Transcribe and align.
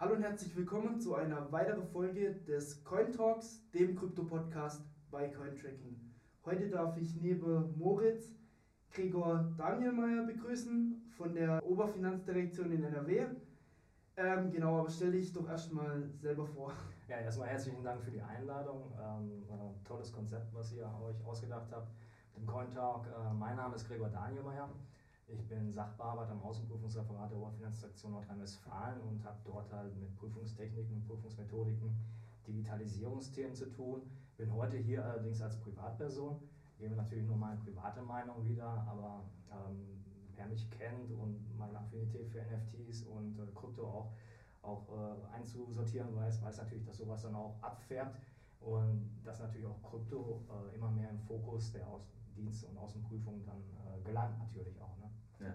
Hallo 0.00 0.14
und 0.14 0.22
herzlich 0.22 0.54
willkommen 0.54 1.00
zu 1.00 1.16
einer 1.16 1.50
weiteren 1.50 1.84
Folge 1.88 2.32
des 2.46 2.84
Coin 2.84 3.10
Talks, 3.10 3.68
dem 3.72 3.96
Krypto-Podcast 3.96 4.84
bei 5.10 5.26
Cointracking. 5.26 5.98
Heute 6.44 6.68
darf 6.68 6.96
ich 6.98 7.20
neben 7.20 7.76
Moritz 7.76 8.30
Gregor 8.92 9.52
Danielmeier 9.56 10.22
begrüßen 10.24 11.10
von 11.16 11.34
der 11.34 11.66
Oberfinanzdirektion 11.66 12.70
in 12.70 12.84
NRW. 12.84 13.26
Ähm, 14.16 14.52
genau, 14.52 14.78
aber 14.78 14.88
stell 14.88 15.10
dich 15.10 15.32
doch 15.32 15.48
erstmal 15.48 16.08
selber 16.20 16.46
vor. 16.46 16.72
Ja, 17.08 17.16
erstmal 17.16 17.48
herzlichen 17.48 17.82
Dank 17.82 18.00
für 18.00 18.12
die 18.12 18.22
Einladung. 18.22 18.92
Ähm, 19.02 19.42
äh, 19.50 19.84
tolles 19.84 20.12
Konzept, 20.12 20.54
was 20.54 20.72
ihr 20.74 20.88
euch 21.02 21.26
ausgedacht 21.26 21.72
habt. 21.72 21.90
Dem 22.36 22.46
Coin 22.46 22.70
Talk. 22.70 23.04
Äh, 23.08 23.34
mein 23.34 23.56
Name 23.56 23.74
ist 23.74 23.88
Gregor 23.88 24.10
Danielmeier. 24.10 24.68
Ich 25.30 25.46
bin 25.46 25.70
Sachbearbeiter 25.70 26.32
im 26.32 26.42
Außenprüfungsreferat 26.42 27.30
der 27.30 27.38
Oberfinanzdirektion 27.38 28.12
Nordrhein-Westfalen 28.12 28.98
und 29.02 29.22
habe 29.24 29.36
dort 29.44 29.70
halt 29.70 29.94
mit 30.00 30.16
Prüfungstechniken, 30.16 31.04
Prüfungsmethodiken, 31.06 31.94
Digitalisierungsthemen 32.46 33.54
zu 33.54 33.66
tun. 33.66 34.10
Bin 34.38 34.50
heute 34.54 34.78
hier 34.78 35.04
allerdings 35.04 35.42
als 35.42 35.60
Privatperson, 35.60 36.40
gebe 36.78 36.94
natürlich 36.94 37.26
nur 37.26 37.36
meine 37.36 37.60
private 37.60 38.00
Meinung 38.00 38.42
wieder, 38.46 38.86
aber 38.88 39.24
ähm, 39.50 40.02
wer 40.34 40.46
mich 40.46 40.70
kennt 40.70 41.10
und 41.10 41.58
meine 41.58 41.78
Affinität 41.78 42.30
für 42.30 42.40
NFTs 42.40 43.02
und 43.02 43.38
äh, 43.38 43.52
Krypto 43.54 43.86
auch, 43.86 44.12
auch 44.62 44.88
äh, 44.88 45.34
einzusortieren 45.36 46.16
weiß, 46.16 46.42
weiß 46.42 46.56
natürlich, 46.56 46.86
dass 46.86 46.96
sowas 46.96 47.20
dann 47.20 47.34
auch 47.34 47.54
abfärbt 47.60 48.18
und 48.60 49.10
dass 49.24 49.40
natürlich 49.40 49.66
auch 49.66 49.82
Krypto 49.82 50.42
äh, 50.48 50.74
immer 50.74 50.90
mehr 50.90 51.10
im 51.10 51.18
Fokus 51.18 51.70
der 51.72 51.86
Aus 51.86 52.08
Dienst- 52.34 52.64
und 52.64 52.78
Außenprüfung 52.78 53.44
dann 53.44 53.58
äh, 53.58 54.00
gelangt 54.04 54.38
natürlich 54.38 54.80
auch. 54.80 54.97
Ja. 55.40 55.54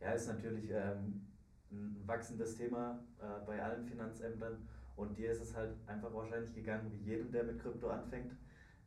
ja, 0.00 0.12
ist 0.12 0.28
natürlich 0.28 0.70
ähm, 0.70 1.26
ein 1.70 2.02
wachsendes 2.06 2.56
Thema 2.56 2.98
äh, 3.18 3.44
bei 3.46 3.62
allen 3.62 3.84
Finanzämtern 3.84 4.68
und 4.96 5.16
dir 5.16 5.32
ist 5.32 5.40
es 5.40 5.56
halt 5.56 5.74
einfach 5.86 6.12
wahrscheinlich 6.12 6.54
gegangen, 6.54 6.90
wie 6.90 7.10
jedem, 7.10 7.30
der 7.32 7.44
mit 7.44 7.60
Krypto 7.60 7.88
anfängt 7.88 8.32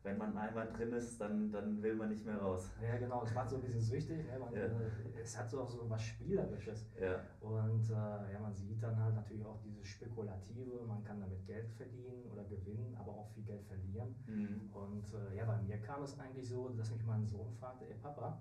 wenn 0.02 0.16
man 0.16 0.36
einmal 0.36 0.66
drin 0.72 0.92
ist, 0.92 1.20
dann, 1.20 1.52
dann 1.52 1.82
will 1.82 1.94
man 1.94 2.08
nicht 2.08 2.24
mehr 2.24 2.38
raus. 2.38 2.70
Ja, 2.82 2.96
genau, 2.96 3.22
es 3.22 3.34
macht 3.34 3.50
so 3.50 3.56
ein 3.56 3.62
bisschen 3.62 3.82
süchtig. 3.82 4.26
Ne? 4.26 4.38
Man, 4.38 4.52
ja. 4.54 4.62
Äh, 4.62 5.20
es 5.22 5.36
hat 5.38 5.50
so 5.50 5.60
auch 5.60 5.68
so 5.68 5.88
was 5.90 6.02
Spielerisches. 6.02 6.86
Ja. 6.98 7.20
Und 7.40 7.90
äh, 7.90 8.32
ja, 8.32 8.38
man 8.40 8.54
sieht 8.54 8.82
dann 8.82 8.98
halt 8.98 9.14
natürlich 9.14 9.44
auch 9.44 9.60
dieses 9.62 9.86
Spekulative, 9.86 10.84
man 10.86 11.04
kann 11.04 11.20
damit 11.20 11.46
Geld 11.46 11.70
verdienen 11.72 12.24
oder 12.32 12.44
gewinnen, 12.44 12.96
aber 12.98 13.12
auch 13.12 13.28
viel 13.28 13.44
Geld 13.44 13.62
verlieren. 13.64 14.14
Mhm. 14.26 14.70
Und 14.72 15.04
äh, 15.12 15.36
ja, 15.36 15.44
bei 15.44 15.60
mir 15.60 15.78
kam 15.78 16.02
es 16.02 16.18
eigentlich 16.18 16.48
so, 16.48 16.70
dass 16.70 16.90
mich 16.90 17.04
mein 17.04 17.26
Sohn 17.26 17.52
fragte, 17.58 17.84
ey 17.84 17.94
Papa, 17.94 18.40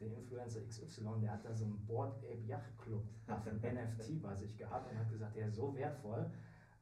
der 0.00 0.12
Influencer 0.12 0.60
XY, 0.66 1.20
der 1.20 1.32
hat 1.32 1.44
da 1.44 1.54
so 1.54 1.64
einen 1.64 1.86
Board 1.86 2.16
Ape 2.18 2.42
Yacht 2.46 2.76
Club 2.78 3.04
auf 3.28 3.46
ein 3.46 3.56
NFT 3.74 4.22
bei 4.22 4.34
sich 4.34 4.56
gehabt 4.56 4.90
und 4.90 4.98
hat 4.98 5.10
gesagt, 5.10 5.36
der 5.36 5.48
ist 5.48 5.56
so 5.56 5.74
wertvoll. 5.74 6.30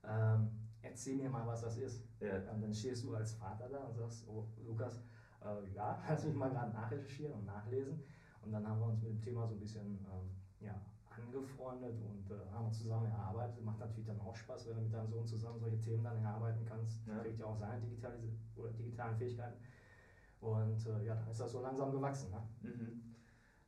Ähm, 0.04 0.50
erzähl 0.82 1.16
mir 1.16 1.30
mal, 1.30 1.46
was 1.46 1.62
das 1.62 1.78
ist. 1.78 2.04
Ja. 2.20 2.36
Und 2.52 2.62
dann 2.62 2.74
stehst 2.74 3.04
du 3.04 3.14
als 3.14 3.34
Vater 3.34 3.68
da 3.68 3.78
und 3.84 3.96
sagst, 3.96 4.26
oh, 4.28 4.46
Lukas, 4.66 5.02
äh, 5.42 5.74
ja, 5.74 6.02
lass 6.08 6.24
mich 6.24 6.34
mal 6.34 6.50
gerade 6.50 6.72
nachrecherchieren 6.72 7.34
und 7.34 7.46
nachlesen. 7.46 8.02
Und 8.42 8.52
dann 8.52 8.66
haben 8.66 8.80
wir 8.80 8.86
uns 8.86 9.00
mit 9.02 9.10
dem 9.10 9.20
Thema 9.20 9.46
so 9.46 9.54
ein 9.54 9.60
bisschen 9.60 9.86
ähm, 9.86 10.30
ja, 10.60 10.74
angefreundet 11.08 11.98
und 12.02 12.30
äh, 12.30 12.52
haben 12.52 12.70
zusammen 12.72 13.06
erarbeitet. 13.06 13.64
Macht 13.64 13.78
natürlich 13.78 14.06
dann 14.06 14.20
auch 14.20 14.34
Spaß, 14.34 14.68
wenn 14.68 14.76
du 14.76 14.82
mit 14.82 14.92
deinem 14.92 15.08
Sohn 15.08 15.26
zusammen 15.26 15.58
solche 15.58 15.80
Themen 15.80 16.04
dann 16.04 16.22
erarbeiten 16.22 16.64
kannst. 16.66 17.06
Ja. 17.06 17.18
Kriegt 17.18 17.38
ja 17.38 17.46
auch 17.46 17.56
seine 17.56 17.80
digitalen 17.80 19.16
Fähigkeiten. 19.16 19.56
Und 20.44 20.86
äh, 20.86 21.06
ja, 21.06 21.14
dann 21.14 21.30
ist 21.30 21.40
das 21.40 21.52
so 21.52 21.62
langsam 21.62 21.90
gewachsen. 21.90 22.30
Ne? 22.30 22.70
Mhm. 22.70 23.02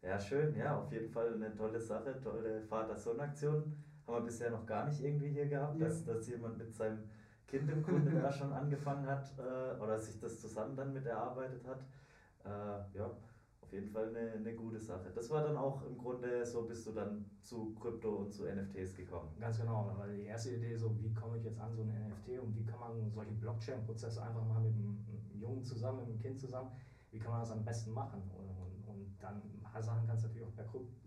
Ja, 0.03 0.21
schön, 0.21 0.55
ja, 0.55 0.79
auf 0.79 0.93
jeden 0.93 1.11
Fall 1.11 1.35
eine 1.35 1.55
tolle 1.55 1.81
Sache, 1.81 2.21
tolle 2.21 2.63
Vater-Sohn-Aktion 2.63 3.73
haben 4.07 4.15
wir 4.15 4.21
bisher 4.21 4.51
noch 4.51 4.65
gar 4.67 4.87
nicht 4.87 5.03
irgendwie 5.03 5.31
hier 5.31 5.47
gehabt, 5.47 5.79
ja. 5.79 5.87
dass, 5.89 6.05
dass 6.05 6.29
jemand 6.29 6.59
mit 6.59 6.73
seinem 6.73 7.09
Kind 7.47 7.69
im 7.71 7.83
Grunde 7.83 8.13
da 8.13 8.31
schon 8.33 8.53
angefangen 8.53 9.07
hat 9.07 9.33
äh, 9.39 9.81
oder 9.81 9.99
sich 9.99 10.21
das 10.21 10.39
zusammen 10.39 10.77
dann 10.77 10.93
mit 10.93 11.07
erarbeitet 11.07 11.67
hat. 11.67 11.81
Äh, 12.45 12.99
ja, 12.99 13.11
auf 13.66 13.72
jeden 13.72 13.88
Fall 13.88 14.09
eine, 14.09 14.32
eine 14.32 14.54
gute 14.54 14.81
Sache. 14.81 15.10
Das 15.15 15.28
war 15.31 15.43
dann 15.43 15.56
auch 15.56 15.84
im 15.84 15.99
Grunde 15.99 16.47
so, 16.47 16.62
bist 16.62 16.87
du 16.87 16.93
dann 16.93 17.25
zu 17.43 17.75
Krypto 17.75 18.16
und 18.16 18.32
zu 18.32 18.44
NFTs 18.44 18.94
gekommen. 18.94 19.28
Ganz 19.38 19.59
genau, 19.59 19.93
weil 19.99 20.16
die 20.16 20.25
erste 20.25 20.54
Idee 20.54 20.77
so, 20.77 20.97
wie 20.99 21.12
komme 21.12 21.37
ich 21.38 21.44
jetzt 21.44 21.60
an 21.60 21.75
so 21.75 21.82
ein 21.82 21.88
NFT 21.88 22.41
und 22.41 22.56
wie 22.56 22.65
kann 22.65 22.81
man 22.81 23.10
solche 23.10 23.32
Blockchain-Prozesse 23.32 24.22
einfach 24.22 24.47
mal 24.47 24.60
mit 24.60 24.75
einem 24.75 25.04
Jungen 25.34 25.65
zusammen, 25.65 25.99
mit 25.99 26.09
einem 26.09 26.19
Kind 26.19 26.41
zusammen, 26.41 26.71
wie 27.10 27.19
kann 27.19 27.32
man 27.32 27.41
das 27.41 27.50
am 27.50 27.65
besten 27.65 27.93
machen? 27.93 28.22
Und, 28.37 28.49
und, 28.49 28.88
und 28.88 29.16
dann 29.21 29.37
ein 29.37 29.60
paar 29.62 29.83
Sachen 29.83 30.06
kannst 30.06 30.25
du 30.25 30.28
natürlich 30.28 30.48
auch 30.48 30.54
per, 30.54 30.66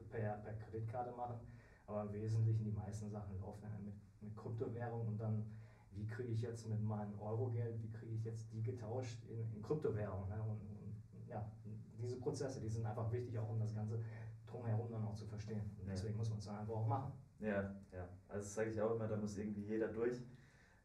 per, 0.10 0.34
per 0.34 0.54
Kreditkarte 0.54 1.12
machen 1.16 1.40
aber 1.90 2.04
im 2.04 2.14
Wesentlichen 2.14 2.64
die 2.64 2.72
meisten 2.72 3.10
Sachen 3.10 3.40
laufen 3.40 3.68
mit, 3.84 3.96
mit 4.22 4.38
Kryptowährung 4.38 5.08
und 5.08 5.18
dann, 5.20 5.44
wie 5.92 6.06
kriege 6.06 6.30
ich 6.30 6.42
jetzt 6.42 6.68
mit 6.70 6.82
meinem 6.82 7.20
Eurogeld, 7.20 7.82
wie 7.82 7.90
kriege 7.90 8.14
ich 8.14 8.24
jetzt 8.24 8.52
die 8.54 8.62
getauscht 8.62 9.18
in, 9.28 9.52
in 9.56 9.62
Kryptowährung. 9.64 10.30
Ne? 10.30 10.42
Und, 10.44 10.62
und, 10.62 11.28
ja, 11.28 11.52
diese 12.02 12.18
Prozesse, 12.18 12.62
die 12.62 12.70
sind 12.70 12.86
einfach 12.86 13.12
wichtig, 13.12 13.38
auch 13.38 13.50
um 13.50 13.60
das 13.60 13.74
Ganze 13.74 14.00
drumherum 14.46 14.92
dann 14.92 15.06
auch 15.06 15.16
zu 15.16 15.26
verstehen. 15.26 15.62
Und 15.80 15.88
deswegen 15.90 16.14
ja. 16.14 16.18
muss 16.18 16.30
man 16.30 16.40
es 16.40 16.46
dann 16.46 16.58
einfach 16.58 16.74
auch 16.74 16.88
machen. 16.88 17.14
Ja, 17.40 17.76
ja. 17.92 18.08
Also 18.28 18.44
das 18.44 18.54
sage 18.54 18.70
ich 18.72 18.82
auch 18.82 18.96
immer, 18.96 19.08
da 19.08 19.16
muss 19.16 19.38
irgendwie 19.38 19.62
jeder 19.62 19.88
durch. 19.88 20.22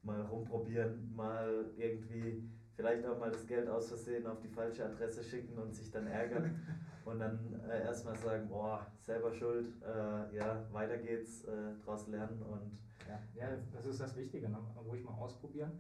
Mal 0.03 0.21
rumprobieren, 0.21 1.15
mal 1.15 1.71
irgendwie 1.77 2.47
vielleicht 2.75 3.07
auch 3.07 3.19
mal 3.19 3.31
das 3.31 3.47
Geld 3.47 3.69
aus 3.69 3.89
Versehen 3.89 4.27
auf 4.27 4.39
die 4.41 4.49
falsche 4.49 4.85
Adresse 4.85 5.23
schicken 5.23 5.57
und 5.59 5.75
sich 5.75 5.91
dann 5.91 6.07
ärgern 6.07 6.61
und 7.05 7.21
dann 7.21 7.61
äh, 7.69 7.83
erstmal 7.85 8.17
sagen, 8.17 8.49
boah, 8.49 8.87
selber 9.01 9.33
schuld, 9.33 9.69
äh, 9.83 10.37
ja, 10.37 10.67
weiter 10.73 10.99
geht's, 10.99 11.45
äh, 11.45 11.75
draus 11.85 12.07
lernen 12.09 12.43
und... 12.43 12.79
Ja, 13.07 13.21
ja, 13.35 13.57
das 13.73 13.85
ist 13.85 14.01
das 14.01 14.17
Wichtige, 14.17 14.49
ne? 14.49 14.59
ruhig 14.87 15.05
mal 15.05 15.13
ausprobieren. 15.13 15.73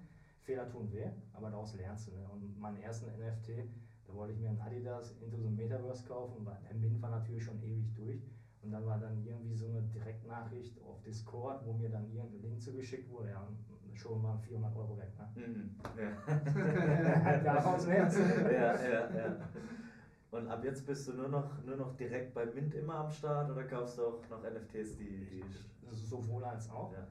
Fehler 0.43 0.69
tun 0.69 0.93
weh, 0.93 1.06
aber 1.33 1.50
daraus 1.50 1.75
lernst 1.75 2.09
du. 2.09 2.12
Ne? 2.12 2.28
Und 2.31 2.61
meinen 2.61 2.77
ersten 2.83 3.06
NFT, 3.06 3.67
da 4.15 4.21
wollte 4.21 4.35
ich 4.35 4.39
mir 4.39 4.51
ein 4.51 4.61
Adidas 4.61 5.17
Into 5.21 5.37
the 5.37 5.51
Metaverse 5.51 6.05
kaufen, 6.07 6.47
weil 6.47 6.57
der 6.69 6.75
Mint 6.77 7.03
war 7.03 7.11
natürlich 7.11 7.45
schon 7.45 7.61
ewig 7.63 7.93
durch. 7.95 8.23
Und 8.63 8.71
dann 8.71 8.87
war 8.87 8.99
dann 8.99 9.23
irgendwie 9.27 9.55
so 9.55 9.69
eine 9.69 9.83
Direktnachricht 9.83 10.81
auf 10.83 11.03
Discord, 11.03 11.67
wo 11.67 11.75
mir 11.75 11.91
dann 11.91 12.11
irgendein 12.15 12.41
Link 12.41 12.63
zugeschickt 12.63 13.11
wurde. 13.11 13.31
Ja, 13.31 13.47
schon 13.95 14.23
waren 14.23 14.41
400 14.41 14.75
Euro 14.77 14.97
weg. 14.97 15.13
Ne? 15.19 15.47
Mhm. 15.47 15.77
Ja. 15.99 17.39
Daraus. 17.45 17.87
Ja, 17.87 18.09
ja, 18.51 19.15
ja. 19.15 19.37
Und 20.31 20.49
ab 20.49 20.65
jetzt 20.65 20.87
bist 20.87 21.07
du 21.09 21.13
nur 21.13 21.29
noch, 21.29 21.63
nur 21.65 21.77
noch 21.77 21.95
direkt 21.97 22.33
bei 22.35 22.47
Mint 22.47 22.75
immer 22.75 22.95
am 22.95 23.11
Start 23.11 23.51
oder 23.51 23.65
kaufst 23.65 23.99
du 23.99 24.07
auch 24.07 24.29
noch 24.31 24.43
NFTs, 24.43 24.97
die. 24.97 25.27
die 25.27 25.45
sowohl 25.93 26.45
als 26.45 26.71
auch. 26.71 26.93
Ja. 26.93 27.07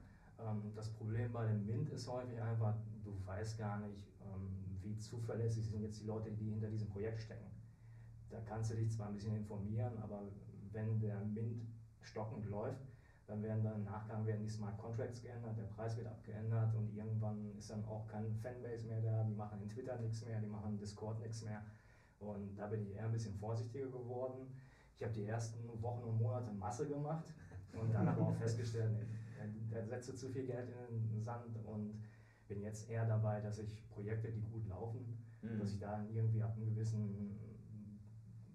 Ähm, 0.50 0.72
das 0.74 0.90
Problem 0.90 1.32
bei 1.32 1.46
dem 1.46 1.64
Mint 1.64 1.90
ist 1.90 2.08
häufig 2.08 2.40
einfach, 2.40 2.74
du 3.04 3.14
weißt 3.24 3.58
gar 3.58 3.78
nicht, 3.78 4.04
ähm, 4.22 4.73
wie 4.84 4.98
zuverlässig 4.98 5.66
sind 5.68 5.82
jetzt 5.82 6.00
die 6.00 6.06
Leute, 6.06 6.30
die 6.30 6.50
hinter 6.50 6.68
diesem 6.68 6.88
Projekt 6.88 7.20
stecken. 7.20 7.50
Da 8.30 8.40
kannst 8.40 8.70
du 8.70 8.76
dich 8.76 8.90
zwar 8.92 9.08
ein 9.08 9.14
bisschen 9.14 9.36
informieren, 9.36 9.96
aber 10.02 10.22
wenn 10.72 10.98
der 11.00 11.24
Mint 11.24 11.62
stockend 12.00 12.46
läuft, 12.46 12.84
dann 13.26 13.42
werden 13.42 13.64
dann 13.64 13.76
im 13.76 13.84
Nachgang 13.84 14.26
werden 14.26 14.42
die 14.42 14.50
Smart 14.50 14.76
Contracts 14.76 15.22
geändert, 15.22 15.56
der 15.56 15.64
Preis 15.64 15.96
wird 15.96 16.06
abgeändert 16.06 16.74
und 16.74 16.94
irgendwann 16.94 17.56
ist 17.56 17.70
dann 17.70 17.84
auch 17.86 18.06
kein 18.06 18.30
Fanbase 18.34 18.86
mehr 18.86 19.00
da, 19.00 19.24
die 19.24 19.34
machen 19.34 19.62
in 19.62 19.68
Twitter 19.68 19.98
nichts 19.98 20.24
mehr, 20.26 20.40
die 20.40 20.46
machen 20.46 20.72
in 20.72 20.78
Discord 20.78 21.18
nichts 21.20 21.42
mehr. 21.42 21.62
Und 22.20 22.56
da 22.56 22.66
bin 22.66 22.82
ich 22.82 22.94
eher 22.94 23.06
ein 23.06 23.12
bisschen 23.12 23.34
vorsichtiger 23.34 23.86
geworden. 23.86 24.46
Ich 24.96 25.02
habe 25.02 25.12
die 25.12 25.24
ersten 25.24 25.58
Wochen 25.82 26.04
und 26.04 26.20
Monate 26.20 26.52
Masse 26.52 26.86
gemacht 26.86 27.32
und 27.72 27.92
dann 27.92 28.08
aber 28.08 28.28
auch 28.28 28.36
festgestellt, 28.36 28.94
der 29.70 29.84
setze 29.86 30.14
zu 30.14 30.28
viel 30.28 30.44
Geld 30.44 30.68
in 30.90 31.08
den 31.08 31.22
Sand 31.22 31.56
und 31.64 32.02
bin 32.48 32.60
jetzt 32.60 32.88
eher 32.90 33.06
dabei, 33.06 33.40
dass 33.40 33.58
ich 33.58 33.88
Projekte, 33.90 34.30
die 34.30 34.42
gut 34.42 34.66
laufen, 34.68 35.18
mhm. 35.42 35.58
dass 35.58 35.72
ich 35.72 35.78
da 35.78 36.04
irgendwie 36.12 36.42
ab 36.42 36.54
einem 36.56 36.66
gewissen 36.66 37.38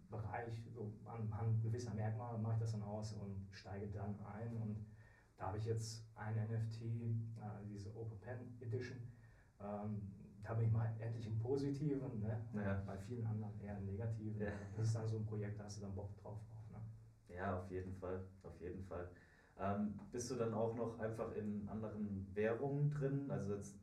Bereich, 0.10 0.64
so 0.74 0.92
anhand 1.06 1.62
gewisser 1.62 1.94
Merkmale 1.94 2.40
mache 2.40 2.54
ich 2.54 2.60
das 2.62 2.72
dann 2.72 2.84
aus 2.84 3.14
und 3.14 3.48
steige 3.52 3.88
dann 3.88 4.16
ein. 4.26 4.58
Und 4.58 4.86
da 5.38 5.48
habe 5.48 5.58
ich 5.58 5.66
jetzt 5.66 6.04
ein 6.16 6.36
NFT, 6.36 6.82
äh, 6.82 7.66
diese 7.70 7.96
Open 7.96 8.20
Pen 8.20 8.40
Edition. 8.60 8.98
Ähm, 9.62 10.02
da 10.42 10.54
bin 10.56 10.66
ich 10.66 10.72
mal 10.72 10.92
endlich 11.00 11.28
im 11.28 11.38
Positiven, 11.38 12.22
ne? 12.22 12.42
Ja. 12.54 12.82
bei 12.86 12.98
vielen 12.98 13.26
anderen 13.26 13.60
eher 13.62 13.78
im 13.78 13.86
Negativen. 13.86 14.42
Ja. 14.42 14.52
Das 14.76 14.88
ist 14.88 14.96
dann 14.96 15.08
so 15.08 15.18
ein 15.18 15.26
Projekt, 15.26 15.60
da 15.60 15.66
hast 15.66 15.78
du 15.78 15.82
dann 15.82 15.94
Bock 15.94 16.16
drauf. 16.16 16.40
Ne? 16.72 17.36
Ja, 17.36 17.60
auf 17.60 17.70
jeden 17.70 17.94
Fall, 17.94 18.24
auf 18.42 18.60
jeden 18.60 18.84
Fall. 18.84 19.10
Ähm, 19.60 20.00
bist 20.12 20.32
du 20.32 20.36
dann 20.36 20.54
auch 20.54 20.76
noch 20.76 21.00
einfach 21.00 21.36
in 21.36 21.68
anderen 21.68 22.26
Währungen 22.34 22.90
drin? 22.92 23.30
Also 23.30 23.56
jetzt 23.56 23.78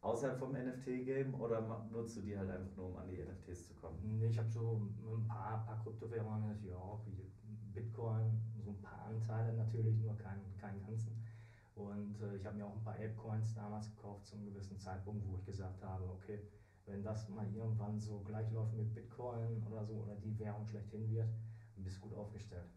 außerhalb 0.00 0.38
vom 0.38 0.52
NFT-Game 0.52 1.34
oder 1.34 1.60
nutzt 1.90 2.16
du 2.16 2.22
die 2.22 2.36
halt 2.36 2.50
einfach 2.50 2.74
nur, 2.76 2.88
um 2.88 2.96
an 2.96 3.08
die 3.08 3.22
NFTs 3.22 3.66
zu 3.66 3.74
kommen? 3.74 3.98
Nee, 4.18 4.28
ich 4.28 4.38
habe 4.38 4.50
so 4.50 4.80
ein 4.98 5.26
paar, 5.28 5.64
paar 5.64 5.78
Kryptowährungen 5.82 6.48
natürlich 6.48 6.74
auch, 6.74 7.04
wie 7.06 7.30
Bitcoin, 7.74 8.40
so 8.64 8.70
ein 8.70 8.82
paar 8.82 9.06
Anteile 9.06 9.52
natürlich, 9.52 9.98
nur 10.00 10.16
keinen 10.16 10.56
kein 10.58 10.80
ganzen. 10.80 11.22
Und 11.74 12.20
äh, 12.20 12.36
ich 12.36 12.44
habe 12.44 12.56
mir 12.56 12.66
auch 12.66 12.76
ein 12.76 12.84
paar 12.84 12.94
Apecoins 12.94 13.54
damals 13.54 13.94
gekauft 13.94 14.26
zu 14.26 14.36
einem 14.36 14.46
gewissen 14.46 14.78
Zeitpunkt, 14.78 15.26
wo 15.26 15.36
ich 15.36 15.44
gesagt 15.44 15.82
habe, 15.82 16.04
okay, 16.04 16.40
wenn 16.86 17.02
das 17.02 17.28
mal 17.28 17.46
irgendwann 17.54 18.00
so 18.00 18.20
gleich 18.20 18.50
läuft 18.52 18.74
mit 18.74 18.92
Bitcoin 18.94 19.62
oder 19.70 19.84
so 19.84 19.94
oder 19.94 20.16
die 20.16 20.38
Währung 20.38 20.66
schlechthin 20.66 21.08
wird, 21.10 21.28
dann 21.74 21.84
bist 21.84 21.98
du 21.98 22.08
gut 22.08 22.14
aufgestellt. 22.14 22.68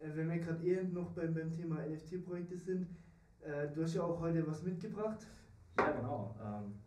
Äh, 0.00 0.10
wenn 0.14 0.28
wir 0.28 0.38
gerade 0.38 0.64
eh 0.66 0.82
noch 0.84 1.10
beim, 1.12 1.34
beim 1.34 1.50
Thema 1.52 1.76
NFT-Projekte 1.86 2.58
sind, 2.58 2.86
Äh, 3.44 3.68
du 3.74 3.82
hast 3.82 3.92
ja 3.94 4.02
auch 4.02 4.18
heute 4.20 4.46
was 4.46 4.62
mitgebracht. 4.62 5.26
Ja, 5.78 5.90
genau. 5.92 6.34
Ähm, 6.42 6.80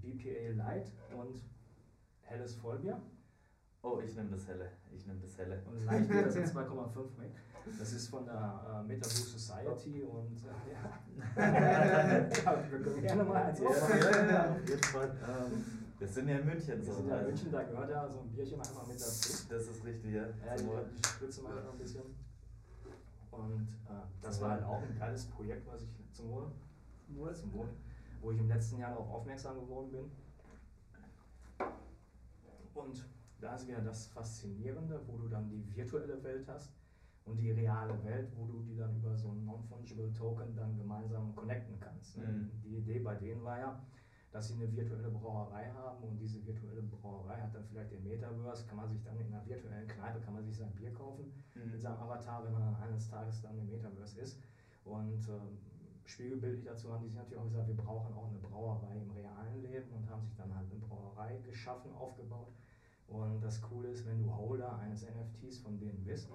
BPA 0.00 0.56
Light 0.56 0.90
und 1.14 1.36
helles 2.22 2.54
Vollbier. 2.56 2.98
Oh, 3.82 4.00
ich 4.02 4.16
nehme 4.16 4.30
das 4.30 4.48
helle. 4.48 4.70
Ich 4.90 5.06
nehme 5.06 5.20
das 5.20 5.36
helle. 5.36 5.62
Und 5.66 5.84
Leichtbier 5.84 6.30
sind 6.30 6.46
2,5 6.56 6.98
Das 7.78 7.92
ist 7.92 8.08
von 8.08 8.24
der 8.24 8.34
äh, 8.34 8.82
Meta 8.88 9.06
Blue 9.06 9.26
Society 9.26 10.02
und 10.02 10.42
äh, 10.44 10.72
ja. 10.72 10.98
wir 12.70 12.80
können 12.80 13.02
gerne 13.02 13.24
mal 13.24 13.54
ja, 13.54 14.26
ja, 14.30 14.50
auf 14.52 14.66
jeden 14.66 14.82
Fall. 14.82 15.10
Ähm, 15.28 15.83
wir 15.98 16.08
sind 16.08 16.28
ja 16.28 16.38
in 16.38 16.46
München. 16.46 16.84
Wir 16.84 16.92
so 16.92 16.98
sind 16.98 17.08
ja 17.08 17.20
in 17.20 17.26
München, 17.26 17.52
da 17.52 17.62
gehört 17.62 17.90
ja 17.90 18.08
so 18.08 18.20
ein 18.20 18.30
Bierchen 18.30 18.60
einmal 18.60 18.86
mit 18.86 18.96
dazu. 18.96 19.46
Das 19.48 19.68
ist 19.68 19.84
richtig, 19.84 20.12
ja. 20.12 20.22
Ja, 20.22 20.56
die, 20.56 20.64
die 20.64 21.08
spritze 21.08 21.42
mal 21.42 21.54
noch 21.62 21.72
ein 21.72 21.78
bisschen. 21.78 22.02
Und 23.30 23.68
äh, 23.88 24.02
das 24.22 24.40
war 24.40 24.50
halt 24.50 24.64
auch 24.64 24.82
ein 24.82 24.98
geiles 24.98 25.26
Projekt, 25.26 25.66
was 25.66 25.82
ich 25.82 25.88
zum 26.12 26.30
Wohl, 26.30 26.52
zum 27.34 27.52
Wohl, 27.52 27.68
wo 28.20 28.30
ich 28.30 28.38
im 28.38 28.48
letzten 28.48 28.78
Jahr 28.78 28.90
darauf 28.90 29.10
aufmerksam 29.10 29.58
geworden 29.60 29.90
bin. 29.90 30.10
Und 32.74 33.04
da 33.40 33.54
ist 33.54 33.68
wieder 33.68 33.80
das 33.80 34.06
Faszinierende, 34.06 35.00
wo 35.06 35.16
du 35.18 35.28
dann 35.28 35.48
die 35.48 35.64
virtuelle 35.76 36.22
Welt 36.22 36.46
hast 36.48 36.72
und 37.24 37.36
die 37.36 37.50
reale 37.50 38.02
Welt, 38.04 38.30
wo 38.36 38.46
du 38.46 38.60
die 38.62 38.76
dann 38.76 38.96
über 38.96 39.16
so 39.16 39.30
ein 39.30 39.44
Non-Fungible 39.44 40.12
Token 40.12 40.54
dann 40.54 40.76
gemeinsam 40.76 41.34
connecten 41.34 41.78
kannst. 41.80 42.18
Ne? 42.18 42.26
Mhm. 42.26 42.50
Die 42.62 42.76
Idee 42.76 42.98
bei 42.98 43.14
denen 43.14 43.42
war 43.44 43.58
ja, 43.58 43.82
dass 44.34 44.48
sie 44.48 44.54
eine 44.54 44.66
virtuelle 44.74 45.10
Brauerei 45.10 45.70
haben 45.70 46.02
und 46.02 46.18
diese 46.18 46.44
virtuelle 46.44 46.82
Brauerei 46.82 47.40
hat 47.40 47.54
dann 47.54 47.64
vielleicht 47.70 47.92
den 47.92 48.02
Metaverse, 48.02 48.66
kann 48.66 48.78
man 48.78 48.88
sich 48.88 49.00
dann 49.04 49.16
in 49.20 49.32
einer 49.32 49.46
virtuellen 49.46 49.86
Kneipe, 49.86 50.18
kann 50.18 50.34
man 50.34 50.44
sich 50.44 50.56
sein 50.56 50.72
Bier 50.72 50.92
kaufen 50.92 51.32
mhm. 51.54 51.70
mit 51.70 51.80
seinem 51.80 52.00
Avatar, 52.00 52.44
wenn 52.44 52.52
man 52.52 52.74
eines 52.82 53.08
Tages 53.08 53.40
dann 53.42 53.56
im 53.56 53.66
Metaverse 53.68 54.18
ist. 54.18 54.40
Und 54.84 55.28
ähm, 55.28 55.56
spiegelbildlich 56.04 56.64
dazu 56.64 56.92
haben 56.92 57.04
die 57.04 57.10
sich 57.10 57.16
natürlich 57.16 57.38
auch 57.38 57.46
gesagt, 57.46 57.68
wir 57.68 57.76
brauchen 57.76 58.12
auch 58.12 58.28
eine 58.28 58.38
Brauerei 58.38 58.96
im 58.96 59.12
realen 59.12 59.62
Leben 59.62 59.88
und 59.92 60.10
haben 60.10 60.24
sich 60.24 60.34
dann 60.34 60.52
halt 60.52 60.66
eine 60.68 60.80
Brauerei 60.80 61.38
geschaffen, 61.46 61.92
aufgebaut. 61.94 62.50
Und 63.06 63.40
das 63.40 63.62
Coole 63.62 63.90
ist, 63.90 64.04
wenn 64.04 64.18
du 64.18 64.34
Holder 64.34 64.76
eines 64.80 65.06
NFTs 65.06 65.58
von 65.58 65.78
denen 65.78 66.02
bist, 66.02 66.28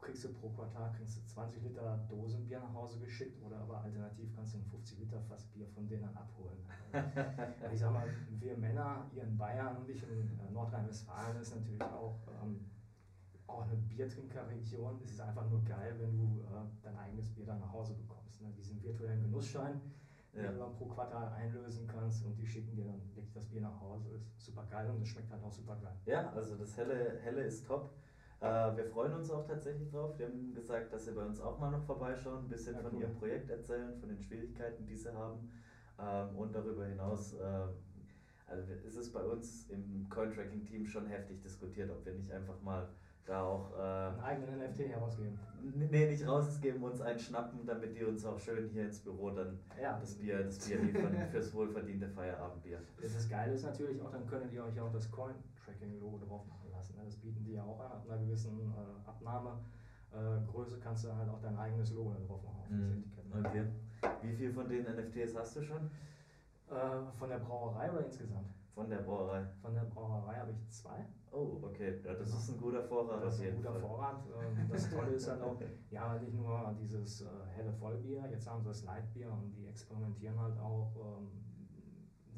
kriegst 0.00 0.24
du 0.24 0.32
pro 0.32 0.48
Quartal 0.50 0.92
kriegst 0.92 1.18
du 1.18 1.24
20 1.24 1.62
Liter 1.62 1.98
Dosenbier 2.08 2.60
nach 2.60 2.72
Hause 2.74 2.98
geschickt 2.98 3.42
oder 3.42 3.58
aber 3.58 3.82
alternativ 3.82 4.34
kannst 4.34 4.54
du 4.54 4.58
ein 4.58 4.64
50 4.64 4.98
Liter 5.00 5.20
Fass 5.20 5.44
Bier 5.46 5.66
von 5.68 5.88
denen 5.88 6.08
abholen. 6.16 6.58
ich 7.72 7.78
sag 7.78 7.92
mal, 7.92 8.08
wir 8.38 8.56
Männer 8.56 9.06
hier 9.12 9.24
in 9.24 9.36
Bayern 9.36 9.76
und 9.76 9.88
ich 9.88 10.02
in 10.02 10.38
äh, 10.38 10.50
Nordrhein-Westfalen 10.52 11.36
ist 11.40 11.54
natürlich 11.54 11.82
auch, 11.82 12.18
ähm, 12.42 12.70
auch 13.46 13.62
eine 13.62 13.76
Biertrinkerregion. 13.76 15.00
Es 15.04 15.12
ist 15.12 15.20
einfach 15.20 15.48
nur 15.50 15.62
geil, 15.64 15.94
wenn 15.98 16.16
du 16.16 16.42
äh, 16.42 16.64
dein 16.82 16.96
eigenes 16.96 17.28
Bier 17.30 17.46
dann 17.46 17.60
nach 17.60 17.72
Hause 17.72 17.94
bekommst. 17.94 18.40
Ne? 18.40 18.52
Diesen 18.56 18.82
virtuellen 18.82 19.22
Genussschein, 19.22 19.80
ja. 20.32 20.42
den 20.42 20.52
du 20.52 20.58
dann 20.58 20.74
pro 20.74 20.86
Quartal 20.86 21.32
einlösen 21.32 21.86
kannst 21.86 22.24
und 22.24 22.36
die 22.36 22.46
schicken 22.46 22.74
dir 22.74 22.84
dann 22.84 23.00
wirklich 23.14 23.32
das 23.32 23.46
Bier 23.46 23.60
nach 23.60 23.80
Hause. 23.80 24.10
Ist 24.36 24.46
super 24.46 24.64
geil 24.70 24.88
und 24.90 25.02
es 25.02 25.08
schmeckt 25.08 25.30
halt 25.30 25.42
auch 25.42 25.52
super 25.52 25.76
geil. 25.76 25.96
Ja, 26.06 26.32
also 26.32 26.56
das 26.56 26.76
Helle, 26.76 27.18
Helle 27.20 27.42
ist 27.42 27.66
top. 27.66 27.90
Äh, 28.40 28.76
wir 28.76 28.84
freuen 28.86 29.14
uns 29.14 29.30
auch 29.30 29.46
tatsächlich 29.46 29.90
drauf. 29.90 30.18
Wir 30.18 30.26
haben 30.26 30.54
gesagt, 30.54 30.92
dass 30.92 31.04
sie 31.04 31.12
bei 31.12 31.24
uns 31.24 31.40
auch 31.40 31.58
mal 31.58 31.70
noch 31.70 31.84
vorbeischauen, 31.84 32.44
ein 32.44 32.48
bisschen 32.48 32.74
ja, 32.74 32.82
von 32.82 32.94
cool. 32.94 33.02
ihrem 33.02 33.14
Projekt 33.16 33.50
erzählen, 33.50 33.98
von 33.98 34.08
den 34.08 34.20
Schwierigkeiten, 34.20 34.86
die 34.86 34.96
sie 34.96 35.12
haben. 35.12 35.50
Ähm, 35.98 36.36
und 36.36 36.54
darüber 36.54 36.84
hinaus 36.86 37.34
äh, 37.34 37.66
also 38.48 38.72
ist 38.72 38.96
es 38.96 39.12
bei 39.12 39.22
uns 39.22 39.68
im 39.68 40.08
Cointracking-Team 40.08 40.86
schon 40.86 41.06
heftig 41.06 41.42
diskutiert, 41.42 41.90
ob 41.90 42.04
wir 42.04 42.14
nicht 42.14 42.32
einfach 42.32 42.60
mal 42.62 42.88
da 43.26 43.42
auch 43.42 43.76
äh, 43.76 43.82
einen 43.82 44.20
eigenen 44.20 44.70
NFT 44.70 44.88
herausgeben. 44.88 45.38
Nee, 45.90 46.06
nicht 46.06 46.26
rausgeben, 46.26 46.82
uns 46.82 47.02
einen 47.02 47.18
schnappen, 47.18 47.66
damit 47.66 47.94
die 47.94 48.04
uns 48.04 48.24
auch 48.24 48.38
schön 48.38 48.70
hier 48.70 48.84
ins 48.84 49.00
Büro 49.00 49.30
dann 49.30 49.58
ja. 49.80 49.98
das 49.98 50.14
Bier, 50.14 50.44
das 50.44 50.66
Bier 50.66 50.80
liefern 50.80 51.14
fürs 51.30 51.52
wohlverdiente 51.52 52.08
Feierabendbier. 52.08 52.80
Das 53.02 53.28
Geile 53.28 53.52
ist 53.52 53.64
natürlich 53.64 54.00
auch, 54.00 54.10
dann 54.10 54.26
könntet 54.26 54.54
ihr 54.54 54.64
euch 54.64 54.80
auch 54.80 54.90
das 54.90 55.10
Coin-Tracking-Logo 55.10 56.18
drauf 56.26 56.46
machen 56.46 56.57
lassen. 56.78 56.96
Ne? 56.96 57.02
Das 57.04 57.16
bieten 57.16 57.44
die 57.44 57.52
ja 57.52 57.62
auch 57.62 57.80
an, 57.80 57.92
ab 57.92 58.04
einer 58.08 58.18
gewissen 58.18 58.72
äh, 58.72 59.08
Abnahmegröße 59.08 60.76
äh, 60.76 60.80
kannst 60.80 61.04
du 61.04 61.14
halt 61.14 61.28
auch 61.28 61.40
dein 61.40 61.56
eigenes 61.58 61.92
Logo 61.92 62.14
drauf 62.26 62.42
machen 62.44 62.58
auf 62.60 63.16
das 63.16 63.26
mhm. 63.26 63.44
Etikett. 63.44 63.68
Okay. 64.02 64.10
Wie 64.22 64.32
viel 64.32 64.52
von 64.52 64.68
den 64.68 64.84
NFTs 64.84 65.36
hast 65.36 65.56
du 65.56 65.62
schon? 65.62 65.90
Äh, 66.70 67.18
von 67.18 67.28
der 67.28 67.38
Brauerei 67.38 67.90
oder 67.90 68.04
insgesamt? 68.04 68.48
Von 68.74 68.88
der 68.88 68.98
Brauerei. 68.98 69.44
Von 69.60 69.74
der 69.74 69.82
Brauerei 69.82 70.36
habe 70.36 70.52
ich 70.52 70.68
zwei. 70.70 71.04
Oh, 71.32 71.58
okay. 71.62 72.00
Ja, 72.04 72.14
das 72.14 72.28
ist 72.28 72.50
ein 72.50 72.60
guter 72.60 72.82
Vorrat. 72.82 73.22
Das 73.24 73.34
ist 73.34 73.42
ein 73.42 73.56
guter 73.56 73.72
Fall. 73.72 73.80
Vorrat. 73.80 74.24
Ähm, 74.40 74.68
das 74.70 74.90
Tolle 74.90 75.10
ist 75.10 75.28
halt 75.28 75.42
auch, 75.42 75.56
halt 75.58 76.22
nicht 76.22 76.34
nur 76.34 76.76
dieses 76.80 77.22
äh, 77.22 77.26
helle 77.56 77.72
Vollbier, 77.72 78.28
jetzt 78.30 78.48
haben 78.48 78.62
sie 78.62 78.68
das 78.68 78.84
Lightbier 78.84 79.30
und 79.32 79.52
die 79.52 79.66
experimentieren 79.66 80.38
halt 80.38 80.58
auch. 80.58 80.94
Ähm, 80.96 81.28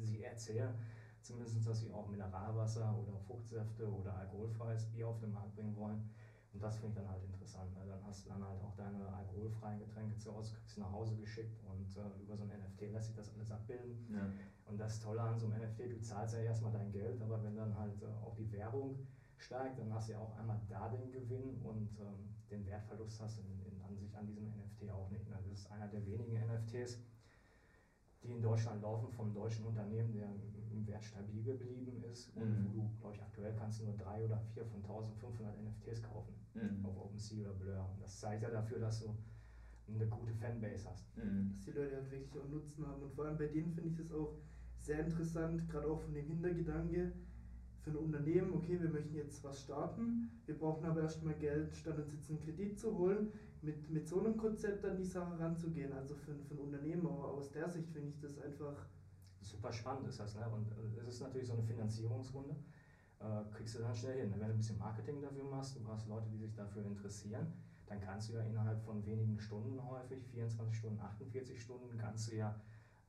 sie 0.03 0.23
erzählen 0.23 0.73
zumindest, 1.21 1.67
dass 1.67 1.79
sie 1.79 1.91
auch 1.91 2.07
Mineralwasser 2.09 2.95
oder 2.97 3.17
Fruchtsäfte 3.19 3.91
oder 3.91 4.15
alkoholfreies 4.15 4.85
Bier 4.85 5.07
auf 5.07 5.19
den 5.19 5.33
Markt 5.33 5.55
bringen 5.55 5.75
wollen. 5.75 6.09
Und 6.53 6.61
das 6.61 6.77
finde 6.77 6.89
ich 6.89 6.95
dann 6.95 7.09
halt 7.09 7.23
interessant. 7.23 7.73
Ne? 7.75 7.81
Dann 7.87 8.03
hast 8.05 8.25
du 8.25 8.29
dann 8.29 8.43
halt 8.43 8.61
auch 8.61 8.75
deine 8.75 9.07
alkoholfreien 9.07 9.79
Getränke 9.79 10.17
zu 10.17 10.35
Hause, 10.35 10.53
kriegst 10.55 10.75
sie 10.75 10.81
nach 10.81 10.91
Hause 10.91 11.15
geschickt 11.15 11.63
und 11.63 11.95
äh, 11.95 12.21
über 12.21 12.35
so 12.35 12.43
ein 12.43 12.49
NFT 12.49 12.91
lässt 12.91 13.07
sich 13.07 13.15
das 13.15 13.33
alles 13.33 13.51
abbilden. 13.51 14.13
Ja. 14.13 14.27
Und 14.65 14.77
das 14.77 14.99
Tolle 14.99 15.21
an 15.21 15.39
so 15.39 15.47
einem 15.47 15.61
NFT, 15.63 15.91
du 15.91 16.01
zahlst 16.01 16.33
ja 16.33 16.41
erstmal 16.41 16.73
dein 16.73 16.91
Geld, 16.91 17.21
aber 17.21 17.41
wenn 17.43 17.55
dann 17.55 17.77
halt 17.77 18.01
äh, 18.01 18.05
auch 18.05 18.35
die 18.35 18.51
Werbung 18.51 18.97
steigt, 19.37 19.79
dann 19.79 19.93
hast 19.93 20.09
du 20.09 20.13
ja 20.13 20.19
auch 20.19 20.37
einmal 20.37 20.59
da 20.67 20.89
den 20.89 21.11
Gewinn 21.11 21.61
und 21.61 21.97
ähm, 21.99 22.35
den 22.49 22.65
Wertverlust 22.65 23.21
hast 23.21 23.37
du 23.37 23.43
in, 23.43 23.65
in, 23.65 23.81
an 23.81 23.95
sich 23.95 24.15
an 24.15 24.27
diesem 24.27 24.45
NFT 24.45 24.91
auch 24.91 25.09
nicht. 25.09 25.27
Ne? 25.29 25.37
Das 25.41 25.47
ist 25.47 25.71
einer 25.71 25.87
der 25.87 26.05
wenigen 26.05 26.33
NFTs, 26.33 26.99
die 28.23 28.31
in 28.31 28.41
Deutschland 28.41 28.81
laufen 28.81 29.11
vom 29.11 29.33
deutschen 29.33 29.65
Unternehmen, 29.65 30.13
der 30.13 30.29
im 30.71 30.87
Wert 30.87 31.03
stabil 31.03 31.43
geblieben 31.43 32.03
ist 32.11 32.35
und 32.35 32.49
mhm. 32.49 32.67
wo 32.73 32.81
du, 32.81 32.89
glaube 32.99 33.15
ich, 33.15 33.21
aktuell 33.21 33.53
kannst 33.57 33.81
du 33.81 33.85
nur 33.85 33.97
drei 33.97 34.23
oder 34.23 34.39
vier 34.53 34.65
von 34.65 34.81
1500 34.81 35.55
NFTs 35.61 36.03
kaufen 36.03 36.33
mhm. 36.53 36.85
auf 36.85 36.97
OpenSea 36.97 37.41
oder 37.41 37.53
Blur. 37.53 37.89
Und 37.93 38.01
das 38.01 38.19
zeigt 38.19 38.43
ja 38.43 38.49
dafür, 38.49 38.79
dass 38.79 39.01
du 39.01 39.15
eine 39.87 40.07
gute 40.07 40.33
Fanbase 40.33 40.89
hast. 40.89 41.17
Mhm. 41.17 41.51
Dass 41.55 41.65
die 41.65 41.71
Leute 41.71 41.95
halt 41.95 42.11
wirklich 42.11 42.37
auch 42.37 42.47
Nutzen 42.47 42.87
haben. 42.87 43.01
Und 43.03 43.13
vor 43.13 43.25
allem 43.25 43.37
bei 43.37 43.47
denen 43.47 43.73
finde 43.73 43.89
ich 43.89 43.97
das 43.97 44.11
auch 44.11 44.37
sehr 44.77 44.99
interessant, 44.99 45.69
gerade 45.69 45.87
auch 45.87 45.99
von 45.99 46.13
dem 46.13 46.25
Hintergedanke 46.25 47.11
für 47.81 47.91
ein 47.91 47.97
Unternehmen, 47.97 48.53
okay, 48.53 48.79
wir 48.79 48.89
möchten 48.89 49.15
jetzt 49.15 49.43
was 49.43 49.61
starten, 49.61 50.29
wir 50.45 50.57
brauchen 50.57 50.85
aber 50.85 51.01
erstmal 51.01 51.33
Geld, 51.35 51.75
statt 51.75 51.97
uns 51.97 52.13
jetzt 52.13 52.29
einen 52.29 52.39
Kredit 52.39 52.79
zu 52.79 52.95
holen, 52.97 53.31
mit, 53.61 53.89
mit 53.89 54.07
so 54.07 54.19
einem 54.19 54.37
Konzept 54.37 54.83
an 54.85 54.97
die 54.97 55.05
Sache 55.05 55.39
ranzugehen. 55.39 55.93
Also 55.93 56.15
für, 56.15 56.35
für 56.35 56.55
ein 56.55 56.59
Unternehmen, 56.59 57.05
aber 57.05 57.29
aus 57.29 57.51
der 57.51 57.69
Sicht 57.69 57.89
finde 57.89 58.09
ich 58.09 58.19
das 58.19 58.39
einfach 58.39 58.87
super 59.41 59.71
spannend 59.71 60.07
ist 60.07 60.19
das. 60.19 60.35
Ne? 60.35 60.47
Und 60.49 60.67
es 60.97 61.15
ist 61.15 61.21
natürlich 61.21 61.47
so 61.47 61.53
eine 61.53 61.63
Finanzierungsrunde. 61.63 62.55
Äh, 63.19 63.51
kriegst 63.51 63.75
du 63.75 63.79
dann 63.79 63.93
schnell 63.93 64.19
hin. 64.19 64.31
Wenn 64.31 64.39
du 64.39 64.45
ein 64.45 64.57
bisschen 64.57 64.77
Marketing 64.77 65.21
dafür 65.21 65.43
machst, 65.43 65.75
du 65.75 65.87
hast 65.87 66.07
Leute, 66.07 66.27
die 66.29 66.37
sich 66.37 66.53
dafür 66.53 66.85
interessieren, 66.85 67.53
dann 67.85 67.99
kannst 67.99 68.29
du 68.29 68.33
ja 68.33 68.41
innerhalb 68.43 68.81
von 68.81 69.05
wenigen 69.05 69.39
Stunden 69.39 69.77
häufig, 69.83 70.23
24 70.25 70.75
Stunden, 70.75 70.99
48 70.99 71.61
Stunden, 71.61 71.97
kannst 71.97 72.31
du 72.31 72.37
ja 72.37 72.55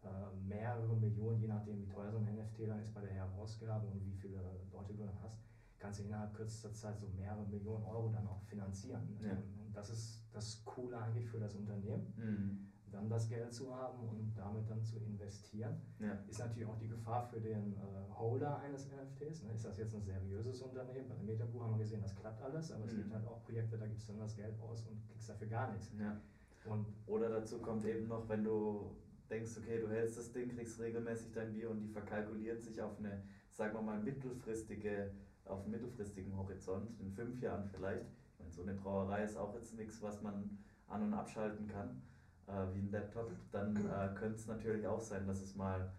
äh, 0.03 0.09
mehrere 0.47 0.97
Millionen, 0.97 1.41
je 1.41 1.49
nachdem 1.49 1.81
wie 1.81 1.87
teuer 1.87 2.11
so 2.11 2.19
ein 2.19 2.25
NFT 2.25 2.69
dann 2.69 2.81
ist 2.81 2.93
bei 2.93 3.01
der 3.01 3.13
Herausgabe 3.13 3.87
und 3.87 4.05
wie 4.05 4.13
viele 4.13 4.43
Leute 4.73 4.93
du 4.93 5.05
dann 5.05 5.23
hast, 5.23 5.39
kannst 5.79 6.01
du 6.01 6.05
innerhalb 6.05 6.35
kürzester 6.35 6.73
Zeit 6.75 6.99
so 6.99 7.07
mehrere 7.17 7.47
Millionen 7.47 7.85
Euro 7.85 8.11
dann 8.13 8.27
auch 8.27 8.43
finanzieren. 8.43 9.17
Ja. 9.23 9.33
Und 9.33 9.75
das 9.75 9.91
ist 9.91 10.22
das 10.33 10.65
Coole 10.65 10.99
eigentlich 10.99 11.29
für 11.29 11.39
das 11.39 11.55
Unternehmen. 11.55 12.13
Mhm 12.17 12.73
dann 12.93 13.09
das 13.09 13.29
Geld 13.29 13.53
zu 13.53 13.75
haben 13.75 14.09
und 14.09 14.33
damit 14.37 14.69
dann 14.69 14.85
zu 14.85 14.99
investieren, 14.99 15.81
ja. 15.99 16.13
ist 16.29 16.39
natürlich 16.39 16.69
auch 16.69 16.79
die 16.79 16.89
Gefahr 16.89 17.27
für 17.27 17.41
den 17.41 17.75
äh, 17.75 17.79
Holder 18.15 18.59
eines 18.61 18.87
NFTs. 18.87 19.45
Ne? 19.45 19.53
Ist 19.55 19.65
das 19.65 19.79
jetzt 19.79 19.95
ein 19.95 20.03
seriöses 20.03 20.61
Unternehmen? 20.63 21.09
Bei 21.09 21.15
der 21.15 21.25
Metabu 21.25 21.61
haben 21.63 21.73
wir 21.73 21.79
gesehen, 21.79 22.03
das 22.03 22.15
klappt 22.15 22.43
alles, 22.43 22.71
aber 22.71 22.85
mhm. 22.85 22.91
es 22.91 22.97
gibt 22.97 23.13
halt 23.13 23.27
auch 23.27 23.43
Projekte, 23.45 23.79
da 23.79 23.87
gibst 23.87 24.09
du 24.09 24.13
dann 24.13 24.21
das 24.21 24.37
Geld 24.37 24.61
aus 24.61 24.87
und 24.87 25.03
kriegst 25.09 25.29
dafür 25.29 25.49
gar 25.49 25.73
nichts. 25.73 25.91
Ja. 25.99 26.21
Und 26.65 26.87
Oder 27.07 27.29
dazu 27.29 27.59
kommt 27.59 27.85
eben 27.85 28.07
noch, 28.07 28.29
wenn 28.29 28.45
du 28.45 28.95
denkst, 29.29 29.57
okay, 29.59 29.81
du 29.81 29.89
hältst 29.89 30.19
das 30.19 30.31
Ding, 30.31 30.49
kriegst 30.55 30.79
regelmäßig 30.79 31.33
dein 31.33 31.53
Bier 31.53 31.71
und 31.71 31.81
die 31.81 31.89
verkalkulieren 31.89 32.61
sich 32.61 32.81
auf 32.81 32.99
eine, 32.99 33.23
sagen 33.51 33.75
wir 33.75 33.83
mal, 33.83 33.99
mittelfristige, 34.01 35.11
auf 35.47 35.63
einen 35.63 35.73
mittelfristigen 35.73 36.37
Horizont, 36.37 37.01
in 37.01 37.11
fünf 37.11 37.41
Jahren 37.41 37.69
vielleicht. 37.69 38.07
So 38.53 38.63
eine 38.63 38.75
Brauerei 38.75 39.25
ist 39.25 39.37
auch 39.37 39.55
jetzt 39.55 39.75
nichts, 39.77 40.03
was 40.03 40.23
man 40.23 40.59
an- 40.89 41.03
und 41.03 41.15
abschalten 41.15 41.67
kann 41.69 42.03
äh, 42.47 42.75
wie 42.75 42.81
ein 42.81 42.91
Laptop, 42.91 43.31
dann 43.51 43.77
äh, 43.77 44.15
könnte 44.15 44.37
es 44.37 44.47
natürlich 44.47 44.87
auch 44.87 45.01
sein, 45.01 45.27
dass 45.27 45.41
es 45.41 45.55
mal, 45.55 45.93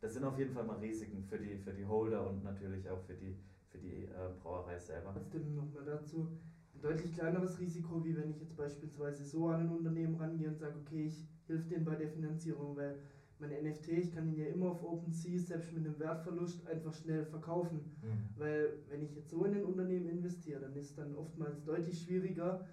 das 0.00 0.14
sind 0.14 0.24
auf 0.24 0.38
jeden 0.38 0.52
Fall 0.52 0.64
mal 0.64 0.78
Risiken 0.78 1.22
für 1.24 1.38
die, 1.38 1.56
für 1.56 1.72
die 1.72 1.84
Holder 1.84 2.28
und 2.28 2.42
natürlich 2.42 2.88
auch 2.88 3.00
für 3.02 3.14
die, 3.14 3.36
für 3.70 3.78
die 3.78 4.04
äh, 4.04 4.30
Brauerei 4.42 4.78
selber. 4.78 5.12
Trotzdem 5.12 5.54
nochmal 5.54 5.84
dazu, 5.84 6.28
ein 6.74 6.80
deutlich 6.80 7.12
kleineres 7.12 7.58
Risiko, 7.58 8.04
wie 8.04 8.16
wenn 8.16 8.30
ich 8.30 8.40
jetzt 8.40 8.56
beispielsweise 8.56 9.24
so 9.24 9.48
an 9.48 9.60
ein 9.62 9.70
Unternehmen 9.70 10.16
rangehe 10.16 10.48
und 10.48 10.58
sage, 10.58 10.78
okay, 10.78 11.06
ich 11.06 11.28
helfe 11.46 11.68
denen 11.68 11.84
bei 11.84 11.96
der 11.96 12.08
Finanzierung, 12.08 12.76
weil 12.76 12.98
mein 13.42 13.50
NFT, 13.50 13.88
ich 13.88 14.14
kann 14.14 14.26
ihn 14.28 14.38
ja 14.38 14.46
immer 14.46 14.70
auf 14.70 14.82
OpenSea, 14.82 15.38
selbst 15.38 15.72
mit 15.72 15.84
einem 15.84 15.98
Wertverlust, 15.98 16.66
einfach 16.66 16.94
schnell 16.94 17.24
verkaufen. 17.26 17.80
Mhm. 18.00 18.28
Weil 18.36 18.78
wenn 18.88 19.02
ich 19.02 19.14
jetzt 19.14 19.30
so 19.30 19.44
in 19.44 19.54
ein 19.54 19.64
Unternehmen 19.64 20.08
investiere, 20.08 20.60
dann 20.60 20.74
ist 20.76 20.90
es 20.90 20.94
dann 20.94 21.14
oftmals 21.16 21.62
deutlich 21.64 22.00
schwieriger, 22.02 22.64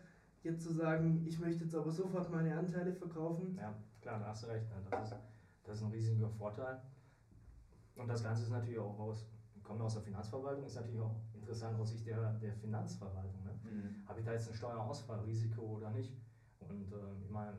jetzt 0.44 0.64
zu 0.64 0.72
sagen, 0.72 1.26
ich 1.26 1.40
möchte 1.40 1.64
jetzt 1.64 1.76
aber 1.76 1.92
sofort 1.92 2.32
meine 2.32 2.58
Anteile 2.58 2.94
verkaufen. 2.94 3.58
Ja, 3.60 3.76
klar, 4.00 4.20
da 4.20 4.28
hast 4.28 4.44
du 4.44 4.48
recht. 4.48 4.70
Ne? 4.70 4.76
Das, 4.90 5.12
ist, 5.12 5.20
das 5.64 5.76
ist 5.78 5.84
ein 5.84 5.92
riesiger 5.92 6.30
Vorteil. 6.30 6.80
Und 7.96 8.08
das 8.08 8.24
Ganze 8.24 8.44
ist 8.44 8.52
natürlich 8.52 8.80
auch 8.80 8.98
aus, 8.98 9.26
kommen 9.64 9.82
aus 9.82 9.96
der 9.96 10.04
Finanzverwaltung, 10.04 10.66
ist 10.66 10.76
natürlich 10.76 11.02
auch 11.02 11.16
interessant 11.34 11.78
aus 11.80 11.90
Sicht 11.90 12.08
der, 12.08 12.34
der 12.36 12.54
Finanzverwaltung. 12.54 13.44
Ne? 13.44 13.60
Mhm. 13.64 14.08
Habe 14.08 14.20
ich 14.20 14.26
da 14.26 14.34
jetzt 14.34 14.48
ein 14.48 14.56
Steuerausfallrisiko 14.56 15.62
oder 15.62 15.90
nicht? 15.90 16.16
Und 16.60 16.92
äh, 16.92 17.24
ich 17.24 17.30
meine, 17.30 17.58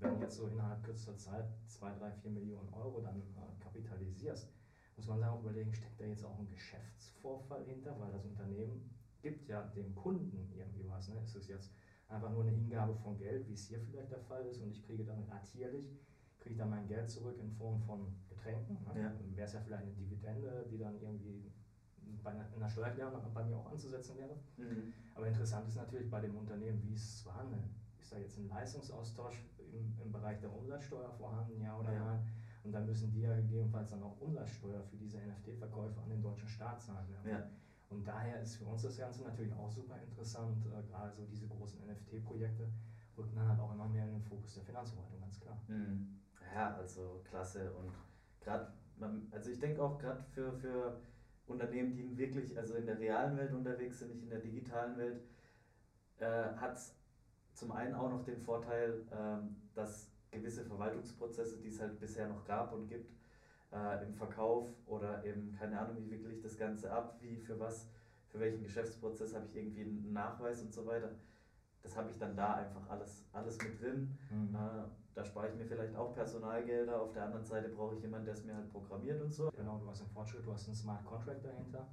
wenn 0.00 0.20
jetzt 0.20 0.36
so 0.36 0.46
innerhalb 0.46 0.82
kürzester 0.82 1.16
Zeit 1.16 1.46
2, 1.66 1.94
3, 1.94 2.12
4 2.12 2.30
Millionen 2.30 2.72
Euro 2.72 3.00
dann 3.00 3.20
äh, 3.20 3.62
kapitalisierst, 3.62 4.48
muss 4.96 5.06
man 5.06 5.20
dann 5.20 5.30
auch 5.30 5.40
überlegen, 5.40 5.74
steckt 5.74 6.00
da 6.00 6.04
jetzt 6.04 6.24
auch 6.24 6.38
ein 6.38 6.48
Geschäftsvorfall 6.48 7.64
hinter, 7.64 7.98
weil 8.00 8.12
das 8.12 8.24
Unternehmen 8.24 8.90
gibt 9.20 9.48
ja 9.48 9.62
dem 9.62 9.94
Kunden 9.94 10.52
irgendwie 10.56 10.88
was. 10.88 11.08
Ne? 11.08 11.20
Ist 11.24 11.36
es 11.36 11.48
jetzt 11.48 11.72
einfach 12.08 12.30
nur 12.30 12.42
eine 12.42 12.52
Hingabe 12.52 12.94
von 12.94 13.16
Geld, 13.18 13.48
wie 13.48 13.54
es 13.54 13.66
hier 13.66 13.80
vielleicht 13.80 14.10
der 14.10 14.20
Fall 14.20 14.46
ist, 14.46 14.60
und 14.60 14.70
ich 14.70 14.82
kriege 14.82 15.04
dann 15.04 15.22
ratierlich, 15.24 15.98
kriege 16.38 16.52
ich 16.52 16.58
dann 16.58 16.70
mein 16.70 16.86
Geld 16.86 17.10
zurück 17.10 17.36
in 17.38 17.50
Form 17.50 17.80
von 17.80 18.14
Getränken. 18.28 18.78
Ne? 18.94 19.00
Ja. 19.00 19.12
Wäre 19.34 19.46
es 19.46 19.52
ja 19.52 19.60
vielleicht 19.60 19.82
eine 19.82 19.92
Dividende, 19.92 20.66
die 20.70 20.78
dann 20.78 21.00
irgendwie 21.00 21.52
bei 22.22 22.30
einer, 22.30 22.48
in 22.54 22.60
der 22.60 22.68
Steuererklärung 22.68 23.20
bei 23.34 23.44
mir 23.44 23.56
auch 23.56 23.70
anzusetzen 23.70 24.16
wäre. 24.16 24.36
Mhm. 24.56 24.92
Aber 25.14 25.26
interessant 25.26 25.68
ist 25.68 25.76
natürlich 25.76 26.08
bei 26.10 26.20
dem 26.20 26.36
Unternehmen, 26.36 26.80
wie 26.82 26.94
es 26.94 27.22
zu 27.22 27.34
handeln. 27.34 27.74
Ist 28.00 28.12
da 28.12 28.18
jetzt 28.18 28.38
ein 28.38 28.48
Leistungsaustausch 28.48 29.42
im, 29.76 29.94
im 30.02 30.12
Bereich 30.12 30.40
der 30.40 30.52
Umsatzsteuer 30.52 31.10
vorhanden, 31.12 31.60
ja 31.60 31.78
oder 31.78 31.92
ja. 31.92 32.04
nein? 32.04 32.26
Und 32.64 32.72
dann 32.72 32.86
müssen 32.86 33.12
die 33.12 33.20
ja 33.20 33.34
gegebenenfalls 33.36 33.90
dann 33.90 34.02
auch 34.02 34.20
Umsatzsteuer 34.20 34.82
für 34.82 34.96
diese 34.96 35.18
NFT-Verkäufe 35.18 36.00
an 36.00 36.08
den 36.08 36.20
deutschen 36.20 36.48
Staat 36.48 36.82
zahlen. 36.82 37.06
Ja. 37.24 37.30
ja. 37.30 37.50
Und 37.88 38.06
daher 38.06 38.42
ist 38.42 38.56
für 38.56 38.64
uns 38.64 38.82
das 38.82 38.98
Ganze 38.98 39.22
natürlich 39.22 39.54
auch 39.54 39.70
super 39.70 39.96
interessant, 40.02 40.66
äh, 40.66 40.82
gerade 40.90 41.12
so 41.14 41.24
diese 41.26 41.46
großen 41.46 41.78
NFT-Projekte 41.86 42.68
rücken 43.16 43.36
dann 43.36 43.48
halt 43.48 43.60
auch 43.60 43.72
immer 43.72 43.88
mehr 43.88 44.04
in 44.04 44.12
den 44.12 44.22
Fokus 44.22 44.54
der 44.54 44.64
Finanzverwaltung, 44.64 45.20
ganz 45.20 45.40
klar. 45.40 45.58
Mhm. 45.68 46.18
Ja, 46.54 46.74
also 46.76 47.22
klasse 47.24 47.72
und 47.72 47.92
gerade, 48.40 48.72
also 49.30 49.50
ich 49.50 49.58
denke 49.58 49.82
auch 49.82 49.98
gerade 49.98 50.22
für, 50.22 50.52
für 50.52 51.00
Unternehmen, 51.46 51.94
die 51.94 52.16
wirklich 52.16 52.56
also 52.58 52.74
in 52.74 52.86
der 52.86 52.98
realen 52.98 53.36
Welt 53.36 53.52
unterwegs 53.52 54.00
sind, 54.00 54.14
nicht 54.14 54.24
in 54.24 54.30
der 54.30 54.40
digitalen 54.40 54.96
Welt, 54.96 55.22
äh, 56.18 56.54
hat 56.56 56.76
es 56.76 56.96
zum 57.56 57.72
einen 57.72 57.94
auch 57.94 58.10
noch 58.10 58.22
den 58.22 58.38
Vorteil, 58.38 59.02
ähm, 59.10 59.56
dass 59.74 60.10
gewisse 60.30 60.64
Verwaltungsprozesse, 60.64 61.58
die 61.58 61.68
es 61.68 61.80
halt 61.80 61.98
bisher 61.98 62.28
noch 62.28 62.44
gab 62.44 62.72
und 62.72 62.86
gibt, 62.86 63.10
äh, 63.72 64.04
im 64.04 64.14
Verkauf 64.14 64.68
oder 64.86 65.24
eben, 65.24 65.52
keine 65.52 65.80
Ahnung, 65.80 65.96
wie 65.98 66.10
wickle 66.10 66.32
ich 66.32 66.42
das 66.42 66.56
Ganze 66.56 66.92
ab, 66.92 67.16
wie 67.20 67.36
für 67.36 67.58
was, 67.58 67.88
für 68.28 68.38
welchen 68.40 68.62
Geschäftsprozess 68.62 69.34
habe 69.34 69.46
ich 69.46 69.56
irgendwie 69.56 69.82
einen 69.82 70.12
Nachweis 70.12 70.60
und 70.60 70.72
so 70.72 70.86
weiter. 70.86 71.10
Das 71.82 71.96
habe 71.96 72.10
ich 72.10 72.18
dann 72.18 72.36
da 72.36 72.54
einfach 72.54 72.88
alles, 72.90 73.24
alles 73.32 73.56
mit 73.58 73.80
drin. 73.80 74.18
Mhm. 74.30 74.54
Äh, 74.54 74.84
da 75.14 75.24
spare 75.24 75.48
ich 75.48 75.54
mir 75.54 75.64
vielleicht 75.64 75.96
auch 75.96 76.12
Personalgelder. 76.12 77.00
Auf 77.00 77.12
der 77.12 77.24
anderen 77.24 77.44
Seite 77.44 77.70
brauche 77.70 77.94
ich 77.94 78.02
jemanden, 78.02 78.26
der 78.26 78.34
es 78.34 78.44
mir 78.44 78.54
halt 78.54 78.70
programmiert 78.70 79.22
und 79.22 79.32
so. 79.32 79.50
Genau, 79.56 79.78
du 79.78 79.88
hast 79.88 80.02
einen 80.02 80.10
Fortschritt, 80.10 80.44
du 80.44 80.52
hast 80.52 80.66
einen 80.66 80.76
Smart 80.76 81.04
Contract 81.06 81.42
dahinter. 81.42 81.88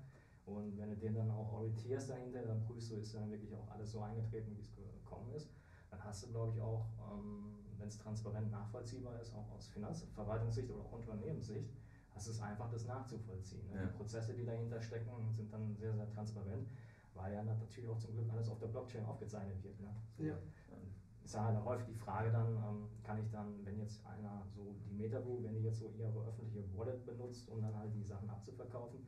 Und 0.45 0.77
wenn 0.77 0.89
du 0.89 0.97
den 0.97 1.15
dann 1.15 1.31
auch 1.31 1.53
orientierst 1.53 2.09
dahinter, 2.09 2.41
dann 2.41 2.61
prüfst 2.61 2.91
du, 2.91 2.95
ist 2.95 3.15
dann 3.15 3.31
wirklich 3.31 3.55
auch 3.55 3.69
alles 3.69 3.93
so 3.93 4.01
eingetreten, 4.01 4.57
wie 4.57 4.61
es 4.61 4.73
gekommen 5.13 5.33
ist. 5.35 5.49
Dann 5.89 6.03
hast 6.03 6.23
du, 6.23 6.27
glaube 6.29 6.53
ich, 6.55 6.61
auch 6.61 6.85
ähm, 7.11 7.63
wenn 7.83 7.89
es 7.89 7.97
transparent 7.97 8.49
nachvollziehbar 8.49 9.19
ist, 9.21 9.33
auch 9.35 9.49
aus 9.51 9.67
Finanzverwaltungssicht 9.67 10.69
oder 10.71 10.83
auch 10.83 10.93
Unternehmenssicht, 10.93 11.69
hast 12.15 12.27
du 12.27 12.31
es 12.31 12.41
einfach, 12.41 12.69
das 12.71 12.85
nachzuvollziehen. 12.85 13.67
Ne? 13.67 13.75
Ja. 13.75 13.85
Die 13.85 13.97
Prozesse, 13.97 14.33
die 14.33 14.45
dahinter 14.45 14.81
stecken, 14.81 15.11
sind 15.35 15.51
dann 15.51 15.75
sehr, 15.75 15.93
sehr 15.93 16.09
transparent, 16.09 16.67
weil 17.13 17.33
ja 17.33 17.43
natürlich 17.43 17.89
auch 17.89 17.97
zum 17.97 18.13
Glück 18.13 18.31
alles 18.31 18.49
auf 18.49 18.59
der 18.59 18.67
Blockchain 18.67 19.05
aufgezeichnet 19.05 19.61
wird. 19.63 19.79
Ne? 19.81 19.89
So, 20.17 20.23
ja. 20.23 20.37
Ist 21.23 21.39
halt 21.39 21.63
häufig 21.63 21.87
die 21.87 21.95
Frage 21.95 22.31
dann, 22.31 22.55
ähm, 22.55 22.87
kann 23.01 23.17
ich 23.17 23.29
dann, 23.29 23.65
wenn 23.65 23.79
jetzt 23.79 24.05
einer 24.05 24.45
so 24.45 24.75
die 24.85 24.93
Metabrew, 24.93 25.41
wenn 25.43 25.55
die 25.55 25.63
jetzt 25.63 25.79
so 25.79 25.89
ihre 25.97 26.25
öffentliche 26.25 26.63
Wallet 26.77 27.05
benutzt, 27.05 27.49
um 27.49 27.61
dann 27.61 27.75
halt 27.77 27.93
die 27.93 28.03
Sachen 28.03 28.29
abzuverkaufen, 28.29 28.99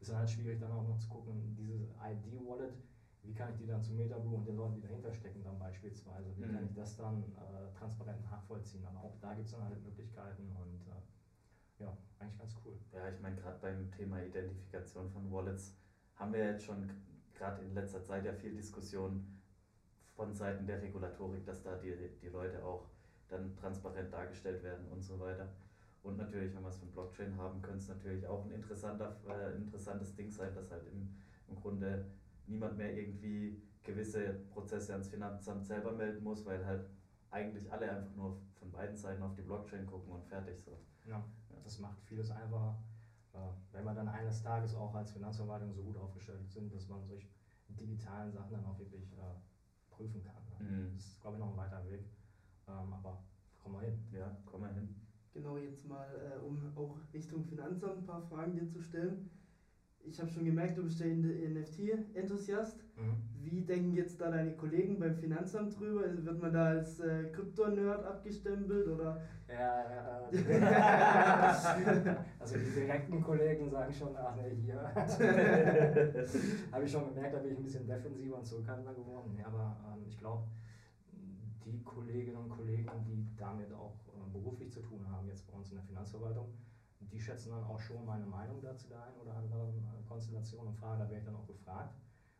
ist 0.00 0.10
dann 0.10 0.18
halt 0.18 0.30
schwierig 0.30 0.58
dann 0.58 0.72
auch 0.72 0.86
noch 0.86 0.98
zu 0.98 1.08
gucken, 1.08 1.54
diese 1.56 1.84
ID-Wallet, 2.02 2.74
wie 3.22 3.34
kann 3.34 3.52
ich 3.52 3.58
die 3.58 3.66
dann 3.66 3.82
zu 3.82 3.92
Metabrew 3.92 4.36
und 4.36 4.46
den 4.46 4.56
Leuten, 4.56 4.74
die 4.76 4.82
dahinter 4.82 5.12
stecken, 5.12 5.42
dann 5.44 5.58
beispielsweise, 5.58 6.34
wie 6.36 6.44
mhm. 6.44 6.52
kann 6.52 6.64
ich 6.64 6.74
das 6.74 6.96
dann 6.96 7.22
äh, 7.36 7.76
transparent 7.76 8.22
nachvollziehen. 8.24 8.84
Aber 8.86 9.00
auch 9.00 9.16
da 9.20 9.34
gibt 9.34 9.46
es 9.46 9.52
dann 9.52 9.64
halt 9.64 9.82
Möglichkeiten 9.82 10.50
und 10.56 10.80
äh, 10.88 11.84
ja, 11.84 11.96
eigentlich 12.18 12.38
ganz 12.38 12.56
cool. 12.64 12.78
Ja, 12.92 13.08
ich 13.08 13.20
meine, 13.20 13.36
gerade 13.36 13.58
beim 13.60 13.90
Thema 13.92 14.22
Identifikation 14.22 15.10
von 15.10 15.30
Wallets 15.30 15.76
haben 16.16 16.32
wir 16.32 16.44
jetzt 16.52 16.64
schon 16.64 16.90
gerade 17.34 17.62
in 17.62 17.74
letzter 17.74 18.02
Zeit 18.02 18.24
ja 18.24 18.32
viel 18.32 18.54
Diskussion 18.54 19.26
von 20.14 20.34
Seiten 20.34 20.66
der 20.66 20.82
Regulatorik, 20.82 21.44
dass 21.46 21.62
da 21.62 21.76
die, 21.76 21.94
die 22.20 22.28
Leute 22.28 22.62
auch 22.64 22.86
dann 23.28 23.56
transparent 23.56 24.12
dargestellt 24.12 24.62
werden 24.62 24.86
und 24.88 25.02
so 25.02 25.18
weiter. 25.18 25.48
Und 26.02 26.16
natürlich, 26.16 26.54
wenn 26.54 26.62
wir 26.62 26.68
es 26.68 26.76
von 26.76 26.90
Blockchain 26.90 27.36
haben, 27.36 27.60
könnte 27.62 27.78
es 27.78 27.88
natürlich 27.88 28.26
auch 28.26 28.44
ein 28.44 28.52
interessanter, 28.52 29.16
äh, 29.28 29.56
interessantes 29.56 30.14
Ding 30.14 30.30
sein, 30.30 30.54
dass 30.54 30.70
halt 30.70 30.86
im, 30.92 31.14
im 31.48 31.60
Grunde 31.60 32.06
niemand 32.50 32.76
mehr 32.76 32.94
irgendwie 32.96 33.62
gewisse 33.82 34.34
Prozesse 34.50 34.92
ans 34.92 35.08
Finanzamt 35.08 35.64
selber 35.64 35.92
melden 35.92 36.22
muss, 36.22 36.44
weil 36.44 36.64
halt 36.66 36.84
eigentlich 37.30 37.72
alle 37.72 37.90
einfach 37.90 38.14
nur 38.16 38.40
von 38.58 38.70
beiden 38.70 38.96
Seiten 38.96 39.22
auf 39.22 39.34
die 39.34 39.42
Blockchain 39.42 39.86
gucken 39.86 40.12
und 40.12 40.24
fertig 40.24 40.60
so. 40.60 40.78
Ja, 41.06 41.24
das 41.64 41.78
macht 41.78 42.00
vieles 42.02 42.30
einfacher. 42.30 42.76
Äh, 43.32 43.38
wenn 43.72 43.84
wir 43.84 43.94
dann 43.94 44.08
eines 44.08 44.42
Tages 44.42 44.74
auch 44.74 44.94
als 44.94 45.12
Finanzverwaltung 45.12 45.72
so 45.72 45.82
gut 45.82 45.96
aufgestellt 45.96 46.50
sind, 46.50 46.74
dass 46.74 46.88
man 46.88 47.04
solche 47.04 47.28
digitalen 47.68 48.32
Sachen 48.32 48.52
dann 48.52 48.64
auch 48.64 48.78
wirklich 48.78 49.12
äh, 49.12 49.90
prüfen 49.90 50.22
kann. 50.24 50.42
Ne? 50.58 50.66
Mhm. 50.66 50.94
Das 50.96 51.06
ist, 51.06 51.20
glaube 51.20 51.36
ich, 51.36 51.40
noch 51.40 51.52
ein 51.52 51.56
weiter 51.56 51.84
Weg. 51.84 52.04
Ähm, 52.68 52.92
aber 52.92 53.22
kommen 53.62 53.80
wir 53.80 53.86
hin. 53.86 53.98
Ja, 54.12 54.36
kommen 54.44 54.64
wir 54.64 54.72
hin. 54.72 54.96
Genau, 55.32 55.56
jetzt 55.56 55.84
mal, 55.86 56.08
äh, 56.18 56.38
um 56.44 56.58
auch 56.76 56.98
Richtung 57.14 57.44
Finanzamt 57.44 57.98
ein 57.98 58.06
paar 58.06 58.22
Fragen 58.22 58.54
dir 58.54 58.68
zu 58.68 58.80
stellen 58.80 59.30
ich 60.04 60.20
habe 60.20 60.30
schon 60.30 60.44
gemerkt, 60.44 60.76
du 60.76 60.82
bist 60.82 61.00
der 61.00 61.08
NFT-Enthusiast. 61.08 62.78
Mhm. 62.96 63.16
Wie 63.42 63.62
denken 63.62 63.94
jetzt 63.94 64.20
da 64.20 64.30
deine 64.30 64.52
Kollegen 64.52 64.98
beim 64.98 65.14
Finanzamt 65.16 65.78
drüber? 65.78 66.02
Also 66.02 66.24
wird 66.24 66.40
man 66.40 66.52
da 66.52 66.66
als 66.66 67.00
äh, 67.00 67.24
Krypto-Nerd 67.32 68.04
abgestempelt 68.04 68.88
oder? 68.88 69.22
Ja, 69.48 69.90
ja. 69.90 70.28
Äh, 70.30 72.16
also 72.38 72.58
die 72.58 72.70
direkten 72.80 73.22
Kollegen 73.22 73.70
sagen 73.70 73.92
schon, 73.92 74.16
ach 74.16 74.36
ne, 74.36 74.50
hier. 74.50 74.80
habe 76.72 76.84
ich 76.84 76.90
schon 76.90 77.08
gemerkt, 77.14 77.34
da 77.34 77.38
bin 77.38 77.52
ich 77.52 77.58
ein 77.58 77.64
bisschen 77.64 77.86
defensiver 77.86 78.38
und 78.38 78.46
zurückhaltender 78.46 78.94
geworden. 78.94 79.36
Ja, 79.38 79.46
aber 79.46 79.76
ähm, 79.94 80.04
ich 80.06 80.18
glaube, 80.18 80.44
die 81.64 81.82
Kolleginnen 81.82 82.36
und 82.36 82.48
Kollegen, 82.48 82.88
die 83.06 83.26
damit 83.36 83.72
auch 83.72 83.94
äh, 84.08 84.32
beruflich 84.32 84.70
zu 84.70 84.80
tun 84.80 85.00
haben, 85.10 85.28
jetzt 85.28 85.46
bei 85.50 85.56
uns 85.56 85.70
in 85.70 85.76
der 85.76 85.84
Finanzverwaltung, 85.84 86.48
die 87.12 87.20
schätzen 87.20 87.50
dann 87.50 87.64
auch 87.64 87.80
schon 87.80 88.04
meine 88.04 88.26
Meinung 88.26 88.60
dazu 88.62 88.88
der 88.88 89.02
einen 89.02 89.16
oder 89.16 89.34
anderen 89.34 89.78
äh, 89.78 90.08
Konstellation 90.08 90.66
und 90.66 90.76
Fragen, 90.76 91.00
da 91.00 91.08
werde 91.08 91.18
ich 91.18 91.24
dann 91.24 91.36
auch 91.36 91.46
gefragt. 91.46 91.94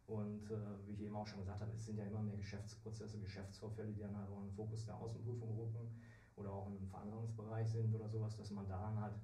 Und 0.07 0.50
äh, 0.50 0.57
wie 0.87 0.93
ich 0.93 1.03
eben 1.03 1.15
auch 1.15 1.27
schon 1.27 1.39
gesagt 1.39 1.61
habe, 1.61 1.71
es 1.73 1.87
sind 1.87 1.97
ja 1.97 2.05
immer 2.05 2.21
mehr 2.21 2.37
Geschäftsprozesse, 2.37 3.19
Geschäftsvorfälle, 3.21 3.93
die 3.93 4.00
dann 4.00 4.17
halt 4.17 4.29
auch 4.29 4.39
in 4.41 4.47
den 4.47 4.55
Fokus 4.55 4.85
der 4.85 4.97
Außenprüfung 4.97 5.57
rücken 5.57 6.03
oder 6.35 6.50
auch 6.50 6.67
im 6.67 6.85
Verhandlungsbereich 6.89 7.69
sind 7.71 7.95
oder 7.95 8.09
sowas, 8.09 8.37
dass 8.37 8.50
man 8.50 8.67
daran 8.67 9.00
halt 9.00 9.15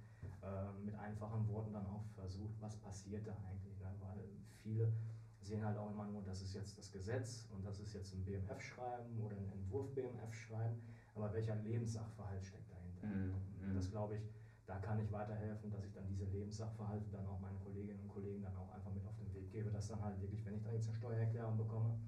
äh, 0.42 0.84
mit 0.84 0.94
einfachen 0.94 1.48
Worten 1.48 1.72
dann 1.72 1.86
auch 1.86 2.04
versucht, 2.14 2.54
was 2.60 2.76
passiert 2.76 3.26
da 3.26 3.36
eigentlich. 3.50 3.80
Ne? 3.80 3.92
Weil 4.00 4.28
viele 4.62 4.92
sehen 5.40 5.64
halt 5.64 5.76
auch 5.78 5.90
immer 5.90 6.06
nur, 6.06 6.22
das 6.22 6.42
ist 6.42 6.54
jetzt 6.54 6.78
das 6.78 6.90
Gesetz 6.90 7.48
und 7.52 7.64
das 7.64 7.78
ist 7.80 7.94
jetzt 7.94 8.12
ein 8.14 8.24
BMF-Schreiben 8.24 9.20
oder 9.20 9.36
ein 9.36 9.50
Entwurf-BMF-Schreiben, 9.52 10.80
aber 11.14 11.32
welcher 11.32 11.56
Lebenssachverhalt 11.56 12.44
steckt 12.44 12.70
dahinter? 12.70 13.06
Mhm. 13.06 13.74
Das 13.74 13.90
glaube 13.90 14.16
ich, 14.16 14.22
da 14.66 14.78
kann 14.78 14.98
ich 14.98 15.10
weiterhelfen, 15.12 15.70
dass 15.70 15.84
ich 15.84 15.92
dann 15.92 16.06
diese 16.08 16.24
Lebenssachverhalte 16.24 17.06
dann 17.12 17.26
auch 17.26 17.40
meinen 17.40 17.58
Kolleginnen 17.60 18.00
und 18.00 18.08
Kollegen 18.08 18.42
dann 18.42 18.56
auch 18.56 18.72
einfach 18.72 18.92
mit 18.92 19.06
auf 19.06 19.16
den 19.16 19.32
Weg 19.32 19.50
gebe, 19.50 19.70
dass 19.70 19.88
dann 19.88 20.02
halt 20.02 20.20
wirklich, 20.20 20.44
wenn 20.44 20.56
ich 20.56 20.62
dann 20.62 20.74
jetzt 20.74 20.88
eine 20.88 20.96
Steuererklärung 20.96 21.56
bekomme, 21.56 21.98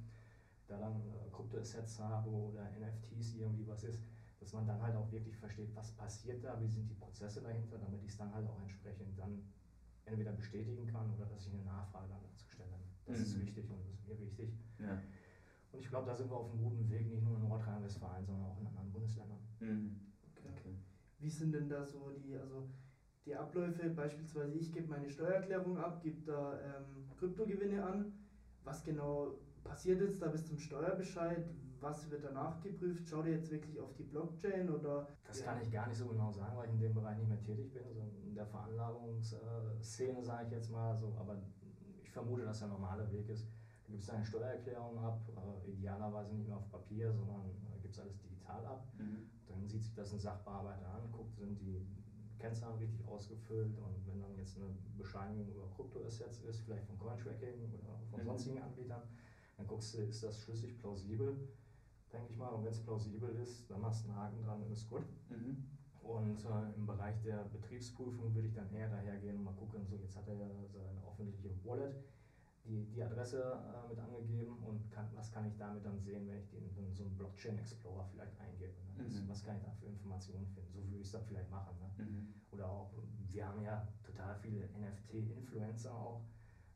da 0.67 0.79
dann 0.79 1.01
äh, 1.01 1.31
Kryptoassets 1.31 2.01
habe 2.01 2.29
oder 2.29 2.69
NFTs 2.79 3.37
irgendwie 3.37 3.67
was 3.67 3.85
ist, 3.85 4.03
dass 4.41 4.53
man 4.53 4.67
dann 4.67 4.83
halt 4.83 4.97
auch 4.97 5.11
wirklich 5.11 5.37
versteht, 5.37 5.75
was 5.75 5.93
passiert 5.93 6.45
da, 6.45 6.61
wie 6.61 6.69
sind 6.69 6.89
die 6.89 6.95
Prozesse 6.95 7.41
dahinter, 7.41 7.79
damit 7.79 8.03
ich 8.03 8.11
es 8.11 8.17
dann 8.19 8.33
halt 8.35 8.47
auch 8.49 8.61
entsprechend 8.61 9.19
dann 9.19 9.43
entweder 10.05 10.33
bestätigen 10.33 10.87
kann 10.87 11.13
oder 11.15 11.27
dass 11.27 11.47
ich 11.47 11.55
eine 11.55 11.65
Nachfrage 11.65 12.09
dann 12.09 12.23
dazu 12.23 12.49
stelle. 12.49 12.69
Das 13.07 13.19
mhm. 13.19 13.25
ist 13.25 13.41
wichtig 13.41 13.71
und 13.71 13.81
das 13.81 13.93
ist 13.93 14.07
mir 14.07 14.19
wichtig. 14.19 14.53
Ja. 14.79 15.01
Und 15.73 15.81
ich 15.81 15.89
glaube, 15.89 16.07
da 16.07 16.15
sind 16.15 16.31
wir 16.31 16.37
auf 16.37 16.51
einem 16.51 16.63
guten 16.63 16.91
Weg, 16.91 17.09
nicht 17.09 17.23
nur 17.23 17.37
in 17.37 17.49
Nordrhein-Westfalen, 17.49 18.25
sondern 18.25 18.47
auch 18.47 18.59
in 18.59 18.67
anderen 18.67 18.91
Bundesländern. 18.91 19.39
Mhm. 19.61 20.08
Wie 21.19 21.31
sind 21.31 21.53
denn 21.53 21.69
da 21.69 21.85
so 21.85 22.11
die, 22.11 22.37
also 22.37 22.69
die 23.25 23.35
Abläufe? 23.35 23.91
Beispielsweise 23.91 24.57
ich 24.57 24.73
gebe 24.73 24.89
meine 24.89 25.09
Steuererklärung 25.09 25.79
ab, 25.79 26.01
gebe 26.03 26.21
da 26.23 26.59
ähm, 26.61 27.09
Kryptogewinne 27.19 27.85
an. 27.85 28.13
Was 28.65 28.85
genau 28.85 29.39
passiert 29.65 30.01
jetzt 30.01 30.23
da 30.23 30.29
bis 30.29 30.47
zum 30.47 30.59
Steuerbescheid? 30.59 31.45
Was 31.81 32.11
wird 32.11 32.25
danach 32.25 32.61
geprüft? 32.61 33.09
Schaut 33.09 33.27
ihr 33.27 33.33
jetzt 33.33 33.51
wirklich 33.51 33.79
auf 33.81 33.95
die 33.95 34.03
Blockchain 34.03 34.69
oder? 34.69 35.09
Das 35.25 35.43
kann 35.43 35.61
ich 35.61 35.71
gar 35.71 35.87
nicht 35.89 35.99
so 35.99 36.07
genau 36.07 36.33
sagen, 36.33 36.57
weil 36.57 36.67
ich 36.69 36.75
in 36.75 36.81
dem 36.81 36.95
Bereich 36.95 37.19
nicht 37.19 37.29
mehr 37.29 37.41
tätig 37.41 37.73
bin, 37.73 37.85
also 37.85 38.01
in 38.25 38.35
der 38.35 38.47
Veranlagungsszene 38.47 40.23
sage 40.23 40.47
ich 40.47 40.53
jetzt 40.53 40.71
mal 40.71 40.97
so, 40.97 41.15
aber 41.19 41.41
ich 42.03 42.11
vermute, 42.11 42.45
dass 42.45 42.59
der 42.59 42.69
normale 42.69 43.11
Weg 43.13 43.29
ist, 43.29 43.47
Da 43.89 43.95
gibst 43.95 44.09
du 44.09 44.13
deine 44.13 44.25
Steuererklärung 44.27 44.99
ab, 44.99 45.21
äh, 45.35 45.71
idealerweise 45.71 46.35
nicht 46.35 46.47
mehr 46.47 46.59
auf 46.59 46.71
Papier, 46.71 47.13
sondern 47.13 47.51
äh, 47.73 47.81
gibst 47.81 47.99
alles 48.01 48.19
digital 48.19 48.65
ab. 48.67 48.87
Mhm. 48.99 49.31
Dann 49.49 49.67
sieht 49.67 49.83
sich 49.83 49.95
das 49.95 50.13
ein 50.13 50.21
Sachbearbeiter 50.21 50.95
an, 50.95 51.11
guckt, 51.11 51.37
sind 51.39 51.59
die 51.59 51.87
Kennzahlen 52.39 52.79
richtig 52.79 53.07
ausgefüllt 53.09 53.77
und 53.79 54.07
wenn 54.07 54.21
dann 54.21 54.37
jetzt 54.37 54.57
eine 54.57 54.69
Bescheinigung 54.97 55.49
über 55.55 55.69
Kryptoassets 55.75 56.43
ist, 56.43 56.61
vielleicht 56.61 56.85
von 56.85 56.99
Cointracking 56.99 57.73
oder 57.83 57.99
von 58.11 58.21
mhm. 58.21 58.27
sonstigen 58.27 58.63
Anbietern, 58.63 59.03
dann 59.57 59.67
guckst 59.67 59.95
du, 59.95 60.03
ist 60.03 60.23
das 60.23 60.39
schlüssig 60.39 60.79
plausibel, 60.79 61.49
denke 62.13 62.31
ich 62.31 62.37
mal. 62.37 62.49
Und 62.49 62.65
wenn 62.65 62.73
es 62.73 62.83
plausibel 62.83 63.31
ist, 63.37 63.69
dann 63.71 63.81
machst 63.81 64.05
du 64.05 64.11
einen 64.11 64.19
Haken 64.19 64.43
dran 64.43 64.63
und 64.63 64.71
ist 64.71 64.89
gut. 64.89 65.03
Mhm. 65.31 65.65
Und 66.03 66.45
äh, 66.45 66.75
im 66.77 66.87
Bereich 66.87 67.21
der 67.23 67.45
Betriebsprüfung 67.45 68.35
würde 68.35 68.49
ich 68.49 68.55
dann 68.55 68.71
eher 68.71 68.89
dahergehen 68.89 69.37
und 69.37 69.45
mal 69.45 69.55
gucken, 69.55 69.85
so 69.85 69.97
jetzt 69.97 70.17
hat 70.17 70.27
er 70.29 70.35
ja 70.35 70.49
seine 70.73 71.07
öffentliche 71.07 71.51
Wallet, 71.65 71.97
die, 72.65 72.85
die 72.87 73.03
Adresse 73.03 73.41
äh, 73.43 73.89
mit 73.89 73.99
angegeben 73.99 74.59
und 74.65 74.91
kann, 74.91 75.09
was 75.15 75.31
kann 75.33 75.47
ich 75.47 75.57
damit 75.57 75.85
dann 75.85 75.99
sehen, 75.99 76.27
wenn 76.29 76.39
ich 76.39 76.49
den, 76.49 76.75
den 76.75 76.95
so 76.95 77.05
einen 77.05 77.17
Blockchain 77.17 77.59
Explorer 77.59 78.05
vielleicht 78.13 78.39
eingebe. 78.41 78.75
Ne? 78.97 79.05
Mhm. 79.05 79.29
Was 79.29 79.45
kann 79.45 79.57
ich 79.57 79.63
da 79.63 79.71
für 79.71 79.87
Informationen 79.87 80.47
finden? 80.47 80.73
So 80.73 80.85
würde 80.85 81.01
ich 81.01 81.07
es 81.07 81.13
dann 81.13 81.25
vielleicht 81.25 81.51
machen. 81.51 81.77
Ne? 81.81 82.05
Mhm. 82.05 82.35
Oder 82.51 82.69
auch, 82.69 82.93
wir 83.31 83.47
haben 83.47 83.63
ja 83.63 83.87
total 84.03 84.35
viele 84.37 84.67
NFT-Influencer 84.67 85.95
auch. 85.95 86.23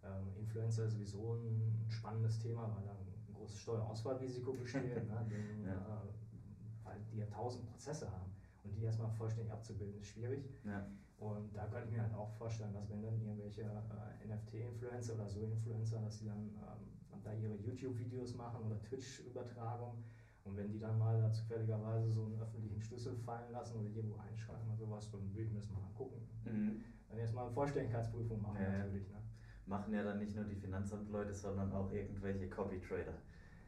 Ähm, 0.04 0.34
Influencer 0.36 0.84
ist 0.86 0.94
sowieso 0.94 1.34
ein 1.34 1.86
spannendes 1.88 2.38
Thema, 2.38 2.74
weil 2.74 2.84
da 2.84 2.92
ein 2.92 3.34
großes 3.34 3.58
Steuerausfallrisiko 3.58 4.52
besteht, 4.52 5.08
ne? 5.08 5.26
Den, 5.28 5.66
ja. 5.66 5.72
äh, 5.74 6.84
weil 6.84 7.00
die 7.12 7.18
ja 7.18 7.26
tausend 7.26 7.66
Prozesse 7.66 8.10
haben 8.10 8.32
und 8.64 8.74
die 8.76 8.82
erstmal 8.82 9.10
vollständig 9.10 9.52
abzubilden, 9.52 10.00
ist 10.00 10.08
schwierig. 10.08 10.44
Ja. 10.64 10.86
Und 11.22 11.54
da 11.54 11.66
könnte 11.66 11.86
ich 11.86 11.92
mir 11.92 12.02
halt 12.02 12.14
auch 12.14 12.32
vorstellen, 12.32 12.74
dass 12.74 12.90
wenn 12.90 13.00
dann 13.00 13.20
irgendwelche 13.22 13.62
äh, 13.62 14.26
NFT-Influencer 14.26 15.14
oder 15.14 15.28
so 15.28 15.44
Influencer, 15.44 16.00
dass 16.00 16.18
die 16.18 16.26
dann 16.26 16.50
ähm, 16.50 17.22
da 17.22 17.32
ihre 17.32 17.54
YouTube-Videos 17.54 18.34
machen 18.34 18.64
oder 18.64 18.82
Twitch-Übertragung 18.82 20.02
und 20.42 20.56
wenn 20.56 20.72
die 20.72 20.80
dann 20.80 20.98
mal 20.98 21.20
da 21.20 21.30
zufälligerweise 21.30 22.10
so 22.10 22.24
einen 22.24 22.40
öffentlichen 22.40 22.80
Schlüssel 22.80 23.14
fallen 23.14 23.52
lassen 23.52 23.78
oder 23.78 23.90
irgendwo 23.90 24.16
einschreiben 24.18 24.66
oder 24.66 24.76
sowas, 24.76 25.10
dann 25.12 25.32
will 25.32 25.44
ich 25.44 25.52
mir 25.52 25.60
das 25.60 25.70
mal 25.70 25.82
angucken. 25.84 26.28
Mhm. 26.44 26.82
Dann 27.08 27.18
erstmal 27.18 27.44
eine 27.44 27.54
Vollständigkeitsprüfung 27.54 28.42
machen 28.42 28.60
ja, 28.60 28.78
natürlich. 28.78 29.08
Ne? 29.08 29.22
Machen 29.66 29.94
ja 29.94 30.02
dann 30.02 30.18
nicht 30.18 30.34
nur 30.34 30.44
die 30.44 30.56
Finanzamtleute, 30.56 31.34
sondern 31.34 31.70
auch 31.70 31.92
irgendwelche 31.92 32.48
Copy-Trader 32.50 33.14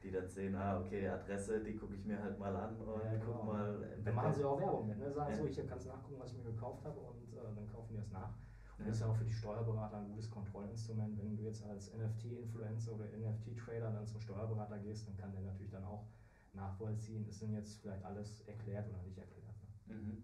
die 0.04 0.10
dann 0.10 0.28
sehen, 0.28 0.54
ah, 0.54 0.78
okay, 0.80 1.08
Adresse, 1.08 1.60
die 1.60 1.74
gucke 1.76 1.94
ich 1.94 2.04
mir 2.04 2.22
halt 2.22 2.38
mal 2.38 2.54
an 2.54 2.76
und 2.76 2.86
ja, 3.02 3.12
genau. 3.12 3.32
guck 3.32 3.46
mal. 3.46 3.88
Da 4.04 4.12
machen 4.12 4.34
sie 4.34 4.44
auch 4.44 4.60
Werbung 4.60 4.86
mit, 4.86 4.98
ne? 4.98 5.10
Sagen 5.10 5.30
ja. 5.30 5.36
so, 5.36 5.46
ich 5.46 5.56
kann 5.66 5.78
es 5.78 5.86
nachgucken, 5.86 6.20
was 6.20 6.32
ich 6.32 6.38
mir 6.38 6.44
gekauft 6.44 6.84
habe 6.84 7.00
und 7.00 7.32
äh, 7.32 7.54
dann 7.54 7.66
kaufen 7.72 7.94
die 7.94 7.98
es 7.98 8.10
nach. 8.10 8.34
Und 8.78 8.88
das 8.88 8.96
ist 8.96 9.00
ja 9.00 9.06
auch 9.06 9.16
für 9.16 9.24
die 9.24 9.32
Steuerberater 9.32 9.98
ein 9.98 10.08
gutes 10.08 10.30
Kontrollinstrument. 10.30 11.16
Wenn 11.16 11.36
du 11.36 11.44
jetzt 11.44 11.64
als 11.64 11.92
NFT-Influencer 11.94 12.92
oder 12.92 13.04
NFT-Trader 13.06 13.92
dann 13.92 14.06
zum 14.06 14.20
Steuerberater 14.20 14.78
gehst, 14.78 15.08
dann 15.08 15.16
kann 15.16 15.32
der 15.32 15.40
natürlich 15.40 15.70
dann 15.70 15.84
auch 15.84 16.04
nachvollziehen, 16.52 17.26
ist 17.26 17.40
denn 17.40 17.52
jetzt 17.52 17.80
vielleicht 17.80 18.04
alles 18.04 18.40
erklärt 18.46 18.88
oder 18.88 19.00
nicht 19.02 19.16
erklärt. 19.16 19.54
Ne? 19.86 19.94
Mhm. 19.94 20.22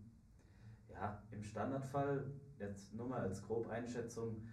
Ja, 0.91 1.23
im 1.31 1.43
Standardfall, 1.43 2.27
jetzt 2.59 2.93
nur 2.95 3.09
mal 3.09 3.21
als 3.21 3.43
Grobeinschätzung, 3.43 4.47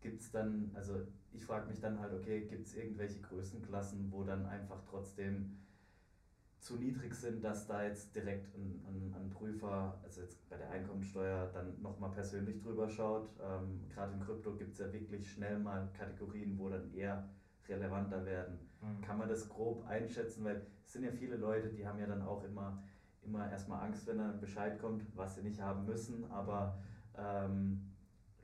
gibt 0.00 0.20
es 0.20 0.30
dann, 0.30 0.70
also 0.74 1.06
ich 1.32 1.44
frage 1.44 1.68
mich 1.68 1.80
dann 1.80 2.00
halt, 2.00 2.12
okay, 2.12 2.46
gibt 2.46 2.66
es 2.66 2.74
irgendwelche 2.74 3.20
Größenklassen, 3.20 4.10
wo 4.10 4.24
dann 4.24 4.46
einfach 4.46 4.82
trotzdem 4.88 5.58
zu 6.60 6.76
niedrig 6.76 7.14
sind, 7.14 7.42
dass 7.42 7.66
da 7.66 7.84
jetzt 7.84 8.14
direkt 8.14 8.54
ein, 8.54 8.84
ein, 8.86 9.14
ein 9.14 9.30
Prüfer, 9.30 9.98
also 10.02 10.20
jetzt 10.20 10.48
bei 10.50 10.56
der 10.56 10.70
Einkommensteuer, 10.70 11.50
dann 11.54 11.80
nochmal 11.80 12.10
persönlich 12.10 12.60
drüber 12.60 12.88
schaut. 12.88 13.30
Ähm, 13.40 13.88
Gerade 13.88 14.12
im 14.12 14.20
Krypto 14.20 14.54
gibt 14.54 14.74
es 14.74 14.78
ja 14.78 14.92
wirklich 14.92 15.30
schnell 15.30 15.58
mal 15.58 15.88
Kategorien, 15.94 16.58
wo 16.58 16.68
dann 16.68 16.92
eher 16.92 17.28
relevanter 17.66 18.26
werden. 18.26 18.58
Mhm. 18.82 19.00
Kann 19.00 19.18
man 19.18 19.28
das 19.28 19.48
grob 19.48 19.86
einschätzen, 19.86 20.44
weil 20.44 20.66
es 20.84 20.92
sind 20.92 21.04
ja 21.04 21.12
viele 21.12 21.36
Leute, 21.36 21.68
die 21.68 21.86
haben 21.86 21.98
ja 21.98 22.06
dann 22.06 22.22
auch 22.22 22.44
immer, 22.44 22.82
immer 23.22 23.50
erstmal 23.50 23.86
Angst, 23.86 24.06
wenn 24.06 24.18
dann 24.18 24.40
Bescheid 24.40 24.78
kommt, 24.78 25.04
was 25.16 25.36
sie 25.36 25.42
nicht 25.42 25.62
haben 25.62 25.86
müssen, 25.86 26.30
aber 26.30 26.78
ähm, 27.16 27.89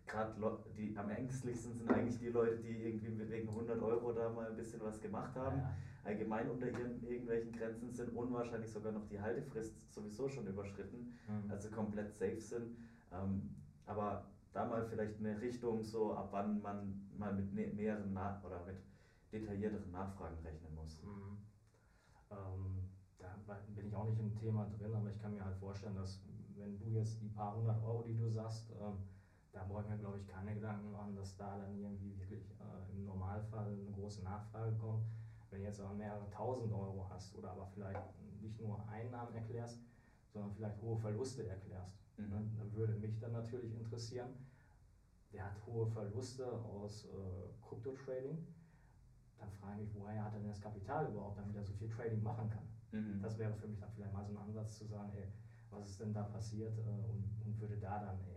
gerade 0.07 0.35
die 0.77 0.97
am 0.97 1.11
ängstlichsten 1.11 1.75
sind 1.75 1.91
eigentlich 1.91 2.19
die 2.19 2.29
Leute, 2.29 2.59
die 2.59 2.89
irgendwie 2.89 3.29
wegen 3.29 3.49
100 3.49 3.81
Euro 3.83 4.13
da 4.13 4.31
mal 4.31 4.49
ein 4.49 4.57
bisschen 4.57 4.81
was 4.83 5.01
gemacht 5.01 5.35
haben, 5.35 5.59
ja. 5.59 5.75
allgemein 6.05 6.49
unter 6.51 6.67
ihren 6.67 7.03
irgendwelchen 7.03 7.53
Grenzen 7.53 7.93
sind, 7.93 8.15
unwahrscheinlich 8.15 8.71
sogar 8.71 8.93
noch 8.93 9.07
die 9.09 9.21
Haltefrist 9.21 9.75
sowieso 9.93 10.29
schon 10.29 10.47
überschritten, 10.47 11.13
mhm. 11.29 11.51
also 11.51 11.71
komplett 11.71 12.13
safe 12.13 12.41
sind. 12.41 12.77
Ähm, 13.13 13.55
aber 13.87 14.27
da 14.53 14.65
mal 14.65 14.87
vielleicht 14.87 15.19
eine 15.19 15.41
Richtung, 15.41 15.83
so 15.83 16.15
ab 16.15 16.29
wann 16.31 16.63
man 16.63 17.09
mal 17.17 17.35
mit 17.35 17.53
mehreren 17.53 18.13
Nach 18.13 18.43
oder 18.45 18.65
mit 18.65 18.77
detaillierteren 19.33 19.91
Nachfragen 19.91 20.39
rechnen 20.45 20.75
muss. 20.75 21.03
Mhm. 21.03 21.39
Ähm, 22.31 22.89
da 23.19 23.35
bin 23.75 23.87
ich 23.87 23.95
auch 23.95 24.09
nicht 24.09 24.21
im 24.21 24.35
Thema 24.35 24.67
drin, 24.79 24.95
aber 24.95 25.11
ich 25.11 25.21
kann 25.21 25.35
mir 25.35 25.45
halt 25.45 25.57
vorstellen, 25.57 25.97
dass 25.97 26.23
wenn 26.57 26.79
du 26.79 26.87
jetzt 26.87 27.21
die 27.21 27.29
paar 27.29 27.57
hundert 27.57 27.83
Euro, 27.83 28.03
die 28.03 28.17
du 28.17 28.29
sagst, 28.29 28.73
ähm, 28.81 28.99
da 29.57 29.65
brauche 29.65 29.83
ich 29.83 29.89
mir, 29.89 29.97
glaube 29.97 30.19
ich, 30.19 30.27
keine 30.27 30.55
Gedanken 30.55 30.93
machen, 30.93 31.17
dass 31.17 31.35
da 31.37 31.57
dann 31.57 31.79
irgendwie 31.79 32.19
wirklich 32.19 32.51
äh, 32.61 32.93
im 32.93 33.07
Normalfall 33.07 33.73
eine 33.73 33.91
große 33.91 34.23
Nachfrage 34.23 34.77
kommt. 34.77 35.07
Wenn 35.51 35.61
du 35.61 35.65
jetzt 35.65 35.81
aber 35.81 35.95
mehrere 35.95 36.29
tausend 36.31 36.73
Euro 36.73 37.09
hast 37.09 37.35
oder 37.35 37.53
aber 37.53 37.67
vielleicht 37.73 38.03
nicht 38.43 38.61
nur 38.61 38.87
Einnahmen 38.89 39.35
erklärst, 39.35 39.81
sondern 40.29 40.53
vielleicht 40.53 40.81
hohe 40.83 40.99
Verluste 40.99 41.49
erklärst, 41.49 41.97
mhm. 42.19 42.29
ne, 42.29 42.51
dann 42.59 42.73
würde 42.75 42.93
mich 42.95 43.19
dann 43.19 43.33
natürlich 43.33 43.75
interessieren, 43.75 44.29
der 45.33 45.47
hat 45.47 45.67
hohe 45.67 45.87
Verluste 45.87 46.47
aus 46.47 47.07
äh, 47.07 47.67
Krypto-Trading, 47.67 48.47
dann 49.39 49.51
frage 49.53 49.83
ich 49.83 49.89
mich, 49.89 50.03
woher 50.03 50.23
hat 50.23 50.35
er 50.35 50.41
denn 50.41 50.49
das 50.49 50.61
Kapital 50.61 51.07
überhaupt, 51.07 51.39
damit 51.39 51.57
er 51.57 51.65
so 51.65 51.73
viel 51.73 51.89
Trading 51.89 52.23
machen 52.23 52.51
kann? 52.51 52.69
Mhm. 52.93 53.23
Das 53.23 53.39
wäre 53.39 53.55
für 53.55 53.69
mich 53.69 53.81
dann 53.81 53.91
vielleicht 53.93 54.13
mal 54.13 54.25
so 54.25 54.33
ein 54.33 54.39
Ansatz 54.39 54.77
zu 54.77 54.85
sagen, 54.85 55.13
ey, 55.17 55.33
was 55.71 55.89
ist 55.89 56.01
denn 56.01 56.13
da 56.13 56.25
passiert 56.25 56.77
äh, 56.79 57.11
und, 57.11 57.25
und 57.45 57.59
würde 57.59 57.79
da 57.79 57.99
dann 58.01 58.19
eher 58.27 58.36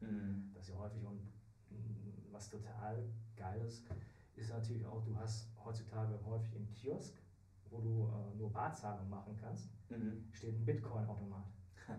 Mhm. 0.00 0.50
Das 0.54 0.64
ist 0.64 0.74
ja 0.74 0.78
häufig 0.78 1.04
und 1.04 1.20
mm, 1.70 2.32
was 2.32 2.48
total 2.48 3.04
geil 3.36 3.60
ist, 3.66 3.84
ist 4.36 4.50
natürlich 4.50 4.86
auch, 4.86 5.02
du 5.04 5.16
hast 5.16 5.48
heutzutage 5.64 6.18
häufig 6.24 6.54
im 6.54 6.68
Kiosk, 6.70 7.14
wo 7.70 7.80
du 7.80 8.08
äh, 8.08 8.36
nur 8.38 8.52
Barzahlung 8.52 9.08
machen 9.08 9.36
kannst, 9.40 9.68
mhm. 9.90 10.24
steht 10.32 10.54
ein 10.54 10.64
Bitcoin-Automat. 10.64 11.44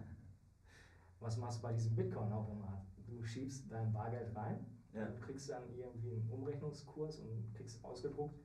was 1.20 1.38
machst 1.38 1.60
du 1.60 1.64
bei 1.64 1.74
diesem 1.74 1.96
Bitcoin-Automat? 1.96 2.82
Du 3.06 3.24
schiebst 3.24 3.72
dein 3.72 3.92
Bargeld 3.92 4.36
rein, 4.36 4.66
ja. 4.94 5.06
und 5.06 5.22
kriegst 5.22 5.50
dann 5.50 5.64
irgendwie 5.76 6.14
einen 6.14 6.30
Umrechnungskurs 6.30 7.20
und 7.20 7.54
kriegst 7.54 7.84
ausgedruckt 7.84 8.40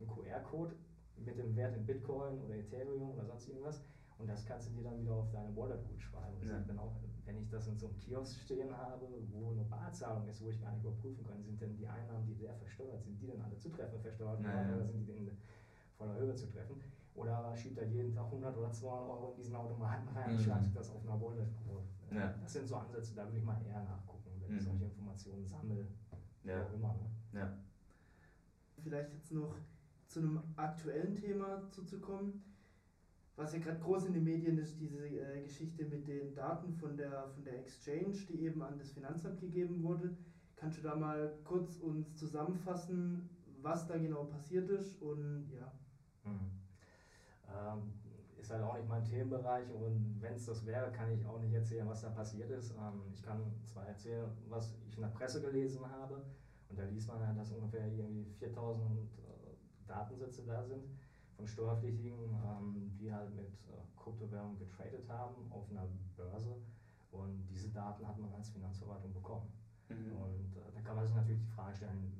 einen 0.00 0.08
QR-Code 0.08 0.74
mit 1.16 1.38
dem 1.38 1.54
Wert 1.56 1.76
in 1.76 1.86
Bitcoin 1.86 2.40
oder 2.40 2.56
Ethereum 2.56 3.10
oder 3.10 3.24
sonst 3.24 3.48
irgendwas. 3.48 3.82
Und 4.18 4.28
das 4.28 4.44
kannst 4.44 4.68
du 4.68 4.72
dir 4.72 4.84
dann 4.84 5.00
wieder 5.00 5.14
auf 5.14 5.30
deine 5.30 5.54
Wallet 5.56 5.84
gut 5.88 6.00
schreiben. 6.00 6.36
Das 6.40 6.50
ja. 6.50 6.58
dann 6.60 6.78
auch 6.78 6.96
wenn 7.26 7.38
ich 7.38 7.48
das 7.48 7.66
in 7.68 7.78
so 7.78 7.86
einem 7.86 7.98
Kiosk 7.98 8.38
stehen 8.40 8.76
habe, 8.76 9.06
wo 9.32 9.52
eine 9.52 9.64
Barzahlung 9.64 10.28
ist, 10.28 10.42
wo 10.42 10.50
ich 10.50 10.60
gar 10.60 10.72
nicht 10.72 10.84
überprüfen 10.84 11.24
kann, 11.24 11.42
sind 11.42 11.60
denn 11.60 11.76
die 11.76 11.86
Einnahmen, 11.86 12.26
die 12.26 12.34
sehr 12.34 12.54
versteuert 12.54 13.02
sind, 13.02 13.20
die 13.20 13.26
dann 13.26 13.40
alle 13.40 13.58
zutreffend 13.58 14.02
versteuert 14.02 14.40
naja. 14.40 14.76
oder 14.76 14.86
sind 14.86 15.06
die 15.06 15.12
in 15.12 15.30
voller 15.96 16.16
Höhe 16.16 16.34
zu 16.34 16.46
treffen? 16.46 16.80
Oder 17.14 17.54
schiebt 17.56 17.78
er 17.78 17.86
jeden 17.86 18.12
Tag 18.12 18.26
100 18.26 18.56
oder 18.56 18.72
200 18.72 19.08
Euro 19.08 19.30
in 19.30 19.36
diesen 19.36 19.54
Automaten 19.54 20.08
rein 20.08 20.30
und 20.30 20.36
mhm. 20.36 20.44
schreibt 20.44 20.76
das 20.76 20.90
auf 20.90 21.02
einer 21.02 21.20
Wallet. 21.20 21.48
Ja. 22.10 22.34
Das 22.42 22.52
sind 22.52 22.68
so 22.68 22.76
Ansätze, 22.76 23.14
da 23.14 23.24
würde 23.24 23.38
ich 23.38 23.44
mal 23.44 23.60
eher 23.66 23.82
nachgucken, 23.82 24.30
wenn 24.40 24.50
mhm. 24.50 24.58
ich 24.58 24.64
solche 24.64 24.84
Informationen 24.84 25.46
sammle. 25.46 25.86
Ja. 26.44 26.62
Auch 26.62 26.72
immer. 26.72 26.94
Ne? 27.32 27.40
Ja. 27.40 27.58
Vielleicht 28.82 29.12
jetzt 29.14 29.32
noch 29.32 29.54
zu 30.08 30.20
einem 30.20 30.42
aktuellen 30.56 31.14
Thema 31.14 31.62
zuzukommen 31.70 32.42
was 33.36 33.52
ja 33.52 33.58
gerade 33.58 33.80
groß 33.80 34.06
in 34.06 34.14
den 34.14 34.24
Medien 34.24 34.58
ist, 34.58 34.78
diese 34.78 35.06
äh, 35.06 35.42
Geschichte 35.42 35.84
mit 35.84 36.06
den 36.06 36.34
Daten 36.34 36.72
von 36.74 36.96
der, 36.96 37.28
von 37.30 37.44
der 37.44 37.58
Exchange, 37.58 38.14
die 38.28 38.42
eben 38.42 38.62
an 38.62 38.78
das 38.78 38.92
Finanzamt 38.92 39.40
gegeben 39.40 39.82
wurde. 39.82 40.16
Kannst 40.56 40.78
du 40.78 40.82
da 40.82 40.94
mal 40.94 41.34
kurz 41.42 41.78
uns 41.78 42.16
zusammenfassen, 42.16 43.28
was 43.60 43.86
da 43.88 43.96
genau 43.96 44.24
passiert 44.24 44.68
ist 44.68 45.00
und 45.02 45.50
ja. 45.52 45.72
Mhm. 46.24 46.50
Ähm, 47.48 47.92
ist 48.38 48.50
halt 48.50 48.62
auch 48.62 48.76
nicht 48.76 48.88
mein 48.88 49.04
Themenbereich 49.04 49.70
und 49.72 50.16
wenn 50.20 50.34
es 50.34 50.46
das 50.46 50.64
wäre, 50.66 50.92
kann 50.92 51.10
ich 51.10 51.26
auch 51.26 51.40
nicht 51.40 51.54
erzählen, 51.54 51.88
was 51.88 52.02
da 52.02 52.10
passiert 52.10 52.50
ist. 52.50 52.72
Ähm, 52.72 53.00
ich 53.12 53.22
kann 53.22 53.40
zwar 53.64 53.86
erzählen, 53.86 54.30
was 54.48 54.76
ich 54.86 54.96
in 54.96 55.02
der 55.02 55.08
Presse 55.08 55.40
gelesen 55.40 55.80
habe 55.90 56.22
und 56.68 56.78
da 56.78 56.84
liest 56.84 57.08
man 57.08 57.20
ja, 57.20 57.32
dass 57.32 57.50
ungefähr 57.52 57.86
irgendwie 57.90 58.24
4000 58.38 58.86
äh, 59.00 59.86
Datensätze 59.86 60.44
da 60.46 60.62
sind 60.62 60.84
von 61.44 61.48
Steuerpflichtigen, 61.48 62.32
ähm, 62.32 62.90
die 62.98 63.12
halt 63.12 63.34
mit 63.36 63.52
äh, 63.68 64.00
Kryptowährungen 64.00 64.58
getradet 64.58 65.08
haben 65.08 65.34
auf 65.50 65.70
einer 65.70 65.86
Börse. 66.16 66.56
Und 67.12 67.46
diese 67.46 67.68
Daten 67.68 68.06
hat 68.06 68.18
man 68.18 68.32
als 68.32 68.48
Finanzverwaltung 68.48 69.12
bekommen. 69.12 69.52
Mhm. 69.88 70.16
Und 70.16 70.56
äh, 70.56 70.72
da 70.74 70.80
kann 70.80 70.96
man 70.96 71.06
sich 71.06 71.14
natürlich 71.14 71.42
die 71.42 71.52
Frage 71.54 71.76
stellen, 71.76 72.12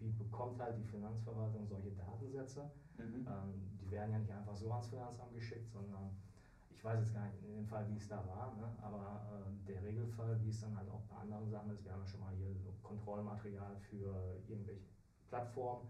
wie 0.00 0.10
bekommt 0.10 0.60
halt 0.60 0.76
die 0.76 0.84
Finanzverwaltung 0.84 1.66
solche 1.66 1.92
Datensätze? 1.92 2.70
Mhm. 2.98 3.26
Ähm, 3.26 3.78
die 3.80 3.90
werden 3.90 4.12
ja 4.12 4.18
nicht 4.18 4.32
einfach 4.32 4.56
so 4.56 4.70
ans 4.70 4.88
Finanzamt 4.88 5.32
geschickt, 5.32 5.70
sondern 5.70 6.10
ich 6.70 6.84
weiß 6.84 7.00
jetzt 7.00 7.14
gar 7.14 7.24
nicht 7.26 7.42
in 7.44 7.54
dem 7.54 7.66
Fall, 7.66 7.88
wie 7.88 7.96
es 7.96 8.08
da 8.08 8.16
war, 8.26 8.54
ne? 8.56 8.68
aber 8.82 9.24
äh, 9.32 9.72
der 9.72 9.82
Regelfall, 9.82 10.38
wie 10.42 10.50
es 10.50 10.60
dann 10.60 10.76
halt 10.76 10.90
auch 10.90 11.00
bei 11.08 11.16
anderen 11.16 11.48
Sachen 11.48 11.70
ist, 11.70 11.84
wir 11.84 11.92
haben 11.92 12.00
ja 12.00 12.06
schon 12.06 12.20
mal 12.20 12.34
hier 12.34 12.52
so 12.56 12.74
Kontrollmaterial 12.82 13.76
für 13.88 14.42
irgendwelche 14.46 14.84
Plattform, 15.28 15.86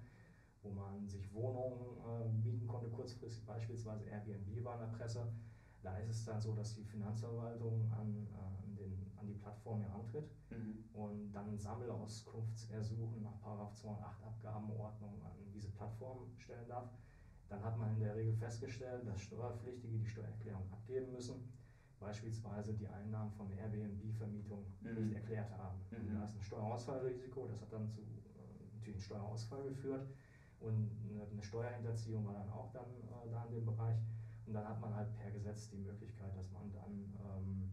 wo 0.64 0.70
man 0.70 1.06
sich 1.06 1.32
Wohnungen 1.32 1.98
äh, 1.98 2.28
mieten 2.42 2.66
konnte, 2.66 2.88
kurzfristig 2.88 3.44
beispielsweise 3.44 4.04
Airbnb 4.06 4.64
war 4.64 4.74
in 4.74 4.90
der 4.90 4.96
Presse. 4.98 5.28
Da 5.82 5.98
ist 5.98 6.10
es 6.10 6.24
dann 6.24 6.40
so, 6.40 6.54
dass 6.54 6.74
die 6.74 6.84
Finanzverwaltung 6.84 7.92
an, 7.92 8.26
äh, 8.32 8.64
an, 8.64 8.74
den, 8.74 9.12
an 9.16 9.26
die 9.26 9.34
Plattform 9.34 9.82
herantritt 9.82 10.30
mhm. 10.50 10.84
und 10.94 11.32
dann 11.32 11.58
Sammelauskunftsersuchen 11.58 13.22
nach 13.22 13.38
208 13.74 14.24
Abgabenordnung 14.24 15.22
an 15.22 15.32
diese 15.52 15.68
Plattform 15.68 16.30
stellen 16.38 16.66
darf. 16.68 16.88
Dann 17.50 17.62
hat 17.62 17.78
man 17.78 17.92
in 17.94 18.00
der 18.00 18.16
Regel 18.16 18.34
festgestellt, 18.34 19.06
dass 19.06 19.20
Steuerpflichtige 19.20 19.98
die 19.98 20.06
Steuererklärung 20.06 20.72
abgeben 20.72 21.12
müssen, 21.12 21.52
beispielsweise 22.00 22.72
die 22.72 22.88
Einnahmen 22.88 23.30
von 23.32 23.50
Airbnb-Vermietung 23.50 24.64
mhm. 24.80 24.94
nicht 24.94 25.14
erklärt 25.16 25.50
haben. 25.58 25.78
Mhm. 25.90 26.14
Da 26.14 26.24
ist 26.24 26.34
ein 26.34 26.42
Steuerausfallrisiko, 26.42 27.46
das 27.48 27.60
hat 27.60 27.72
dann 27.74 27.86
zu 27.90 28.00
äh, 28.00 28.04
natürlich 28.72 28.96
einen 28.96 29.02
Steuerausfall 29.02 29.64
geführt 29.64 30.08
und 30.64 30.90
eine 31.32 31.42
Steuerhinterziehung 31.42 32.26
war 32.26 32.34
dann 32.34 32.50
auch 32.50 32.72
dann 32.72 32.84
äh, 32.84 33.30
da 33.30 33.44
in 33.44 33.52
dem 33.52 33.66
Bereich. 33.66 33.98
Und 34.46 34.54
dann 34.54 34.68
hat 34.68 34.80
man 34.80 34.94
halt 34.94 35.14
per 35.16 35.30
Gesetz 35.30 35.70
die 35.70 35.78
Möglichkeit, 35.78 36.36
dass 36.36 36.50
man 36.50 36.70
dann 36.72 37.14
ähm, 37.24 37.70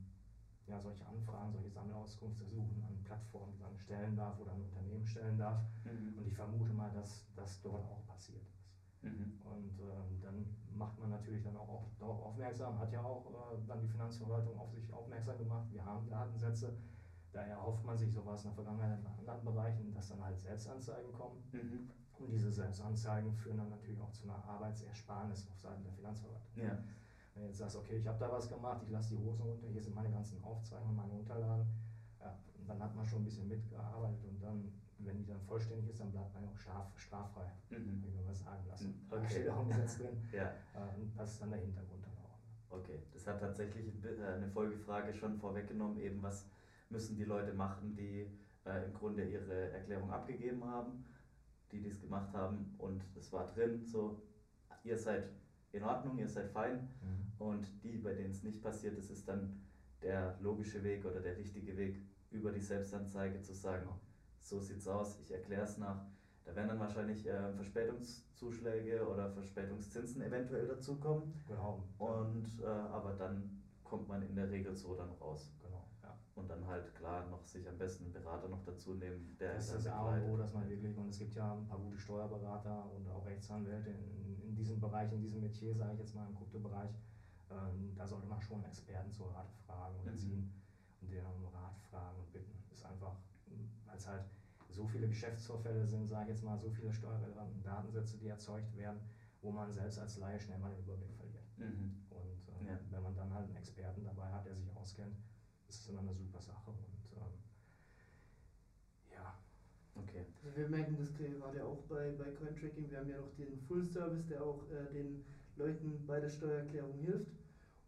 ja, 0.68 0.80
solche 0.80 1.06
Anfragen, 1.06 1.52
solche 1.52 1.70
Sammelauskunftsersuchen 1.70 2.84
an 2.84 3.04
Plattformen 3.04 3.60
dann 3.60 3.78
stellen 3.78 4.16
darf 4.16 4.40
oder 4.40 4.54
an 4.54 4.62
Unternehmen 4.64 5.06
stellen 5.06 5.38
darf. 5.38 5.62
Mhm. 5.84 6.18
Und 6.18 6.28
ich 6.28 6.36
vermute 6.36 6.72
mal, 6.74 6.92
dass 6.92 7.26
das 7.36 7.62
dort 7.62 7.84
auch 7.86 8.06
passiert 8.08 8.42
ist. 8.48 8.62
Mhm. 9.04 9.42
Und 9.44 9.80
ähm, 9.80 10.22
dann 10.22 10.46
macht 10.74 10.98
man 11.00 11.10
natürlich 11.10 11.44
dann 11.44 11.58
auch 11.58 11.90
darauf 12.00 12.22
aufmerksam, 12.24 12.80
hat 12.80 12.92
ja 12.94 13.04
auch 13.04 13.26
äh, 13.54 13.68
dann 13.68 13.82
die 13.82 13.88
Finanzverwaltung 13.88 14.58
auf 14.58 14.72
sich 14.72 14.94
aufmerksam 14.94 15.38
gemacht. 15.38 15.68
Wir 15.72 15.84
haben 15.84 16.08
Datensätze, 16.10 16.78
daher 17.34 17.56
erhofft 17.56 17.84
man 17.84 17.98
sich 17.98 18.14
sowas 18.14 18.44
in 18.44 18.50
der 18.50 18.56
Vergangenheit 18.56 19.00
in 19.00 19.08
anderen 19.08 19.44
Bereichen, 19.44 19.94
dass 19.94 20.10
dann 20.10 20.24
halt 20.24 20.40
Selbstanzeigen 20.40 21.12
kommen. 21.12 21.44
Mhm. 21.52 21.90
Und 22.22 22.32
diese 22.32 22.52
Selbstanzeigen 22.52 23.34
führen 23.34 23.58
dann 23.58 23.70
natürlich 23.70 24.00
auch 24.00 24.12
zu 24.12 24.24
einer 24.26 24.44
Arbeitsersparnis 24.46 25.48
auf 25.50 25.60
Seiten 25.60 25.84
der 25.84 25.92
Finanzverwaltung. 25.94 26.52
Ja. 26.56 26.78
Wenn 27.34 27.44
du 27.44 27.48
jetzt 27.48 27.58
sagst, 27.58 27.78
okay, 27.78 27.98
ich 27.98 28.08
habe 28.08 28.20
da 28.20 28.32
was 28.32 28.50
gemacht, 28.50 28.82
ich 28.84 28.92
lasse 28.92 29.16
die 29.16 29.24
Hosen 29.24 29.42
runter, 29.42 29.68
hier 29.68 29.82
sind 29.82 29.96
meine 29.96 30.12
ganzen 30.12 30.44
Aufzeichnungen, 30.44 30.96
meine 30.96 31.14
Unterlagen, 31.14 31.66
ja, 32.20 32.38
dann 32.68 32.80
hat 32.82 32.96
man 32.96 33.06
schon 33.06 33.22
ein 33.22 33.26
bisschen 33.26 33.48
mitgearbeitet 33.48 34.24
und 34.30 34.44
dann, 34.44 34.72
wenn 35.00 35.18
die 35.18 35.26
dann 35.26 35.42
vollständig 35.42 35.90
ist, 35.90 36.02
dann 36.02 36.12
bleibt 36.12 36.34
man 36.36 36.48
auch 36.48 36.58
scharf, 36.58 36.88
straffrei, 36.98 37.50
mhm. 37.70 38.04
wie 38.04 38.14
wir 38.14 38.28
was 38.28 38.40
sagen 38.40 38.64
lassen. 38.68 39.08
Okay. 39.10 39.22
Da 39.22 39.30
steht 39.30 39.50
auch 39.50 39.62
im 39.62 39.70
Gesetz 39.70 39.98
drin. 39.98 40.22
ja. 40.34 40.52
Und 40.98 41.18
das 41.18 41.32
ist 41.32 41.42
dann 41.42 41.50
der 41.50 41.60
Hintergrund 41.60 42.06
dann 42.06 42.18
auch. 42.18 42.80
Okay, 42.80 43.00
das 43.14 43.26
hat 43.26 43.40
tatsächlich 43.40 44.04
äh, 44.04 44.24
eine 44.26 44.50
Folgefrage 44.50 45.14
schon 45.14 45.38
vorweggenommen, 45.38 45.98
eben 46.00 46.22
was 46.22 46.48
müssen 46.90 47.16
die 47.16 47.24
Leute 47.24 47.54
machen, 47.54 47.96
die 47.96 48.28
äh, 48.66 48.86
im 48.86 48.94
Grunde 48.94 49.24
ihre 49.24 49.72
Erklärung 49.72 50.12
abgegeben 50.12 50.64
haben 50.66 51.06
die 51.72 51.82
das 51.82 52.00
gemacht 52.00 52.34
haben 52.34 52.76
und 52.78 53.02
es 53.16 53.32
war 53.32 53.48
drin, 53.48 53.84
so, 53.86 54.22
ihr 54.84 54.98
seid 54.98 55.30
in 55.72 55.84
Ordnung, 55.84 56.18
ihr 56.18 56.28
seid 56.28 56.50
fein 56.50 56.90
mhm. 57.02 57.46
und 57.46 57.84
die, 57.84 57.98
bei 57.98 58.14
denen 58.14 58.32
es 58.32 58.44
nicht 58.44 58.62
passiert 58.62 58.98
ist, 58.98 59.10
ist 59.10 59.28
dann 59.28 59.62
der 60.02 60.38
logische 60.42 60.84
Weg 60.84 61.06
oder 61.06 61.20
der 61.20 61.38
richtige 61.38 61.78
Weg 61.78 61.98
über 62.32 62.52
die 62.52 62.62
Selbstanzeige 62.62 63.42
zu 63.42 63.54
sagen, 63.54 63.88
so 64.40 64.60
sieht's 64.60 64.88
aus, 64.88 65.20
ich 65.22 65.32
erkläre 65.32 65.64
es 65.64 65.78
nach. 65.78 66.06
Da 66.44 66.56
werden 66.56 66.70
dann 66.70 66.80
wahrscheinlich 66.80 67.28
äh, 67.28 67.54
Verspätungszuschläge 67.54 69.08
oder 69.08 69.30
Verspätungszinsen 69.30 70.22
eventuell 70.24 70.68
dazukommen. 70.68 71.34
Genau. 71.48 71.84
Und, 72.00 72.48
äh, 72.62 72.66
aber 72.66 73.14
dann 73.14 73.62
kommt 73.84 74.08
man 74.08 74.24
in 74.24 74.36
der 74.36 74.50
Regel 74.50 74.76
so 74.76 74.96
dann 74.96 75.12
raus 75.22 75.52
und 76.42 76.50
dann 76.50 76.66
halt 76.66 76.94
klar 76.96 77.28
noch 77.30 77.46
sich 77.46 77.68
am 77.70 77.78
besten 77.78 78.06
einen 78.06 78.14
Berater 78.14 78.50
noch 78.50 78.64
dazu 78.64 78.96
nehmen, 78.96 79.38
der 79.40 79.54
das 79.54 79.66
ist 79.66 79.86
das 79.86 79.88
A 79.88 80.16
und 80.16 80.24
O, 80.24 80.38
dass 80.38 80.54
man 80.54 80.68
wirklich, 80.68 80.98
und 80.98 81.10
es 81.10 81.20
gibt 81.20 81.36
ja 81.36 81.54
ein 81.54 81.68
paar 81.68 81.78
gute 81.78 81.98
Steuerberater 81.98 82.92
und 82.96 83.08
auch 83.08 83.26
Rechtsanwälte 83.26 83.92
in, 83.92 84.42
in 84.42 84.56
diesem 84.56 84.80
Bereich, 84.80 85.12
in 85.14 85.22
diesem 85.22 85.42
Metier, 85.42 85.76
sage 85.76 85.94
ich 85.94 86.00
jetzt 86.00 86.16
mal 86.16 86.28
im 86.28 86.36
Kryptobereich, 86.36 86.90
ähm, 87.52 87.94
da 87.96 88.08
sollte 88.08 88.28
man 88.28 88.42
schon 88.42 88.64
Experten 88.64 89.12
zu 89.12 89.24
Rat 89.26 89.52
fragen 89.66 89.96
oder 90.02 90.12
mhm. 90.12 90.18
ziehen 90.18 90.54
und 91.02 91.12
denen 91.12 91.26
um 91.28 91.46
Rat 91.54 91.78
fragen 91.90 92.18
und 92.18 92.32
bitten. 92.34 92.52
Ist 92.72 92.86
einfach, 92.86 93.16
weil 93.86 93.98
es 93.98 94.08
halt 94.08 94.24
so 94.70 94.88
viele 94.88 95.08
Geschäftsvorfälle 95.08 95.86
sind, 95.86 96.08
sage 96.08 96.24
ich 96.24 96.30
jetzt 96.30 96.44
mal, 96.44 96.58
so 96.58 96.70
viele 96.72 96.92
steuerrelevanten 96.92 97.62
Datensätze, 97.62 98.18
die 98.18 98.28
erzeugt 98.28 98.76
werden, 98.76 99.00
wo 99.42 99.52
man 99.52 99.72
selbst 99.72 100.00
als 100.00 100.18
Laie 100.18 100.40
schnell 100.40 100.58
mal 100.60 100.72
den 100.72 100.80
Überblick 100.80 101.14
verliert. 101.14 101.44
Mhm. 101.58 102.02
Und 102.10 102.68
äh, 102.68 102.72
ja. 102.72 102.80
wenn 102.90 103.04
man 103.04 103.16
dann 103.16 103.34
halt 103.34 103.46
einen 103.48 103.58
Experten 103.58 104.04
dabei 104.04 104.32
hat, 104.32 104.46
der 104.46 104.56
sich 104.56 104.74
auskennt, 104.76 105.16
ist 105.72 105.82
es 105.84 105.88
immer 105.88 106.02
eine 106.02 106.14
super 106.14 106.42
Sache. 106.42 106.70
Und 106.70 107.18
ähm, 107.18 107.34
ja. 109.14 109.40
Okay. 109.96 110.26
Also 110.44 110.58
wir 110.58 110.68
merken 110.68 110.98
das 110.98 111.14
gerade 111.14 111.66
auch 111.66 111.84
bei, 111.84 112.12
bei 112.12 112.30
Cointracking. 112.32 112.92
Wir 112.92 113.00
haben 113.00 113.10
ja 113.10 113.18
noch 113.18 113.34
den 113.36 113.58
Full 113.68 113.86
Service, 113.86 114.28
der 114.28 114.44
auch 114.44 114.70
äh, 114.70 114.92
den 114.94 115.24
Leuten 115.56 116.06
bei 116.06 116.20
der 116.20 116.30
Steuererklärung 116.30 117.00
hilft. 117.00 117.32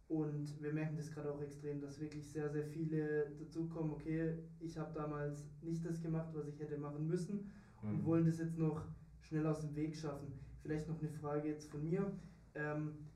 Und 0.08 0.62
wir 0.62 0.72
merken 0.72 0.96
das 0.96 1.10
gerade 1.10 1.30
auch 1.32 1.42
extrem, 1.42 1.80
dass 1.80 2.00
wirklich 2.00 2.26
sehr, 2.30 2.50
sehr 2.50 2.64
viele 2.64 3.30
dazukommen, 3.38 3.90
okay, 3.92 4.38
ich 4.60 4.76
habe 4.78 4.92
damals 4.94 5.44
nicht 5.62 5.84
das 5.84 6.00
gemacht, 6.02 6.28
was 6.34 6.46
ich 6.46 6.60
hätte 6.60 6.76
machen 6.76 7.06
müssen 7.06 7.50
mhm. 7.82 7.88
und 7.88 8.04
wollen 8.04 8.26
das 8.26 8.38
jetzt 8.38 8.58
noch 8.58 8.82
schnell 9.20 9.46
aus 9.46 9.60
dem 9.60 9.74
Weg 9.74 9.96
schaffen. 9.96 10.38
Vielleicht 10.62 10.88
noch 10.88 10.98
eine 11.00 11.10
Frage 11.10 11.48
jetzt 11.48 11.70
von 11.70 11.82
mir. 11.84 12.12
Ähm, 12.54 13.06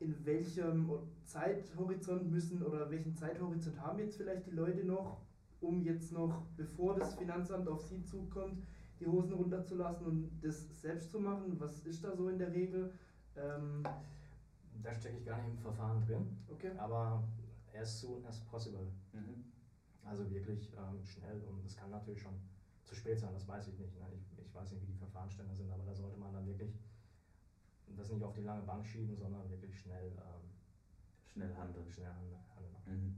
in 0.00 0.24
welchem 0.24 0.90
Zeithorizont 1.24 2.30
müssen 2.30 2.62
oder 2.62 2.90
welchen 2.90 3.14
Zeithorizont 3.14 3.80
haben 3.80 3.98
jetzt 3.98 4.16
vielleicht 4.16 4.46
die 4.46 4.50
Leute 4.52 4.84
noch, 4.84 5.20
um 5.60 5.82
jetzt 5.82 6.12
noch, 6.12 6.42
bevor 6.56 6.94
das 6.94 7.14
Finanzamt 7.14 7.68
auf 7.68 7.82
sie 7.82 8.04
zukommt, 8.04 8.62
die 9.00 9.06
Hosen 9.06 9.32
runterzulassen 9.32 10.06
und 10.06 10.30
das 10.42 10.80
selbst 10.80 11.10
zu 11.10 11.20
machen? 11.20 11.58
Was 11.58 11.80
ist 11.80 12.04
da 12.04 12.14
so 12.14 12.28
in 12.28 12.38
der 12.38 12.52
Regel? 12.52 12.92
Ähm 13.36 13.82
da 14.82 14.94
stecke 14.94 15.18
ich 15.18 15.24
gar 15.24 15.36
nicht 15.38 15.50
im 15.50 15.58
Verfahren 15.58 16.00
drin, 16.06 16.36
okay. 16.48 16.70
aber 16.78 17.22
as 17.74 18.00
soon 18.00 18.24
as 18.26 18.40
possible. 18.40 18.86
Mhm. 19.12 19.44
Also 20.04 20.30
wirklich 20.30 20.72
ähm, 20.74 21.04
schnell 21.04 21.42
und 21.48 21.64
das 21.64 21.76
kann 21.76 21.90
natürlich 21.90 22.22
schon 22.22 22.34
zu 22.84 22.94
spät 22.94 23.18
sein, 23.18 23.32
das 23.32 23.48
weiß 23.48 23.66
ich 23.68 23.78
nicht. 23.78 23.98
Ne? 23.98 24.06
Ich, 24.14 24.38
ich 24.38 24.54
weiß 24.54 24.70
nicht, 24.72 24.82
wie 24.82 24.92
die 24.92 24.98
Verfahrensstände 24.98 25.54
sind, 25.54 25.70
aber 25.72 25.84
da 25.84 25.94
sollte 25.94 26.16
man 26.18 26.32
dann 26.32 26.46
wirklich 26.46 26.72
das 27.94 28.10
nicht 28.10 28.22
auf 28.24 28.34
die 28.34 28.42
lange 28.42 28.62
Bank 28.62 28.86
schieben, 28.86 29.16
sondern 29.16 29.48
wirklich 29.50 29.78
schnell, 29.78 30.12
ähm, 30.18 30.50
schnell 31.26 31.54
handeln. 31.54 31.88
Schnell 31.90 32.12
handeln. 32.12 32.36
Mhm. 32.86 33.16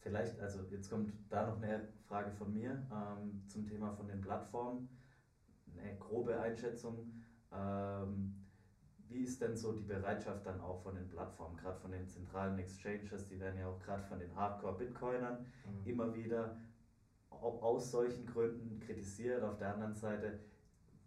Vielleicht, 0.00 0.40
also 0.40 0.62
jetzt 0.70 0.90
kommt 0.90 1.12
da 1.30 1.46
noch 1.46 1.62
eine 1.62 1.88
Frage 2.08 2.32
von 2.32 2.52
mir 2.52 2.86
ähm, 2.90 3.42
zum 3.46 3.66
Thema 3.66 3.92
von 3.92 4.08
den 4.08 4.20
Plattformen. 4.20 4.88
Eine 5.78 5.96
grobe 5.96 6.40
Einschätzung. 6.40 7.12
Ähm, 7.52 8.34
wie 9.08 9.20
ist 9.20 9.40
denn 9.40 9.56
so 9.56 9.72
die 9.72 9.84
Bereitschaft 9.84 10.46
dann 10.46 10.60
auch 10.60 10.82
von 10.82 10.94
den 10.94 11.06
Plattformen, 11.06 11.56
gerade 11.56 11.78
von 11.78 11.92
den 11.92 12.08
zentralen 12.08 12.58
Exchanges, 12.58 13.26
die 13.28 13.38
werden 13.38 13.58
ja 13.60 13.68
auch 13.68 13.78
gerade 13.78 14.02
von 14.04 14.18
den 14.18 14.34
Hardcore-Bitcoinern 14.34 15.38
mhm. 15.40 15.86
immer 15.86 16.14
wieder 16.14 16.56
aus 17.30 17.90
solchen 17.90 18.26
Gründen 18.26 18.80
kritisiert. 18.80 19.42
Auf 19.42 19.58
der 19.58 19.74
anderen 19.74 19.94
Seite 19.94 20.40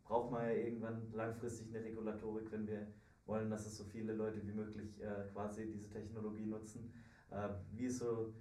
braucht 0.06 0.32
man 0.32 0.44
ja 0.44 0.52
irgendwann 0.52 1.12
langfristig 1.12 1.68
eine 1.70 1.84
Regulatorik, 1.84 2.52
wenn 2.52 2.68
wir 2.68 2.88
wollen, 3.26 3.50
dass 3.50 3.66
es 3.66 3.76
so 3.76 3.84
viele 3.84 4.14
Leute 4.14 4.46
wie 4.46 4.52
möglich 4.52 5.02
äh, 5.02 5.26
quasi 5.34 5.68
diese 5.68 5.90
Technologie 5.90 6.46
nutzen. 6.46 6.94
Äh, 7.32 7.50
wie 7.72 7.86
ist 7.86 7.98
so 7.98 8.34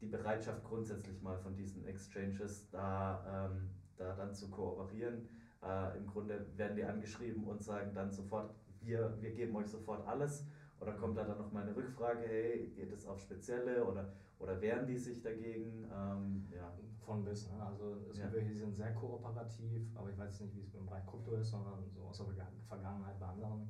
die 0.00 0.06
Bereitschaft 0.06 0.62
grundsätzlich 0.64 1.20
mal 1.22 1.38
von 1.38 1.56
diesen 1.56 1.84
Exchanges 1.86 2.68
da, 2.70 3.50
ähm, 3.50 3.70
da 3.96 4.14
dann 4.14 4.34
zu 4.34 4.50
kooperieren? 4.50 5.28
Äh, 5.62 5.96
Im 5.96 6.06
Grunde 6.06 6.46
werden 6.56 6.76
die 6.76 6.84
angeschrieben 6.84 7.44
und 7.44 7.62
sagen 7.62 7.94
dann 7.94 8.12
sofort, 8.12 8.54
wir, 8.80 9.16
wir 9.20 9.30
geben 9.30 9.56
euch 9.56 9.68
sofort 9.68 10.06
alles. 10.06 10.46
Oder 10.80 10.94
kommt 10.94 11.16
da 11.16 11.24
dann 11.24 11.38
nochmal 11.38 11.62
eine 11.62 11.76
Rückfrage, 11.76 12.26
hey, 12.26 12.72
geht 12.74 12.92
es 12.92 13.06
auf 13.06 13.20
Spezielle 13.20 13.84
oder, 13.84 14.12
oder 14.40 14.60
wehren 14.60 14.86
die 14.86 14.98
sich 14.98 15.22
dagegen? 15.22 15.86
Ähm, 15.90 16.48
ja. 16.50 16.76
Von 17.04 17.24
bis. 17.24 17.50
Ne? 17.50 17.60
Also 17.60 17.96
es 18.10 18.18
ja. 18.18 18.24
gibt 18.24 18.36
welche, 18.36 18.48
die 18.50 18.58
sind 18.58 18.74
sehr 18.74 18.94
kooperativ, 18.94 19.90
aber 19.96 20.10
ich 20.10 20.18
weiß 20.18 20.40
nicht, 20.40 20.54
wie 20.54 20.62
es 20.62 20.74
im 20.74 20.86
Bereich 20.86 21.04
Krypto 21.06 21.32
ist, 21.32 21.50
sondern 21.50 21.84
so 21.90 22.02
aus 22.02 22.18
der 22.18 22.26
Vergangenheit 22.68 23.18
bei 23.18 23.26
anderen. 23.26 23.68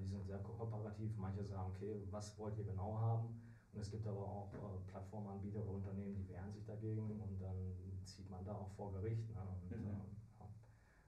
Die 0.00 0.06
sind 0.06 0.24
sehr 0.24 0.38
kooperativ. 0.38 1.16
Manche 1.16 1.44
sagen, 1.44 1.70
okay, 1.76 2.02
was 2.10 2.36
wollt 2.38 2.56
ihr 2.58 2.64
genau 2.64 2.98
haben? 2.98 3.40
Und 3.72 3.80
es 3.80 3.90
gibt 3.90 4.06
aber 4.06 4.20
auch 4.20 4.52
äh, 4.54 4.90
Plattformanbieter 4.90 5.60
oder 5.62 5.72
Unternehmen, 5.72 6.14
die 6.14 6.28
wehren 6.28 6.52
sich 6.52 6.64
dagegen 6.64 7.20
und 7.20 7.40
dann 7.40 7.56
zieht 8.04 8.28
man 8.30 8.44
da 8.44 8.54
auch 8.54 8.68
vor 8.70 8.92
Gericht. 8.92 9.28
Ne? 9.32 9.40
Und, 9.40 9.78
mhm. 9.78 9.86
äh, 9.86 9.90
ja. 10.38 10.46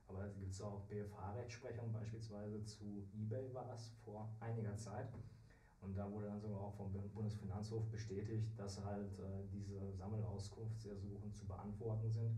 Aber 0.07 0.25
es 0.25 0.37
gibt 0.37 0.61
auch 0.61 0.81
BFH-Rechtsprechung 0.87 1.91
beispielsweise 1.91 2.63
zu 2.63 3.07
eBay 3.13 3.53
war 3.53 3.65
das 3.65 3.89
vor 4.03 4.29
einiger 4.39 4.75
Zeit. 4.77 5.09
Und 5.85 5.95
da 5.95 6.11
wurde 6.11 6.25
dann 6.25 6.41
sogar 6.41 6.59
auch 6.59 6.73
vom 6.73 6.91
Bundesfinanzhof 7.13 7.87
bestätigt, 7.91 8.57
dass 8.57 8.83
halt 8.83 9.19
äh, 9.19 9.45
diese 9.53 9.93
Sammelauskunftsersuchen 9.93 11.31
zu 11.31 11.45
beantworten 11.45 12.09
sind. 12.09 12.35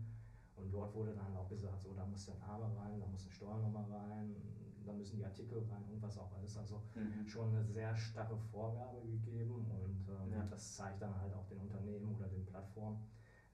Und 0.56 0.70
dort 0.70 0.94
wurde 0.94 1.14
dann 1.14 1.34
auch 1.34 1.48
gesagt, 1.48 1.80
so 1.80 1.94
da 1.94 2.04
muss 2.04 2.26
der 2.26 2.36
Name 2.36 2.64
rein, 2.76 3.00
da 3.00 3.06
muss 3.06 3.22
eine 3.22 3.32
Steuernummer 3.32 3.88
rein, 3.90 4.36
da 4.84 4.92
müssen 4.92 5.16
die 5.16 5.24
Artikel 5.24 5.58
rein 5.70 5.84
und 5.90 6.02
was 6.02 6.18
auch 6.18 6.30
alles. 6.36 6.56
Also 6.58 6.82
mhm. 6.94 7.26
schon 7.26 7.48
eine 7.50 7.64
sehr 7.64 7.96
starre 7.96 8.36
Vorgabe 8.36 9.00
gegeben 9.02 9.54
und 9.54 10.08
ähm, 10.08 10.32
ja. 10.32 10.44
das 10.50 10.76
zeigt 10.76 11.00
dann 11.00 11.18
halt 11.18 11.32
auch 11.32 11.46
den 11.46 11.60
Unternehmen 11.60 12.14
oder 12.16 12.28
den 12.28 12.44
Plattformen, 12.44 12.98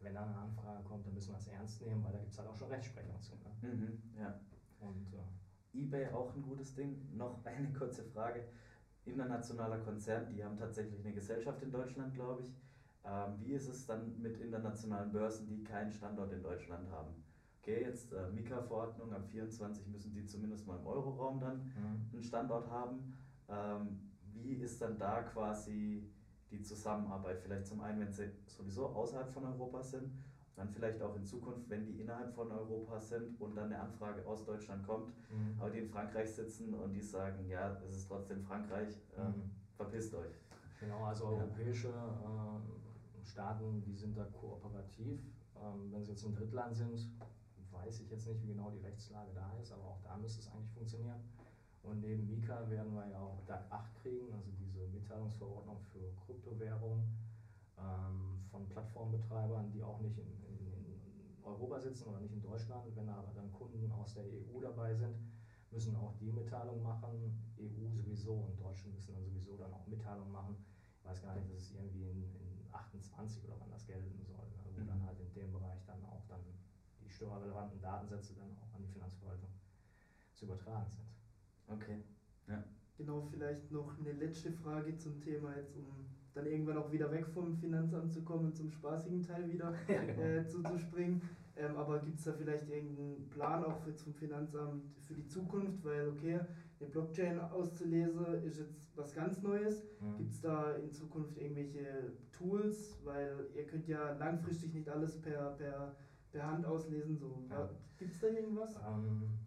wenn 0.00 0.14
da 0.14 0.24
eine 0.24 0.36
Anfrage 0.36 0.82
kommt, 0.82 1.06
dann 1.06 1.14
müssen 1.14 1.32
wir 1.32 1.38
es 1.38 1.48
ernst 1.48 1.82
nehmen, 1.82 2.02
weil 2.02 2.12
da 2.12 2.18
gibt 2.18 2.32
es 2.32 2.38
halt 2.38 2.48
auch 2.48 2.56
schon 2.56 2.68
Rechtsprechung 2.68 3.20
zu. 3.20 3.32
Ne? 3.36 3.74
Mhm, 3.74 4.02
ja. 4.18 4.40
Und, 4.80 5.14
äh, 5.14 5.78
eBay 5.78 6.08
auch 6.12 6.34
ein 6.34 6.42
gutes 6.42 6.74
Ding. 6.74 7.00
Noch 7.16 7.44
eine 7.44 7.72
kurze 7.72 8.04
Frage. 8.04 8.44
Internationaler 9.04 9.78
Konzern, 9.78 10.32
die 10.34 10.44
haben 10.44 10.56
tatsächlich 10.56 11.04
eine 11.04 11.14
Gesellschaft 11.14 11.62
in 11.62 11.70
Deutschland, 11.70 12.14
glaube 12.14 12.42
ich. 12.42 12.54
Ähm, 13.04 13.34
wie 13.40 13.52
ist 13.52 13.68
es 13.68 13.86
dann 13.86 14.20
mit 14.20 14.38
internationalen 14.38 15.12
Börsen, 15.12 15.46
die 15.46 15.62
keinen 15.62 15.92
Standort 15.92 16.32
in 16.32 16.42
Deutschland 16.42 16.90
haben? 16.90 17.22
Okay, 17.60 17.82
jetzt 17.82 18.12
äh, 18.12 18.28
Mika-Verordnung, 18.28 19.12
ab 19.12 19.26
24 19.30 19.86
müssen 19.88 20.12
die 20.12 20.24
zumindest 20.26 20.66
mal 20.66 20.78
im 20.78 20.86
Euroraum 20.86 21.40
dann 21.40 21.56
mhm. 21.56 22.08
einen 22.12 22.22
Standort 22.22 22.68
haben. 22.70 23.16
Ähm, 23.48 24.10
wie 24.32 24.54
ist 24.54 24.80
dann 24.80 24.98
da 24.98 25.22
quasi 25.22 26.10
die 26.50 26.62
Zusammenarbeit? 26.62 27.40
Vielleicht 27.40 27.66
zum 27.66 27.80
einen, 27.80 28.00
wenn 28.00 28.12
sie 28.12 28.30
sowieso 28.46 28.86
außerhalb 28.86 29.32
von 29.32 29.44
Europa 29.44 29.82
sind, 29.82 30.12
dann 30.56 30.68
vielleicht 30.68 31.02
auch 31.02 31.16
in 31.16 31.24
Zukunft, 31.24 31.68
wenn 31.68 31.84
die 31.84 32.00
innerhalb 32.00 32.32
von 32.34 32.50
Europa 32.50 33.00
sind 33.00 33.40
und 33.40 33.56
dann 33.56 33.72
eine 33.72 33.80
Anfrage 33.80 34.24
aus 34.26 34.44
Deutschland 34.44 34.86
kommt, 34.86 35.08
mhm. 35.30 35.56
aber 35.58 35.70
die 35.70 35.80
in 35.80 35.88
Frankreich 35.88 36.30
sitzen 36.30 36.74
und 36.74 36.92
die 36.92 37.02
sagen, 37.02 37.48
ja, 37.48 37.76
es 37.86 37.96
ist 37.96 38.08
trotzdem 38.08 38.42
Frankreich, 38.42 39.00
ähm, 39.18 39.26
mhm. 39.26 39.50
verpisst 39.76 40.14
euch. 40.14 40.40
Genau, 40.80 41.04
also 41.04 41.26
europäische 41.26 41.88
äh, 41.88 43.26
Staaten, 43.26 43.82
die 43.82 43.94
sind 43.94 44.16
da 44.16 44.24
kooperativ. 44.24 45.20
Ähm, 45.56 45.92
wenn 45.92 46.04
sie 46.04 46.12
jetzt 46.12 46.24
im 46.24 46.34
Drittland 46.34 46.74
sind, 46.74 47.10
weiß 47.72 48.00
ich 48.00 48.10
jetzt 48.10 48.26
nicht, 48.28 48.42
wie 48.42 48.48
genau 48.48 48.70
die 48.70 48.80
Rechtslage 48.80 49.32
da 49.34 49.52
ist, 49.60 49.72
aber 49.72 49.84
auch 49.84 50.00
da 50.02 50.16
müsste 50.16 50.40
es 50.40 50.52
eigentlich 50.52 50.70
funktionieren. 50.70 51.20
Und 51.82 52.00
neben 52.00 52.26
Mika 52.26 52.68
werden 52.70 52.94
wir 52.94 53.06
ja 53.08 53.18
auch 53.18 53.44
DAC 53.46 53.64
8 53.70 53.94
kriegen, 54.02 54.32
also 54.32 54.50
diese 54.58 54.86
Mitteilungsverordnung 54.88 55.80
für 55.92 56.12
Kryptowährungen 56.24 57.04
ähm, 57.78 58.40
von 58.50 58.66
Plattformbetreibern, 58.68 59.70
die 59.70 59.82
auch 59.82 60.00
nicht 60.00 60.16
in, 60.18 60.43
Europa 61.44 61.80
sitzen 61.80 62.08
oder 62.08 62.20
nicht 62.20 62.32
in 62.32 62.40
Deutschland. 62.40 62.94
Wenn 62.96 63.08
aber 63.08 63.32
dann 63.34 63.52
Kunden 63.52 63.90
aus 63.92 64.14
der 64.14 64.24
EU 64.24 64.60
dabei 64.60 64.94
sind, 64.94 65.16
müssen 65.70 65.96
auch 65.96 66.14
die 66.16 66.32
Mitteilung 66.32 66.82
machen. 66.82 67.54
EU 67.58 67.90
sowieso 67.90 68.34
und 68.34 68.60
Deutsche 68.60 68.88
müssen 68.88 69.14
dann 69.14 69.24
sowieso 69.24 69.56
dann 69.56 69.72
auch 69.72 69.86
Mitteilung 69.86 70.30
machen. 70.30 70.56
Ich 70.98 71.04
weiß 71.04 71.22
gar 71.22 71.34
nicht, 71.34 71.50
dass 71.50 71.58
es 71.58 71.72
irgendwie 71.74 72.08
in, 72.08 72.22
in 72.22 72.66
28 72.72 73.44
oder 73.44 73.56
wann 73.60 73.70
das 73.70 73.86
gelten 73.86 74.24
soll, 74.24 74.46
ne? 74.48 74.58
wo 74.64 74.80
mhm. 74.80 74.86
dann 74.86 75.04
halt 75.04 75.20
in 75.20 75.32
dem 75.34 75.52
Bereich 75.52 75.84
dann 75.84 76.04
auch 76.06 76.24
dann 76.28 76.40
die 77.00 77.10
steuerrelevanten 77.10 77.80
Datensätze 77.80 78.34
dann 78.34 78.56
auch 78.56 78.74
an 78.74 78.82
die 78.82 78.88
Finanzverwaltung 78.88 79.50
zu 80.34 80.46
übertragen 80.46 80.90
sind. 80.90 81.06
Okay. 81.68 82.02
Ja. 82.48 82.62
Genau, 82.96 83.22
vielleicht 83.22 83.70
noch 83.70 83.98
eine 83.98 84.12
letzte 84.12 84.52
Frage 84.52 84.96
zum 84.96 85.20
Thema 85.20 85.56
jetzt, 85.56 85.74
um 85.76 86.06
dann 86.34 86.46
irgendwann 86.46 86.76
auch 86.76 86.90
wieder 86.92 87.10
weg 87.10 87.26
vom 87.26 87.54
Finanzamt 87.54 88.12
zu 88.12 88.22
kommen 88.22 88.46
und 88.46 88.56
zum 88.56 88.68
spaßigen 88.70 89.22
Teil 89.22 89.48
wieder 89.48 89.72
ja, 89.88 90.00
genau. 90.04 90.22
äh, 90.22 90.46
zuzuspringen. 90.46 91.22
Ähm, 91.56 91.76
aber 91.76 92.00
gibt 92.00 92.18
es 92.18 92.24
da 92.24 92.32
vielleicht 92.32 92.68
irgendeinen 92.68 93.28
Plan 93.30 93.62
auch 93.62 93.78
für, 93.78 93.94
zum 93.94 94.12
Finanzamt 94.14 94.84
für 95.06 95.14
die 95.14 95.26
Zukunft? 95.26 95.84
Weil, 95.84 96.08
okay, 96.08 96.40
eine 96.80 96.90
Blockchain 96.90 97.38
auszulesen 97.38 98.42
ist 98.42 98.58
jetzt 98.58 98.96
was 98.96 99.14
ganz 99.14 99.40
Neues. 99.42 99.86
Mhm. 100.00 100.16
Gibt 100.16 100.32
es 100.32 100.40
da 100.40 100.72
in 100.72 100.90
Zukunft 100.90 101.38
irgendwelche 101.38 102.12
Tools? 102.32 102.98
Weil 103.04 103.46
ihr 103.54 103.66
könnt 103.66 103.86
ja 103.86 104.10
langfristig 104.16 104.74
nicht 104.74 104.88
alles 104.88 105.20
per, 105.20 105.50
per, 105.52 105.94
per 106.32 106.50
Hand 106.50 106.66
auslesen. 106.66 107.16
So. 107.16 107.44
Ja. 107.48 107.70
Gibt 107.96 108.12
es 108.12 108.20
da 108.20 108.26
irgendwas? 108.26 108.74
Ähm 108.76 109.38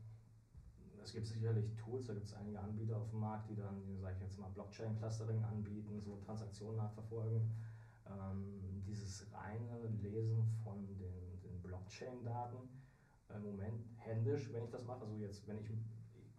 es 1.08 1.13
gibt 1.13 1.28
sicherlich 1.28 1.74
Tools, 1.78 2.08
da 2.08 2.13
gibt 2.13 2.26
es 2.26 2.34
einige 2.34 2.60
Anbieter 2.60 2.98
auf 2.98 3.10
dem 3.12 3.22
Markt, 3.22 3.50
die 3.50 3.56
dann, 3.56 3.98
sage 4.02 4.15
ich 4.17 4.24
jetzt 4.24 4.39
mal, 4.39 4.50
Blockchain-Clustering 4.50 5.41
anbieten, 5.41 6.02
so 6.02 6.17
Transaktionen 6.17 6.76
nachverfolgen. 6.76 7.50
Ähm, 8.06 8.84
dieses 8.86 9.26
reine 9.32 9.88
Lesen 10.02 10.43
von 10.65 10.86
den, 10.98 11.39
den 11.41 11.62
Blockchain-Daten, 11.63 12.58
im 13.34 13.41
Moment 13.41 13.86
händisch, 13.96 14.52
wenn 14.52 14.65
ich 14.65 14.70
das 14.70 14.84
mache, 14.84 15.06
also 15.06 15.15
jetzt, 15.15 15.48
wenn 15.48 15.58
ich, 15.60 15.70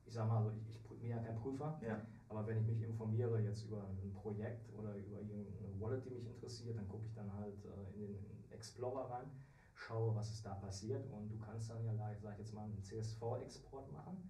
ich 0.05 0.13
sage 0.13 0.29
mal, 0.29 0.53
ich, 0.69 0.69
ich 0.91 1.01
bin 1.01 1.09
ja 1.09 1.19
kein 1.19 1.37
Prüfer, 1.37 1.81
ja. 1.83 2.03
aber 2.29 2.47
wenn 2.47 2.59
ich 2.59 2.67
mich 2.67 2.83
informiere 2.83 3.41
jetzt 3.41 3.65
über 3.65 3.89
ein 3.89 4.13
Projekt 4.13 4.71
oder 4.75 4.95
über 4.97 5.21
irgendeine 5.21 5.81
Wallet, 5.81 6.05
die 6.05 6.11
mich 6.11 6.27
interessiert, 6.27 6.77
dann 6.77 6.89
gucke 6.89 7.07
ich 7.07 7.15
dann 7.15 7.33
halt 7.33 7.65
äh, 7.65 7.95
in 7.95 8.01
den 8.01 8.17
Explorer 8.51 9.11
rein, 9.11 9.31
schaue, 9.75 10.15
was 10.15 10.31
ist 10.31 10.45
da 10.45 10.55
passiert 10.55 11.07
und 11.11 11.31
du 11.31 11.39
kannst 11.39 11.71
dann 11.71 11.83
ja, 11.87 11.95
sag 12.21 12.33
ich 12.35 12.41
jetzt 12.41 12.53
mal, 12.53 12.65
einen 12.65 12.83
CSV-Export 12.83 13.91
machen 13.93 14.29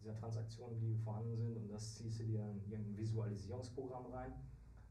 dieser 0.00 0.14
Transaktionen, 0.14 0.78
die 0.80 0.96
vorhanden 0.96 1.36
sind 1.36 1.56
und 1.56 1.68
das 1.70 1.96
ziehst 1.96 2.20
du 2.20 2.24
dir 2.24 2.40
in 2.40 2.70
irgendein 2.70 2.96
Visualisierungsprogramm 2.96 4.06
rein 4.06 4.32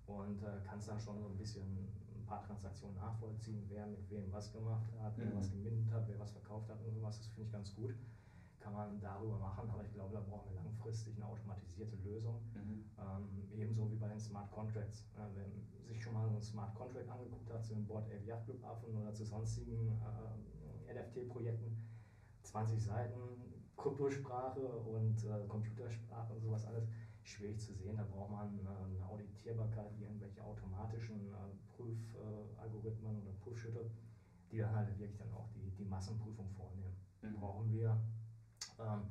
und 0.07 0.41
äh, 0.43 0.61
kannst 0.65 0.87
dann 0.87 0.99
schon 0.99 1.19
so 1.19 1.27
ein 1.27 1.37
bisschen 1.37 1.63
ein 1.63 2.25
paar 2.25 2.41
Transaktionen 2.43 2.95
nachvollziehen, 2.97 3.63
wer 3.69 3.85
mit 3.87 4.09
wem 4.09 4.31
was 4.31 4.51
gemacht 4.51 4.91
hat, 5.01 5.17
wer 5.17 5.27
mhm. 5.27 5.37
was 5.37 5.51
gemintet 5.51 5.91
hat, 5.91 6.07
wer 6.07 6.19
was 6.19 6.31
verkauft 6.31 6.69
hat 6.69 6.81
und 6.83 6.93
sowas. 6.93 7.17
Das 7.17 7.27
finde 7.27 7.43
ich 7.43 7.51
ganz 7.51 7.73
gut. 7.75 7.95
Kann 8.59 8.73
man 8.73 8.99
darüber 8.99 9.37
machen, 9.37 9.69
aber 9.69 9.83
ich 9.83 9.93
glaube, 9.93 10.13
da 10.13 10.19
brauchen 10.19 10.51
wir 10.51 10.61
langfristig 10.61 11.15
eine 11.15 11.25
automatisierte 11.25 11.95
Lösung. 11.97 12.41
Mhm. 12.53 12.83
Ähm, 12.99 13.49
ebenso 13.53 13.89
wie 13.89 13.95
bei 13.95 14.09
den 14.09 14.19
Smart 14.19 14.51
Contracts. 14.51 15.05
Äh, 15.15 15.21
wer 15.35 15.45
sich 15.87 16.03
schon 16.03 16.13
mal 16.13 16.27
einen 16.27 16.41
Smart 16.41 16.75
Contract 16.75 17.09
angeguckt 17.09 17.49
hat 17.51 17.63
zu 17.63 17.73
dem 17.73 17.85
Board 17.85 18.05
Ape 18.07 18.25
Yacht 18.25 18.45
Club 18.45 18.63
Affen 18.65 18.95
oder 18.95 19.13
zu 19.13 19.23
sonstigen 19.23 19.89
äh, 19.89 20.93
NFT-Projekten, 20.93 21.77
20 22.43 22.81
Seiten, 22.81 23.46
Kryptosprache 23.77 24.59
und 24.59 25.23
äh, 25.23 25.47
Computersprache 25.47 26.33
und 26.33 26.41
sowas 26.41 26.65
alles 26.65 26.87
schwierig 27.23 27.59
zu 27.59 27.73
sehen. 27.73 27.95
Da 27.97 28.03
braucht 28.03 28.31
man 28.31 28.59
äh, 28.59 28.69
eine 28.69 29.05
Auditierbarkeit, 29.07 29.91
irgendwelche 29.99 30.43
automatischen 30.43 31.31
äh, 31.31 31.75
Prüfalgorithmen 31.75 33.21
oder 33.21 33.31
Prüfschritte, 33.43 33.89
die 34.51 34.57
dann 34.57 34.75
halt 34.75 34.89
wirklich 34.89 35.17
dann 35.17 35.31
auch 35.33 35.47
die, 35.53 35.69
die 35.71 35.85
Massenprüfung 35.85 36.49
vornehmen. 36.49 36.95
Mhm. 37.21 37.33
Brauchen 37.39 37.71
wir. 37.71 37.97
Ähm, 38.79 39.01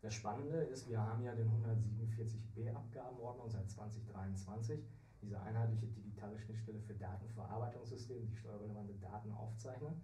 das 0.00 0.14
Spannende 0.14 0.58
ist, 0.64 0.88
wir 0.88 1.00
haben 1.00 1.22
ja 1.22 1.34
den 1.34 1.48
147b 1.48 2.74
Abgabenordnung 2.74 3.48
seit 3.48 3.70
2023, 3.70 4.84
diese 5.22 5.40
einheitliche 5.40 5.86
digitale 5.86 6.38
Schnittstelle 6.38 6.78
für 6.80 6.92
Datenverarbeitungssysteme, 6.94 8.26
die 8.26 8.36
steuerrelevante 8.36 8.92
Daten 8.94 9.32
aufzeichnen. 9.32 9.94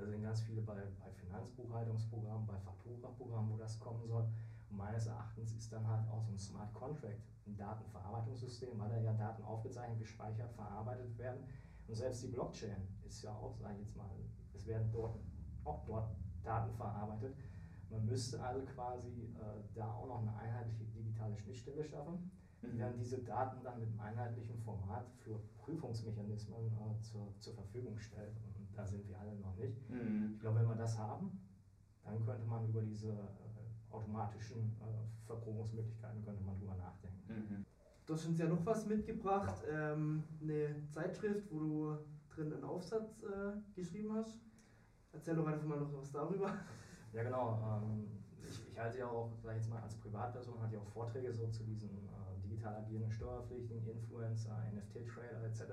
Da 0.00 0.06
sind 0.06 0.22
ganz 0.22 0.40
viele 0.40 0.62
bei, 0.62 0.74
bei 0.74 1.10
Finanzbuchhaltungsprogrammen, 1.12 2.46
bei 2.46 2.58
Fakturaprogrammen, 2.58 3.52
wo 3.52 3.56
das 3.58 3.78
kommen 3.78 4.06
soll. 4.06 4.26
Und 4.70 4.76
meines 4.78 5.06
Erachtens 5.06 5.52
ist 5.52 5.70
dann 5.72 5.86
halt 5.86 6.08
auch 6.08 6.22
so 6.22 6.32
ein 6.32 6.38
Smart 6.38 6.72
Contract 6.72 7.20
ein 7.46 7.56
Datenverarbeitungssystem, 7.56 8.78
weil 8.78 8.88
da 8.88 8.98
ja 8.98 9.12
Daten 9.12 9.42
aufgezeichnet, 9.42 9.98
gespeichert, 9.98 10.52
verarbeitet 10.52 11.18
werden. 11.18 11.44
Und 11.86 11.94
selbst 11.94 12.22
die 12.22 12.28
Blockchain 12.28 12.88
ist 13.06 13.22
ja 13.22 13.32
auch, 13.32 13.56
sage 13.56 13.74
ich 13.74 13.80
jetzt 13.80 13.96
mal, 13.96 14.08
es 14.54 14.66
werden 14.66 14.90
dort 14.92 15.18
auch 15.64 15.84
dort 15.84 16.10
Daten 16.42 16.72
verarbeitet. 16.74 17.36
Man 17.90 18.06
müsste 18.06 18.42
also 18.42 18.64
quasi 18.64 19.34
äh, 19.34 19.74
da 19.74 19.92
auch 19.92 20.06
noch 20.06 20.22
eine 20.22 20.34
einheitliche 20.36 20.84
digitale 20.84 21.36
Schnittstelle 21.36 21.84
schaffen, 21.84 22.30
die 22.62 22.68
mhm. 22.68 22.78
dann 22.78 22.96
diese 22.96 23.18
Daten 23.18 23.62
dann 23.64 23.80
mit 23.80 23.88
einem 23.88 24.00
einheitlichen 24.00 24.56
Format 24.60 25.10
für 25.18 25.40
Prüfungsmechanismen 25.58 26.68
äh, 26.68 27.00
zur, 27.02 27.34
zur 27.40 27.54
Verfügung 27.54 27.98
stellt. 27.98 28.36
Und 28.46 28.59
da 28.80 28.86
sind 28.86 29.06
wir 29.08 29.18
alle 29.18 29.34
noch 29.36 29.54
nicht. 29.56 29.88
Mhm. 29.90 30.32
Ich 30.34 30.40
glaube, 30.40 30.60
wenn 30.60 30.68
wir 30.68 30.74
das 30.74 30.98
haben, 30.98 31.38
dann 32.04 32.24
könnte 32.24 32.46
man 32.46 32.66
über 32.66 32.80
diese 32.82 33.10
äh, 33.10 33.90
automatischen 33.90 34.76
äh, 34.80 35.26
Verprobungsmöglichkeiten 35.26 36.24
könnte 36.24 36.42
man 36.42 36.56
drüber 36.58 36.74
nachdenken. 36.76 37.22
Mhm. 37.28 37.66
Du 38.06 38.14
hast 38.14 38.26
uns 38.26 38.38
ja 38.38 38.46
noch 38.46 38.64
was 38.64 38.86
mitgebracht, 38.86 39.62
ähm, 39.70 40.24
eine 40.40 40.88
Zeitschrift, 40.88 41.52
wo 41.52 41.58
du 41.58 41.98
drin 42.34 42.52
einen 42.52 42.64
Aufsatz 42.64 43.22
äh, 43.22 43.52
geschrieben 43.74 44.14
hast. 44.14 44.40
Erzähl 45.12 45.36
doch 45.36 45.46
einfach 45.46 45.66
mal 45.66 45.78
noch 45.78 45.92
was 45.92 46.10
darüber. 46.10 46.52
Ja, 47.12 47.24
genau. 47.24 47.82
Ähm, 47.82 48.06
ich, 48.40 48.70
ich, 48.70 48.78
halte 48.78 48.98
ja 48.98 49.08
auch, 49.08 49.32
sag 49.42 49.56
ich 49.56 49.62
jetzt 49.62 49.68
mal, 49.68 49.82
als 49.82 49.96
Privatperson 49.96 50.62
hatte 50.62 50.76
ich 50.76 50.80
auch 50.80 50.86
Vorträge 50.86 51.32
so 51.32 51.48
zu 51.48 51.64
diesen 51.64 51.88
äh, 51.88 52.40
digital 52.40 52.76
agierenden 52.76 53.10
Steuerpflichtigen, 53.10 53.84
Influencer, 53.84 54.56
NFT-Trader 54.72 55.42
etc 55.42 55.72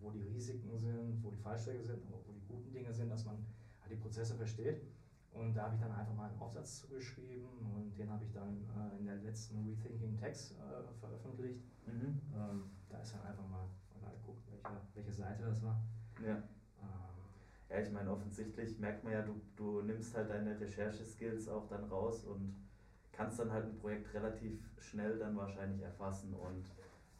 wo 0.00 0.10
die 0.10 0.22
Risiken 0.22 0.76
sind, 0.76 1.22
wo 1.22 1.30
die 1.30 1.38
Fallstrecke 1.38 1.82
sind, 1.82 2.04
aber 2.06 2.18
wo 2.26 2.32
die 2.32 2.44
guten 2.46 2.72
Dinge 2.72 2.92
sind, 2.92 3.10
dass 3.10 3.24
man 3.24 3.36
halt 3.80 3.90
die 3.90 3.96
Prozesse 3.96 4.34
versteht. 4.34 4.82
Und 5.32 5.54
da 5.54 5.64
habe 5.64 5.74
ich 5.74 5.80
dann 5.80 5.92
einfach 5.92 6.14
mal 6.14 6.30
einen 6.30 6.40
Aufsatz 6.40 6.80
zugeschrieben 6.80 7.48
und 7.74 7.96
den 7.96 8.10
habe 8.10 8.24
ich 8.24 8.32
dann 8.32 8.64
äh, 8.76 8.98
in 8.98 9.06
der 9.06 9.16
letzten 9.16 9.64
Rethinking 9.64 10.16
Text 10.16 10.52
äh, 10.52 10.92
veröffentlicht. 10.98 11.60
Mhm. 11.86 12.20
Ähm, 12.34 12.64
da 12.88 12.98
ist 12.98 13.14
dann 13.14 13.22
einfach 13.22 13.46
mal, 13.48 13.68
mal 14.00 14.14
guckt, 14.24 14.42
welche, 14.50 14.80
welche 14.94 15.12
Seite 15.12 15.44
das 15.44 15.62
war. 15.62 15.80
Ja. 16.24 16.36
Ähm, 16.36 16.44
ja, 17.68 17.80
ich 17.80 17.92
meine, 17.92 18.10
offensichtlich 18.10 18.78
merkt 18.78 19.04
man 19.04 19.12
ja, 19.12 19.22
du, 19.22 19.40
du 19.54 19.82
nimmst 19.82 20.16
halt 20.16 20.30
deine 20.30 20.58
Rechercheskills 20.58 21.48
auch 21.48 21.68
dann 21.68 21.84
raus 21.84 22.24
und 22.24 22.56
kannst 23.12 23.38
dann 23.38 23.52
halt 23.52 23.66
ein 23.66 23.78
Projekt 23.78 24.12
relativ 24.14 24.58
schnell 24.80 25.18
dann 25.18 25.36
wahrscheinlich 25.36 25.82
erfassen 25.82 26.32
und 26.34 26.70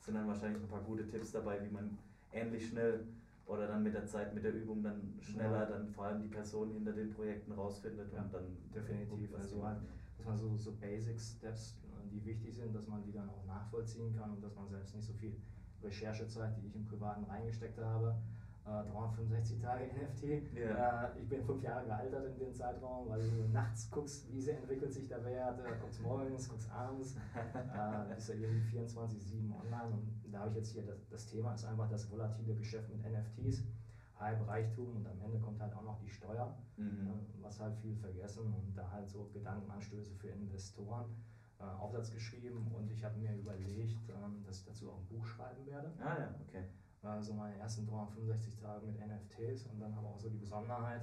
sind 0.00 0.14
dann 0.14 0.26
wahrscheinlich 0.26 0.62
ein 0.62 0.68
paar 0.68 0.82
gute 0.82 1.06
Tipps 1.06 1.32
dabei, 1.32 1.62
wie 1.64 1.70
man 1.70 1.98
ähnlich 2.32 2.68
schnell 2.68 3.06
oder 3.46 3.66
dann 3.66 3.82
mit 3.82 3.94
der 3.94 4.06
Zeit, 4.06 4.34
mit 4.34 4.44
der 4.44 4.54
Übung 4.54 4.82
dann 4.82 5.14
schneller 5.20 5.60
ja. 5.60 5.66
dann 5.66 5.88
vor 5.88 6.06
allem 6.06 6.20
die 6.20 6.28
Person 6.28 6.70
hinter 6.72 6.92
den 6.92 7.10
Projekten 7.10 7.52
rausfindet 7.52 8.12
ja, 8.12 8.22
und 8.22 8.32
dann 8.32 8.56
definitiv. 8.74 9.34
Also 9.34 9.64
halt, 9.64 9.78
dass 10.16 10.26
man 10.26 10.36
so, 10.36 10.56
so 10.56 10.72
Basic 10.72 11.18
Steps, 11.18 11.78
die 12.12 12.24
wichtig 12.24 12.54
sind, 12.54 12.74
dass 12.74 12.86
man 12.86 13.02
die 13.02 13.12
dann 13.12 13.28
auch 13.28 13.44
nachvollziehen 13.46 14.14
kann 14.14 14.32
und 14.32 14.42
dass 14.42 14.54
man 14.54 14.68
selbst 14.68 14.94
nicht 14.94 15.06
so 15.06 15.12
viel 15.14 15.34
Recherchezeit, 15.82 16.56
die 16.58 16.66
ich 16.66 16.74
im 16.74 16.84
Privaten 16.84 17.24
reingesteckt 17.24 17.78
habe, 17.78 18.16
365 18.68 19.60
Tage 19.60 19.84
NFT. 19.86 20.54
Ja. 20.54 21.06
Äh, 21.06 21.20
ich 21.20 21.28
bin 21.28 21.42
fünf 21.42 21.62
Jahre 21.62 21.86
gealtert 21.86 22.26
in 22.26 22.38
dem 22.38 22.54
Zeitraum, 22.54 23.08
weil 23.08 23.20
du 23.20 23.48
nachts 23.52 23.90
guckst, 23.90 24.30
wie 24.32 24.40
sie 24.40 24.50
entwickelt 24.50 24.92
sich 24.92 25.08
der 25.08 25.24
Wert, 25.24 25.58
äh, 25.60 25.80
guckst 25.80 26.02
morgens, 26.02 26.48
guckst 26.48 26.70
abends, 26.70 27.16
äh, 27.34 28.14
bist 28.14 28.28
ja 28.28 28.34
irgendwie 28.34 28.78
24-7 28.78 29.50
online. 29.58 29.94
Und 29.94 30.17
da 30.32 30.40
habe 30.40 30.50
ich 30.50 30.56
jetzt 30.56 30.72
hier, 30.72 30.82
das, 30.82 31.06
das 31.08 31.26
Thema 31.26 31.54
ist 31.54 31.64
einfach 31.64 31.88
das 31.88 32.10
volatile 32.10 32.54
Geschäft 32.54 32.88
mit 32.90 33.00
NFTs. 33.02 33.62
Halb 34.16 34.46
Reichtum 34.48 34.96
und 34.96 35.06
am 35.06 35.20
Ende 35.20 35.38
kommt 35.38 35.60
halt 35.60 35.72
auch 35.74 35.82
noch 35.84 35.98
die 36.00 36.10
Steuer, 36.10 36.56
Mhm. 36.76 37.06
äh, 37.08 37.42
was 37.42 37.60
halt 37.60 37.76
viel 37.76 37.94
vergessen 37.94 38.52
und 38.52 38.74
da 38.76 38.90
halt 38.90 39.08
so 39.08 39.28
Gedankenanstöße 39.32 40.14
für 40.16 40.28
Investoren. 40.28 41.06
Äh, 41.60 41.64
Aufsatz 41.64 42.12
geschrieben 42.12 42.70
und 42.72 42.90
ich 42.90 43.02
habe 43.04 43.16
mir 43.18 43.34
überlegt, 43.34 44.08
ähm, 44.10 44.44
dass 44.46 44.58
ich 44.60 44.64
dazu 44.64 44.90
auch 44.92 44.98
ein 45.00 45.06
Buch 45.06 45.24
schreiben 45.26 45.66
werde. 45.66 45.92
Ah 46.00 46.16
ja, 46.18 46.34
okay. 46.46 46.64
Äh, 47.02 47.20
so 47.22 47.34
meine 47.34 47.56
ersten 47.56 47.84
365 47.86 48.56
Tage 48.56 48.86
mit 48.86 48.96
NFTs 48.98 49.66
und 49.66 49.80
dann 49.80 49.92
aber 49.94 50.08
auch 50.08 50.18
so 50.18 50.28
die 50.28 50.38
Besonderheit, 50.38 51.02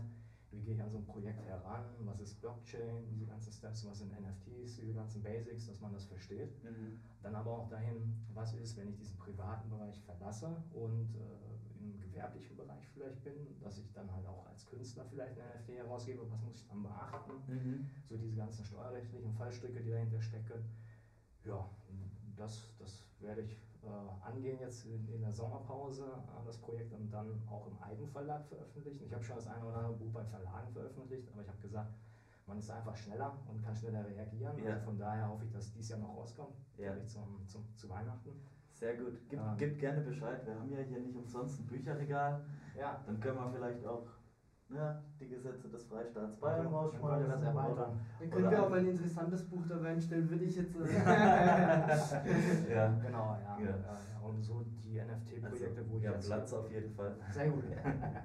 wie 0.52 0.62
gehe 0.62 0.76
ich 0.76 0.82
an 0.82 0.90
so 0.90 0.98
ein 0.98 1.06
Projekt 1.06 1.42
heran, 1.46 1.86
was 2.02 2.20
ist 2.20 2.40
Blockchain, 2.42 3.08
diese 3.10 3.26
ganzen 3.26 3.52
Steps, 3.52 3.86
was 3.86 4.00
sind 4.00 4.12
NFTs, 4.12 4.78
diese 4.78 4.94
ganzen 4.94 5.22
Basics, 5.22 5.68
dass 5.68 5.82
man 5.82 5.92
das 5.94 6.06
versteht. 6.06 6.64
Mhm. 6.64 7.00
Dann 7.22 7.36
aber 7.36 7.52
auch 7.52 7.70
dahin, 7.70 8.26
was 8.34 8.54
ist, 8.54 8.78
wenn 8.78 8.90
ich 8.90 8.98
diesen 8.98 9.18
privaten 9.18 9.70
Bereich 9.70 10.00
verlasse 10.04 10.64
und 10.74 11.14
äh, 11.16 11.84
im 11.84 12.00
gewerblichen 12.00 12.56
Bereich 12.56 12.88
vielleicht 12.94 13.24
bin, 13.24 13.60
dass 13.62 13.78
ich 13.78 13.92
dann 13.94 14.12
halt 14.12 14.26
auch 14.26 14.46
als 14.48 14.66
Künstler 14.66 15.06
vielleicht 15.06 15.38
ein 15.40 15.60
NFT 15.60 15.70
herausgebe, 15.78 16.30
was 16.32 16.42
muss 16.42 16.56
ich 16.56 16.68
dann 16.68 16.84
beachten, 16.84 17.34
Mhm. 17.48 17.90
so 18.08 18.18
diese 18.18 18.36
ganzen 18.36 18.64
steuerrechtlichen 18.66 19.34
Fallstricke, 19.34 19.82
die 19.82 19.92
dahinter 19.92 20.22
stecken. 20.22 20.64
Ja, 21.44 21.70
das, 22.36 22.74
das 22.80 23.04
werde 23.20 23.42
ich 23.42 23.58
angehen 24.22 24.60
jetzt 24.60 24.86
in, 24.86 25.08
in 25.10 25.22
der 25.22 25.32
Sommerpause 25.32 26.06
an 26.06 26.46
das 26.46 26.58
Projekt 26.58 26.94
und 26.94 27.10
dann 27.12 27.42
auch 27.50 27.68
im 27.68 27.78
Eigenverlag 27.82 28.46
veröffentlichen. 28.48 29.06
Ich 29.06 29.14
habe 29.14 29.24
schon 29.24 29.36
das 29.36 29.48
eine 29.48 29.66
oder 29.66 29.78
andere 29.78 29.94
Buch 29.94 30.12
bei 30.12 30.24
Verlagen 30.24 30.72
veröffentlicht, 30.72 31.30
aber 31.32 31.42
ich 31.42 31.48
habe 31.48 31.60
gesagt, 31.60 31.94
man 32.48 32.60
ist 32.60 32.70
einfach 32.70 32.96
schneller 32.96 33.38
und 33.50 33.62
kann 33.64 33.76
schneller 33.76 34.06
reagieren. 34.06 34.58
Ja. 34.64 34.76
Und 34.76 34.82
von 34.84 34.98
daher 34.98 35.30
hoffe 35.30 35.46
ich, 35.46 35.52
dass 35.52 35.72
dies 35.72 35.90
Jahr 35.90 36.00
noch 36.00 36.16
rauskommt, 36.16 36.56
Ja. 36.78 36.92
vielleicht 36.92 37.10
zum, 37.10 37.48
zum, 37.48 37.66
zu 37.76 37.90
Weihnachten. 37.90 38.32
Sehr 38.74 38.96
gut. 38.98 39.14
Gib, 39.30 39.40
Ähm. 39.40 39.56
gib 39.58 39.80
gerne 39.80 40.02
Bescheid. 40.02 40.46
Wir 40.46 40.60
haben 40.60 40.70
ja 40.72 40.80
hier 40.82 41.00
nicht 41.00 41.16
umsonst 41.16 41.60
ein 41.62 41.66
Bücherregal. 41.66 42.46
Ja, 42.78 43.02
Dann 43.06 43.20
können 43.20 43.38
wir 43.38 43.50
vielleicht 43.52 43.86
auch 43.86 44.06
ne, 44.70 45.04
die 45.20 45.28
Gesetze 45.28 45.70
des 45.70 45.84
Freistaats 45.86 46.36
Bayern 46.40 46.58
dann 46.58 46.66
können 46.66 46.76
rausschmeißen. 46.76 47.28
wir 47.28 47.36
das 47.36 47.44
erweitern. 47.44 48.00
Dann 48.20 48.30
können 48.30 48.52
wir 48.52 48.64
auch 48.64 48.70
mal 48.70 48.80
ein 48.80 48.88
interessantes 48.88 49.44
Buch 49.48 49.66
da 49.68 49.78
reinstellen, 49.78 50.30
würde 50.30 50.46
ich 50.46 50.56
jetzt. 50.56 50.76
Ja. 52.70 52.88
Genau, 53.02 53.38
ja. 53.42 53.60
Ja. 53.60 54.28
Und 54.28 54.42
so 54.42 54.66
die 54.84 55.00
NFT-Projekte, 55.00 55.82
Also, 55.82 55.92
wo 55.92 55.98
ich 55.98 56.04
ja, 56.04 56.12
jetzt 56.14 56.28
Platz 56.28 56.54
auf 56.54 56.72
jeden 56.72 56.92
Fall. 56.92 57.16
Sehr 57.32 57.50
gut. 57.50 57.64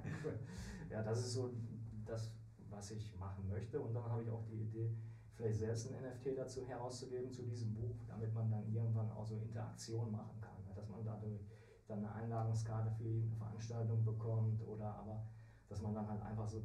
ja, 0.90 1.02
das 1.02 1.18
ist 1.18 1.34
so 1.34 1.50
das, 2.06 2.32
was 2.70 2.90
ich 2.92 3.16
machen 3.18 3.48
möchte. 3.48 3.80
Und 3.80 3.94
dann 3.94 4.04
habe 4.04 4.22
ich 4.22 4.30
auch 4.30 4.44
die 4.44 4.62
Idee, 4.62 4.96
vielleicht 5.34 5.58
selbst 5.58 5.92
ein 5.92 6.02
NFT 6.02 6.38
dazu 6.38 6.66
herauszugeben 6.66 7.30
zu 7.30 7.42
diesem 7.42 7.74
Buch, 7.74 7.96
damit 8.08 8.32
man 8.32 8.50
dann 8.50 8.66
irgendwann 8.72 9.10
auch 9.10 9.26
so 9.26 9.36
Interaktion 9.36 10.10
machen 10.10 10.40
kann. 10.40 10.50
Dass 10.74 10.88
man 10.88 11.04
dadurch 11.04 11.44
dann 11.86 11.98
eine 11.98 12.12
Einladungskarte 12.12 12.90
für 12.92 13.04
irgendeine 13.04 13.36
Veranstaltung 13.36 14.04
bekommt 14.04 14.66
oder 14.66 14.94
aber, 14.94 15.26
dass 15.70 15.80
man 15.80 15.94
dann 15.94 16.06
halt 16.08 16.20
einfach 16.22 16.48
so, 16.48 16.62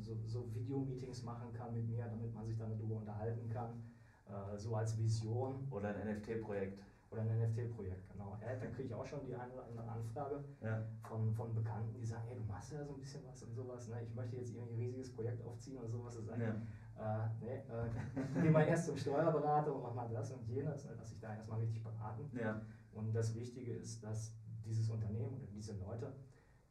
so, 0.00 0.18
so 0.26 0.52
Videomeetings 0.52 1.22
machen 1.22 1.52
kann 1.52 1.72
mit 1.72 1.88
mir, 1.88 2.04
damit 2.06 2.34
man 2.34 2.44
sich 2.44 2.58
dann 2.58 2.70
darüber 2.70 2.96
unterhalten 2.96 3.48
kann. 3.48 3.80
Äh, 4.26 4.58
so 4.58 4.74
als 4.74 4.98
Vision 4.98 5.66
Oder 5.70 5.94
ein 5.94 6.16
NFT-Projekt. 6.16 6.82
oder 7.10 7.22
ein 7.22 7.38
NFT-Projekt, 7.38 8.08
genau. 8.10 8.36
Ja, 8.40 8.54
dann 8.56 8.72
kriege 8.72 8.88
ich 8.88 8.94
auch 8.94 9.06
schon 9.06 9.24
die 9.24 9.34
eine 9.34 9.52
oder 9.52 9.64
andere 9.64 9.88
Anfrage 9.88 10.44
Ja. 10.60 10.82
von, 11.04 11.32
von 11.34 11.54
Bekannten, 11.54 11.94
die 11.94 12.04
sagen, 12.04 12.24
hey, 12.26 12.36
du 12.36 12.42
machst 12.44 12.72
ja 12.72 12.84
so 12.84 12.92
ein 12.94 13.00
bisschen 13.00 13.22
was 13.26 13.42
und 13.44 13.54
sowas, 13.54 13.88
ne? 13.88 14.02
ich 14.02 14.14
möchte 14.14 14.36
jetzt 14.36 14.54
irgendwie 14.54 14.74
ein 14.74 14.78
riesiges 14.78 15.12
Projekt 15.12 15.44
aufziehen 15.44 15.78
oder 15.78 15.88
sowas. 15.88 16.18
Das 16.26 16.38
Ja. 16.38 17.24
äh, 17.24 17.28
nee, 17.40 17.54
äh, 17.56 18.42
geh 18.42 18.50
mal 18.50 18.62
erst 18.66 18.86
zum 18.86 18.96
Steuerberater 18.96 19.72
und 19.74 19.82
mach 19.82 19.94
mal 19.94 20.08
das 20.08 20.32
und 20.32 20.44
jenes, 20.48 20.84
ne? 20.86 20.96
dass 20.96 21.12
ich 21.12 21.20
da 21.20 21.34
erstmal 21.34 21.58
richtig 21.60 21.82
beraten. 21.82 22.28
Ja. 22.36 22.60
Und 22.92 23.12
das 23.14 23.34
Wichtige 23.34 23.72
ist, 23.74 24.02
dass 24.02 24.34
dieses 24.64 24.88
Unternehmen 24.88 25.34
oder 25.34 25.46
diese 25.52 25.74
Leute, 25.74 26.12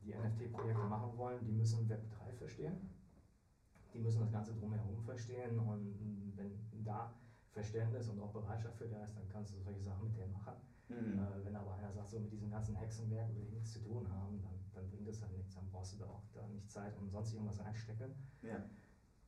die 0.04 0.14
NFT-Projekte 0.14 0.84
machen 0.84 1.18
wollen, 1.18 1.44
die 1.46 1.52
müssen 1.52 1.88
Web 1.90 2.10
3 2.10 2.34
verstehen. 2.34 2.90
Die 3.94 4.00
müssen 4.00 4.22
das 4.22 4.32
Ganze 4.32 4.54
drumherum 4.54 5.04
verstehen 5.04 5.60
und 5.60 5.96
wenn 6.36 6.84
da 6.84 7.14
Verständnis 7.52 8.08
und 8.08 8.20
auch 8.22 8.32
Bereitschaft 8.32 8.78
für 8.78 8.88
da 8.88 9.04
ist, 9.04 9.16
dann 9.18 9.28
kannst 9.30 9.54
du 9.54 9.60
solche 9.60 9.84
Sachen 9.84 10.08
mit 10.08 10.18
denen 10.18 10.32
machen. 10.32 10.54
Mhm. 10.88 11.20
Äh, 11.20 11.46
wenn 11.46 11.56
aber 11.56 11.76
einer 11.76 11.92
sagt, 11.92 12.10
so 12.10 12.20
mit 12.20 12.32
diesem 12.32 12.50
ganzen 12.50 12.76
Hexenwerk 12.76 13.34
will 13.36 13.44
ich 13.44 13.52
nichts 13.52 13.74
zu 13.74 13.80
tun 13.80 14.08
haben, 14.10 14.42
dann, 14.42 14.54
dann 14.74 14.90
bringt 14.90 15.08
das 15.08 15.22
halt 15.22 15.36
nichts. 15.38 15.56
Dann 15.56 15.70
brauchst 15.70 15.94
du 15.94 15.98
da 15.98 16.06
auch 16.06 16.24
da 16.34 16.48
nicht 16.48 16.72
Zeit 16.72 16.98
und 16.98 17.10
sonst 17.10 17.34
irgendwas 17.34 17.60
reinstecken. 17.60 18.14
Ja. 18.42 18.64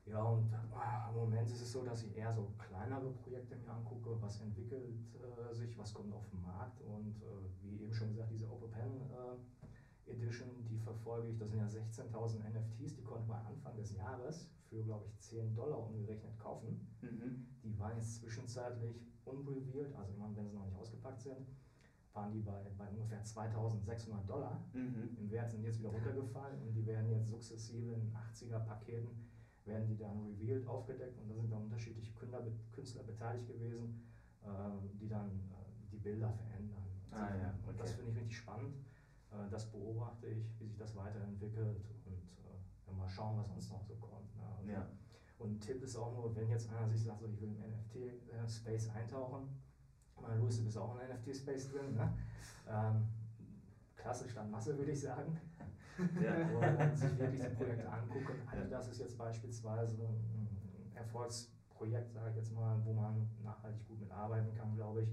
Ja, 0.05 0.21
und 0.21 0.51
äh, 0.51 1.09
im 1.09 1.15
Moment 1.15 1.49
ist 1.49 1.61
es 1.61 1.71
so, 1.71 1.83
dass 1.83 2.03
ich 2.03 2.17
eher 2.17 2.33
so 2.33 2.51
kleinere 2.57 3.09
Projekte 3.11 3.55
mir 3.55 3.71
angucke, 3.71 4.21
was 4.21 4.41
entwickelt 4.41 4.99
äh, 5.15 5.53
sich, 5.53 5.77
was 5.77 5.93
kommt 5.93 6.13
auf 6.13 6.27
den 6.29 6.41
Markt 6.41 6.81
und 6.81 7.21
äh, 7.21 7.61
wie 7.61 7.83
eben 7.83 7.93
schon 7.93 8.09
gesagt, 8.09 8.31
diese 8.31 8.49
Open 8.51 8.69
Pen 8.69 9.01
äh, 9.11 9.62
Edition, 10.07 10.49
die 10.69 10.77
verfolge 10.77 11.29
ich, 11.29 11.37
das 11.37 11.49
sind 11.49 11.59
ja 11.59 11.67
16.000 11.67 12.39
NFTs, 12.49 12.95
die 12.95 13.03
konnte 13.03 13.27
man 13.27 13.45
Anfang 13.45 13.75
des 13.75 13.95
Jahres 13.95 14.49
für, 14.69 14.83
glaube 14.83 15.05
ich, 15.07 15.19
10 15.19 15.55
Dollar 15.55 15.79
umgerechnet 15.87 16.37
kaufen. 16.37 16.87
Mhm. 17.01 17.45
Die 17.63 17.79
waren 17.79 17.97
jetzt 17.97 18.15
zwischenzeitlich 18.15 19.01
unrevealed, 19.25 19.95
also 19.95 20.13
immer 20.13 20.35
wenn 20.35 20.47
sie 20.47 20.55
noch 20.55 20.65
nicht 20.65 20.77
ausgepackt 20.77 21.21
sind, 21.21 21.47
waren 22.13 22.31
die 22.31 22.41
bei, 22.41 22.61
bei 22.77 22.87
ungefähr 22.89 23.23
2600 23.23 24.29
Dollar. 24.29 24.63
Mhm. 24.73 25.17
Im 25.17 25.31
Wert 25.31 25.49
sind 25.51 25.63
jetzt 25.63 25.79
wieder 25.79 25.89
runtergefallen 25.89 26.61
und 26.61 26.73
die 26.73 26.85
werden 26.85 27.09
jetzt 27.09 27.27
sukzessive 27.27 27.93
in 27.93 28.13
80er 28.13 28.59
Paketen, 28.59 29.29
werden 29.65 29.87
die 29.87 29.97
dann 29.97 30.19
revealed 30.25 30.67
aufgedeckt 30.67 31.17
und 31.19 31.29
da 31.29 31.35
sind 31.35 31.51
dann 31.51 31.63
unterschiedliche 31.63 32.13
Künstler, 32.13 32.45
Künstler 32.71 33.03
beteiligt 33.03 33.47
gewesen, 33.47 34.01
äh, 34.43 34.47
die 34.99 35.07
dann 35.07 35.29
äh, 35.29 35.89
die 35.91 35.97
Bilder 35.97 36.31
verändern. 36.31 36.83
Ah, 37.11 37.29
ja, 37.35 37.53
Und 37.67 37.79
das 37.79 37.91
okay. 37.91 37.97
finde 37.97 38.11
ich 38.11 38.17
richtig 38.17 38.37
spannend. 38.37 38.75
Äh, 39.33 39.49
das 39.49 39.65
beobachte 39.71 40.27
ich, 40.27 40.59
wie 40.59 40.65
sich 40.67 40.77
das 40.77 40.95
weiterentwickelt 40.95 41.83
und 42.05 42.21
äh, 42.45 42.91
mal 42.91 43.09
schauen, 43.09 43.37
was 43.39 43.49
uns 43.49 43.69
noch 43.69 43.83
so 43.83 43.95
kommt. 43.95 44.35
Ne? 44.35 44.43
Also, 44.57 44.71
Ja. 44.71 44.87
und 45.39 45.53
ein 45.55 45.59
Tipp 45.59 45.81
ist 45.83 45.95
auch 45.95 46.13
nur, 46.13 46.35
wenn 46.35 46.49
jetzt 46.49 46.69
einer 46.69 46.87
sich 46.87 47.03
sagt, 47.03 47.19
so, 47.21 47.27
ich 47.27 47.41
will 47.41 47.49
im 47.49 47.59
NFT-Space 47.59 48.89
eintauchen, 48.89 49.49
meine 50.21 50.39
Louis, 50.39 50.57
du 50.57 50.63
bist 50.65 50.77
auch 50.77 50.95
im 50.95 51.09
NFT-Space 51.09 51.71
drin, 51.71 51.95
ne? 51.95 52.13
ähm, 52.69 53.07
Klasse 53.95 54.29
statt 54.29 54.49
Masse, 54.49 54.77
würde 54.77 54.91
ich 54.91 55.01
sagen. 55.01 55.37
Ja. 56.21 56.47
Und 56.87 56.97
sich 56.97 57.17
wirklich 57.17 57.41
die 57.41 57.55
Projekte 57.55 57.91
angucken. 57.91 58.33
Adidas 58.51 58.87
ist 58.89 58.99
jetzt 58.99 59.17
beispielsweise 59.17 60.07
ein 60.07 60.91
Erfolgsprojekt, 60.95 62.11
sage 62.11 62.29
ich 62.31 62.35
jetzt 62.37 62.53
mal, 62.53 62.83
wo 62.85 62.93
man 62.93 63.29
nachhaltig 63.43 63.87
gut 63.87 63.99
mitarbeiten 63.99 64.53
kann, 64.55 64.75
glaube 64.75 65.03
ich, 65.03 65.09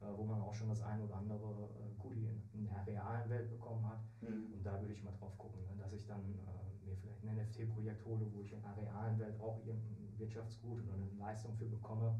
äh, 0.00 0.06
wo 0.16 0.24
man 0.24 0.40
auch 0.40 0.54
schon 0.54 0.68
das 0.68 0.82
ein 0.82 1.00
oder 1.02 1.16
andere 1.16 1.68
Goodie 2.08 2.26
in, 2.26 2.42
in 2.52 2.64
der 2.64 2.86
realen 2.86 3.28
Welt 3.30 3.50
bekommen 3.50 3.84
hat. 3.88 4.00
Mhm. 4.20 4.54
Und 4.54 4.64
da 4.64 4.80
würde 4.80 4.92
ich 4.94 5.02
mal 5.04 5.12
drauf 5.12 5.36
gucken, 5.38 5.60
ne, 5.64 5.76
dass 5.78 5.92
ich 5.92 6.06
dann 6.06 6.20
äh, 6.20 6.86
mir 6.86 6.96
vielleicht 6.96 7.22
ein 7.24 7.36
NFT-Projekt 7.36 8.04
hole, 8.06 8.26
wo 8.32 8.42
ich 8.42 8.52
in 8.52 8.62
der 8.62 8.76
realen 8.76 9.18
Welt 9.18 9.38
auch 9.40 9.58
irgendein 9.64 10.18
Wirtschaftsgut 10.18 10.82
oder 10.82 10.94
eine 10.94 11.10
Leistung 11.18 11.54
für 11.54 11.66
bekomme, 11.66 12.18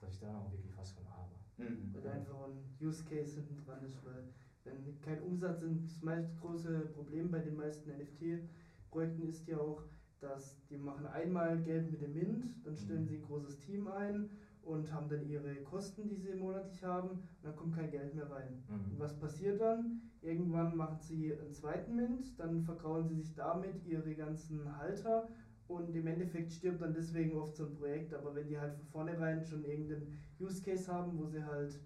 dass 0.00 0.12
ich 0.14 0.20
da 0.20 0.38
auch 0.38 0.50
wirklich 0.52 0.76
was 0.76 0.92
von 0.92 1.08
habe. 1.10 1.34
Mhm. 1.56 1.90
weil 1.94 2.02
da 2.02 2.12
einfach 2.12 2.48
ein 2.48 2.74
Use 2.80 3.04
Case 3.04 3.34
hinten 3.36 3.56
dran 3.64 3.82
ist, 3.84 4.04
weil 4.04 4.24
wenn 4.64 5.00
kein 5.00 5.22
Umsatz 5.22 5.60
sind, 5.60 5.84
das 5.84 6.02
meist 6.02 6.36
große 6.40 6.86
Problem 6.94 7.30
bei 7.30 7.38
den 7.40 7.56
meisten 7.56 7.90
NFT-Projekten 7.90 9.28
ist 9.28 9.46
ja 9.46 9.58
auch, 9.58 9.82
dass 10.20 10.64
die 10.68 10.76
machen 10.76 11.06
einmal 11.06 11.60
Geld 11.62 11.90
mit 11.90 12.00
dem 12.00 12.14
Mint, 12.14 12.44
dann 12.64 12.76
stellen 12.76 13.02
Mhm. 13.02 13.06
sie 13.06 13.16
ein 13.16 13.22
großes 13.22 13.58
Team 13.58 13.88
ein 13.88 14.30
und 14.64 14.92
haben 14.92 15.08
dann 15.08 15.28
ihre 15.28 15.56
Kosten, 15.62 16.08
die 16.08 16.16
sie 16.16 16.34
monatlich 16.34 16.82
haben, 16.82 17.10
und 17.10 17.44
dann 17.44 17.56
kommt 17.56 17.74
kein 17.74 17.90
Geld 17.90 18.14
mehr 18.14 18.30
rein. 18.30 18.62
Und 18.68 18.98
was 18.98 19.18
passiert 19.18 19.60
dann? 19.60 20.00
Irgendwann 20.22 20.76
machen 20.76 20.98
sie 21.00 21.34
einen 21.38 21.52
zweiten 21.52 21.96
Mint, 21.96 22.38
dann 22.38 22.62
vergrauen 22.62 23.06
sie 23.06 23.16
sich 23.20 23.34
damit 23.34 23.84
ihre 23.84 24.14
ganzen 24.14 24.76
Halter 24.78 25.28
und 25.68 25.94
im 25.94 26.06
Endeffekt 26.06 26.52
stirbt 26.52 26.82
dann 26.82 26.94
deswegen 26.94 27.36
oft 27.36 27.56
so 27.56 27.66
ein 27.66 27.74
Projekt. 27.74 28.14
Aber 28.14 28.34
wenn 28.34 28.48
die 28.48 28.58
halt 28.58 28.74
von 28.74 28.86
vornherein 28.86 29.44
schon 29.44 29.64
irgendeinen 29.64 30.18
Use 30.40 30.62
Case 30.62 30.92
haben, 30.92 31.18
wo 31.18 31.26
sie 31.26 31.44
halt 31.44 31.80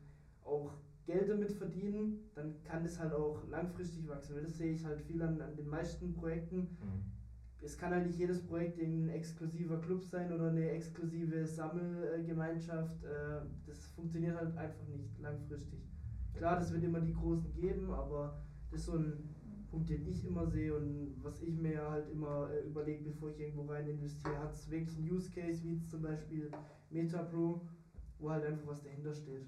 auch 0.45 0.73
Geld 1.07 1.29
damit 1.29 1.53
verdienen, 1.53 2.31
dann 2.35 2.63
kann 2.65 2.83
das 2.83 2.99
halt 2.99 3.13
auch 3.13 3.47
langfristig 3.49 4.09
wachsen. 4.09 4.37
Weil 4.37 4.43
das 4.43 4.59
sehe 4.59 4.73
ich 4.73 4.85
halt 4.85 5.01
viel 5.01 5.23
an, 5.23 5.41
an 5.41 5.57
den 5.57 5.69
meisten 5.69 6.13
Projekten. 6.13 6.59
Mhm. 6.81 7.18
Es 7.61 7.77
kann 7.77 7.93
halt 7.93 8.07
nicht 8.07 8.19
jedes 8.19 8.41
Projekt 8.47 8.79
irgendein 8.79 9.17
exklusiver 9.17 9.81
Club 9.81 10.03
sein 10.05 10.33
oder 10.33 10.49
eine 10.51 10.71
exklusive 10.71 11.45
Sammelgemeinschaft. 11.45 13.03
Äh, 13.05 13.41
Das 13.67 13.87
funktioniert 13.89 14.37
halt 14.37 14.57
einfach 14.57 14.87
nicht 14.87 15.19
langfristig. 15.19 15.81
Klar, 16.35 16.57
das 16.57 16.73
wird 16.73 16.85
immer 16.85 17.01
die 17.01 17.15
Großen 17.15 17.53
geben, 17.53 17.91
aber 17.91 18.41
das 18.71 18.81
ist 18.81 18.87
so 18.87 18.97
ein 18.97 19.35
Punkt, 19.71 19.89
den 19.89 20.07
ich 20.07 20.25
immer 20.25 20.47
sehe 20.47 20.75
und 20.75 21.17
was 21.23 21.43
ich 21.43 21.59
mir 21.59 21.91
halt 21.91 22.09
immer 22.11 22.49
äh, 22.51 22.61
überlege, 22.61 23.05
bevor 23.11 23.31
ich 23.31 23.41
irgendwo 23.41 23.63
rein 23.71 23.89
investiere. 23.89 24.39
Hat 24.39 24.53
es 24.53 24.71
wirklich 24.71 24.97
einen 24.97 25.11
Use 25.11 25.31
Case, 25.31 25.63
wie 25.65 25.83
zum 25.85 26.03
Beispiel 26.03 26.51
MetaPro, 26.91 27.69
wo 28.19 28.31
halt 28.31 28.45
einfach 28.45 28.67
was 28.69 28.83
dahinter 28.83 29.13
steht. 29.13 29.47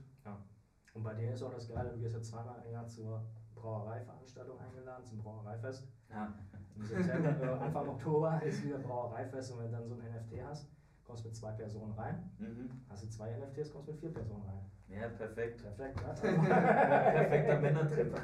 Und 0.95 1.05
bei 1.05 1.15
dir 1.15 1.33
ist 1.33 1.43
auch 1.43 1.55
das 1.55 1.69
Geile, 1.69 1.91
du 1.91 2.01
wirst 2.03 2.17
ja 2.17 2.23
zweimal 2.23 2.61
im 2.67 2.73
Jahr 2.73 2.87
zur 2.89 3.25
Brauereiveranstaltung 3.55 4.59
eingeladen, 4.59 5.05
zum 5.07 5.19
Brauereifest. 5.19 5.89
Ja. 6.11 6.35
Im 6.77 6.83
September, 6.83 7.41
äh, 7.43 7.65
Anfang 7.65 7.89
Oktober 7.89 8.43
ist 8.43 8.65
wieder 8.65 8.79
Brauereifest 8.79 9.53
und 9.53 9.59
wenn 9.61 9.71
du 9.71 9.79
dann 9.79 9.89
so 9.89 9.95
ein 9.95 10.01
NFT 10.01 10.43
hast, 10.45 10.69
kommst 11.05 11.25
du 11.25 11.29
mit 11.29 11.37
zwei 11.37 11.53
Personen 11.53 11.93
rein. 11.93 12.31
Mhm. 12.39 12.71
Hast 12.89 13.05
du 13.05 13.09
zwei 13.09 13.37
NFTs, 13.37 13.73
kommst 13.73 13.89
du 13.89 13.93
mit 13.93 14.01
vier 14.01 14.13
Personen 14.13 14.43
rein. 14.43 14.61
Ja, 14.89 15.09
perfekt. 15.09 15.63
Perfekt, 15.63 16.01
ja. 16.01 16.13
Perfekter 17.13 17.61
Männertrip. 17.61 18.15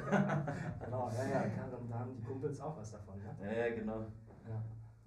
genau, 0.83 1.09
ja, 1.11 1.23
ja, 1.29 1.67
dann, 1.71 1.93
haben 1.93 2.13
die 2.13 2.21
Kumpels 2.21 2.59
auch 2.59 2.77
was 2.77 2.91
davon. 2.91 3.15
Ja, 3.23 3.45
ja, 3.45 3.67
ja 3.67 3.75
genau. 3.75 3.99
Ja. 4.47 4.61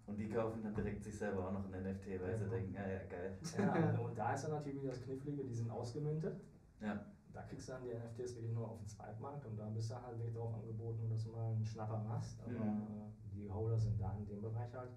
Und 0.07 0.19
die 0.19 0.29
kaufen 0.29 0.63
dann 0.63 0.75
direkt 0.75 1.05
sich 1.05 1.17
selber 1.17 1.47
auch 1.47 1.53
noch 1.53 1.65
ein 1.65 1.83
NFT, 1.83 2.21
weil 2.21 2.33
ja, 2.33 2.37
sie 2.37 2.49
denken, 2.49 2.75
ja, 2.75 2.89
ja, 2.89 3.05
geil. 3.09 3.39
Ja, 3.57 3.99
und 4.01 4.19
da 4.19 4.33
ist 4.33 4.43
dann 4.43 4.51
natürlich 4.53 4.83
wieder 4.83 4.91
das 4.91 5.03
Knifflige, 5.03 5.45
die 5.45 5.55
sind 5.55 5.71
ausgemüntet. 5.71 6.41
Ja. 6.81 7.05
Da 7.33 7.43
kriegst 7.43 7.69
du 7.69 7.73
dann 7.73 7.83
die 7.85 7.91
NFTs 7.91 8.35
wirklich 8.35 8.53
nur 8.53 8.69
auf 8.69 8.79
dem 8.79 8.89
Zweitmarkt 8.89 9.47
und 9.47 9.57
da 9.57 9.69
bist 9.69 9.91
du 9.91 9.95
halt 9.95 10.19
wirklich 10.19 10.35
darauf 10.35 10.55
angeboten, 10.55 11.09
dass 11.09 11.25
du 11.25 11.31
mal 11.31 11.53
einen 11.53 11.65
Schnapper 11.65 11.99
machst. 11.99 12.41
Aber 12.43 12.51
mhm. 12.51 13.13
Die 13.41 13.51
Holder 13.51 13.79
sind 13.79 14.01
da 14.01 14.15
in 14.19 14.27
dem 14.27 14.41
Bereich 14.41 14.73
halt 14.75 14.91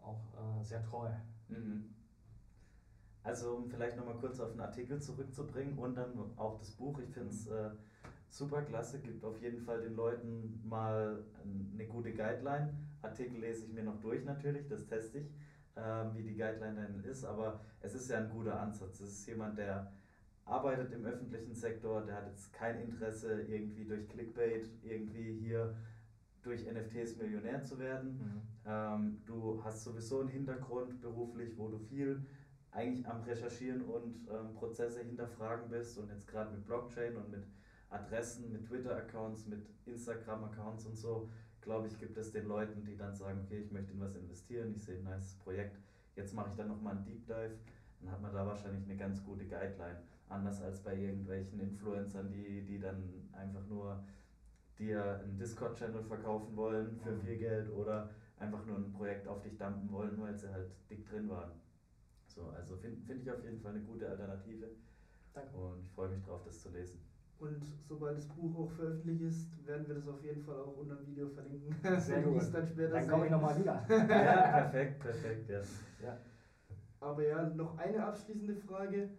auch 0.00 0.20
äh, 0.34 0.64
sehr 0.64 0.82
treu. 0.82 1.08
Mhm. 1.48 1.94
Also 3.22 3.56
um 3.56 3.68
vielleicht 3.68 3.96
nochmal 3.96 4.16
kurz 4.16 4.38
auf 4.38 4.52
den 4.52 4.60
Artikel 4.60 5.00
zurückzubringen 5.00 5.78
und 5.78 5.94
dann 5.94 6.12
auch 6.36 6.58
das 6.58 6.72
Buch. 6.72 6.98
Ich 6.98 7.10
finde 7.10 7.30
es 7.30 7.46
äh, 7.46 7.70
super 8.28 8.62
klasse, 8.62 9.00
gibt 9.00 9.24
auf 9.24 9.40
jeden 9.40 9.60
Fall 9.60 9.80
den 9.80 9.96
Leuten 9.96 10.60
mal 10.64 11.24
eine 11.72 11.86
gute 11.86 12.12
Guideline. 12.12 12.74
Artikel 13.00 13.38
lese 13.38 13.64
ich 13.64 13.72
mir 13.72 13.84
noch 13.84 14.00
durch 14.00 14.24
natürlich, 14.24 14.66
das 14.68 14.84
teste 14.86 15.18
ich, 15.18 15.30
äh, 15.76 16.04
wie 16.14 16.22
die 16.22 16.36
Guideline 16.36 16.74
dann 16.74 17.04
ist, 17.04 17.24
aber 17.24 17.60
es 17.80 17.94
ist 17.94 18.10
ja 18.10 18.18
ein 18.18 18.30
guter 18.30 18.60
Ansatz. 18.60 19.00
Es 19.00 19.10
ist 19.10 19.26
jemand, 19.26 19.56
der 19.56 19.92
arbeitet 20.44 20.92
im 20.92 21.06
öffentlichen 21.06 21.54
Sektor, 21.54 22.02
der 22.02 22.16
hat 22.16 22.26
jetzt 22.26 22.52
kein 22.52 22.80
Interesse, 22.80 23.42
irgendwie 23.42 23.84
durch 23.84 24.06
Clickbait, 24.08 24.68
irgendwie 24.82 25.38
hier 25.38 25.74
durch 26.44 26.64
NFTs 26.64 27.16
Millionär 27.16 27.64
zu 27.64 27.78
werden. 27.78 28.18
Mhm. 28.18 28.42
Ähm, 28.66 29.22
du 29.24 29.62
hast 29.64 29.84
sowieso 29.84 30.20
einen 30.20 30.28
Hintergrund 30.28 31.00
beruflich, 31.00 31.56
wo 31.56 31.68
du 31.68 31.78
viel 31.78 32.24
eigentlich 32.70 33.06
am 33.06 33.22
Recherchieren 33.22 33.82
und 33.82 34.28
ähm, 34.28 34.54
Prozesse 34.54 35.02
hinterfragen 35.02 35.70
bist 35.70 35.96
und 35.98 36.10
jetzt 36.10 36.26
gerade 36.26 36.50
mit 36.50 36.66
Blockchain 36.66 37.16
und 37.16 37.30
mit 37.30 37.44
Adressen, 37.88 38.52
mit 38.52 38.66
Twitter-Accounts, 38.66 39.46
mit 39.46 39.64
Instagram-Accounts 39.86 40.86
und 40.86 40.96
so, 40.96 41.30
glaube 41.60 41.86
ich, 41.86 41.98
gibt 41.98 42.16
es 42.18 42.32
den 42.32 42.46
Leuten, 42.46 42.84
die 42.84 42.96
dann 42.96 43.14
sagen, 43.14 43.40
okay, 43.44 43.58
ich 43.58 43.70
möchte 43.70 43.92
in 43.92 44.00
was 44.00 44.16
investieren, 44.16 44.74
ich 44.74 44.84
sehe 44.84 44.98
ein 44.98 45.04
nice 45.04 45.36
Projekt, 45.36 45.78
jetzt 46.16 46.34
mache 46.34 46.50
ich 46.50 46.56
dann 46.56 46.68
nochmal 46.68 46.96
einen 46.96 47.04
Deep 47.04 47.26
Dive, 47.26 47.58
dann 48.00 48.10
hat 48.10 48.20
man 48.20 48.32
da 48.32 48.46
wahrscheinlich 48.46 48.84
eine 48.84 48.96
ganz 48.96 49.22
gute 49.24 49.46
Guideline. 49.46 50.02
Anders 50.28 50.60
als 50.62 50.82
bei 50.82 50.96
irgendwelchen 50.96 51.60
Influencern, 51.60 52.30
die, 52.32 52.64
die 52.64 52.78
dann 52.80 53.28
einfach 53.32 53.64
nur 53.66 54.02
dir 54.78 55.20
einen 55.22 55.38
Discord-Channel 55.38 56.02
verkaufen 56.04 56.56
wollen 56.56 56.98
für 57.02 57.12
mhm. 57.12 57.20
viel 57.20 57.38
Geld 57.38 57.70
oder 57.70 58.10
einfach 58.38 58.64
nur 58.66 58.78
ein 58.78 58.92
Projekt 58.92 59.28
auf 59.28 59.42
dich 59.42 59.56
dumpen 59.56 59.90
wollen, 59.90 60.20
weil 60.20 60.36
sie 60.36 60.52
halt 60.52 60.70
dick 60.90 61.08
drin 61.08 61.28
waren. 61.28 61.52
So, 62.26 62.48
also 62.48 62.76
finde 62.76 63.00
find 63.06 63.22
ich 63.22 63.30
auf 63.30 63.42
jeden 63.44 63.60
Fall 63.60 63.72
eine 63.72 63.84
gute 63.84 64.08
Alternative. 64.08 64.66
Danke. 65.32 65.56
Und 65.56 65.80
ich 65.80 65.90
freue 65.90 66.08
mich 66.10 66.22
drauf, 66.24 66.42
das 66.44 66.60
zu 66.60 66.70
lesen. 66.70 67.00
Und 67.38 67.64
sobald 67.88 68.16
das 68.16 68.26
Buch 68.28 68.56
auch 68.56 68.70
veröffentlicht 68.70 69.22
ist, 69.22 69.66
werden 69.66 69.86
wir 69.86 69.96
das 69.96 70.08
auf 70.08 70.22
jeden 70.22 70.42
Fall 70.42 70.56
auch 70.56 70.76
unter 70.76 70.96
dem 70.96 71.06
Video 71.06 71.28
verlinken. 71.28 71.76
Sehr 72.00 72.22
gut. 72.22 72.42
Dann, 72.52 72.76
dann 72.76 73.08
komme 73.08 73.26
ich 73.26 73.30
nochmal 73.30 73.58
wieder. 73.58 73.84
ja, 73.88 74.50
perfekt, 74.70 75.00
perfekt, 75.00 75.50
ja. 75.50 75.60
ja. 76.02 76.18
Aber 77.00 77.26
ja, 77.26 77.48
noch 77.50 77.76
eine 77.76 78.04
abschließende 78.04 78.56
Frage. 78.56 79.10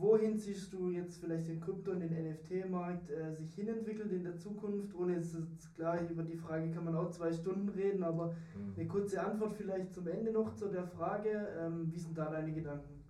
Wohin 0.00 0.38
siehst 0.38 0.72
du 0.72 0.88
jetzt 0.88 1.20
vielleicht 1.20 1.48
den 1.48 1.60
Krypto- 1.60 1.90
und 1.90 2.00
den 2.00 2.32
NFT-Markt 2.32 3.10
äh, 3.10 3.34
sich 3.34 3.54
hinentwickelt 3.54 4.10
in 4.10 4.24
der 4.24 4.38
Zukunft? 4.38 4.94
Ohne 4.94 5.16
jetzt, 5.16 5.36
klar, 5.74 6.00
über 6.08 6.22
die 6.22 6.36
Frage 6.36 6.70
kann 6.70 6.84
man 6.84 6.96
auch 6.96 7.10
zwei 7.10 7.30
Stunden 7.30 7.68
reden, 7.68 8.02
aber 8.02 8.28
mhm. 8.28 8.72
eine 8.76 8.88
kurze 8.88 9.22
Antwort 9.22 9.54
vielleicht 9.54 9.92
zum 9.92 10.08
Ende 10.08 10.32
noch 10.32 10.54
zu 10.54 10.68
der 10.68 10.86
Frage. 10.86 11.48
Ähm, 11.58 11.92
wie 11.92 11.98
sind 11.98 12.16
da 12.16 12.30
deine 12.30 12.50
Gedanken? 12.50 13.04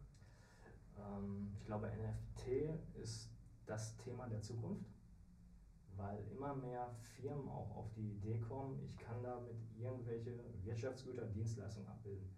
Ähm, 0.98 1.52
ich 1.56 1.64
glaube, 1.64 1.86
NFT 1.86 2.98
ist 3.00 3.30
das 3.66 3.96
Thema 3.98 4.26
der 4.26 4.42
Zukunft, 4.42 4.90
weil 5.96 6.18
immer 6.32 6.56
mehr 6.56 6.90
Firmen 7.20 7.48
auch 7.48 7.76
auf 7.76 7.92
die 7.92 8.14
Idee 8.14 8.40
kommen, 8.40 8.80
ich 8.84 8.98
kann 8.98 9.22
damit 9.22 9.54
irgendwelche 9.78 10.40
Wirtschaftsgüter, 10.64 11.26
Dienstleistungen 11.26 11.86
abbilden. 11.86 12.28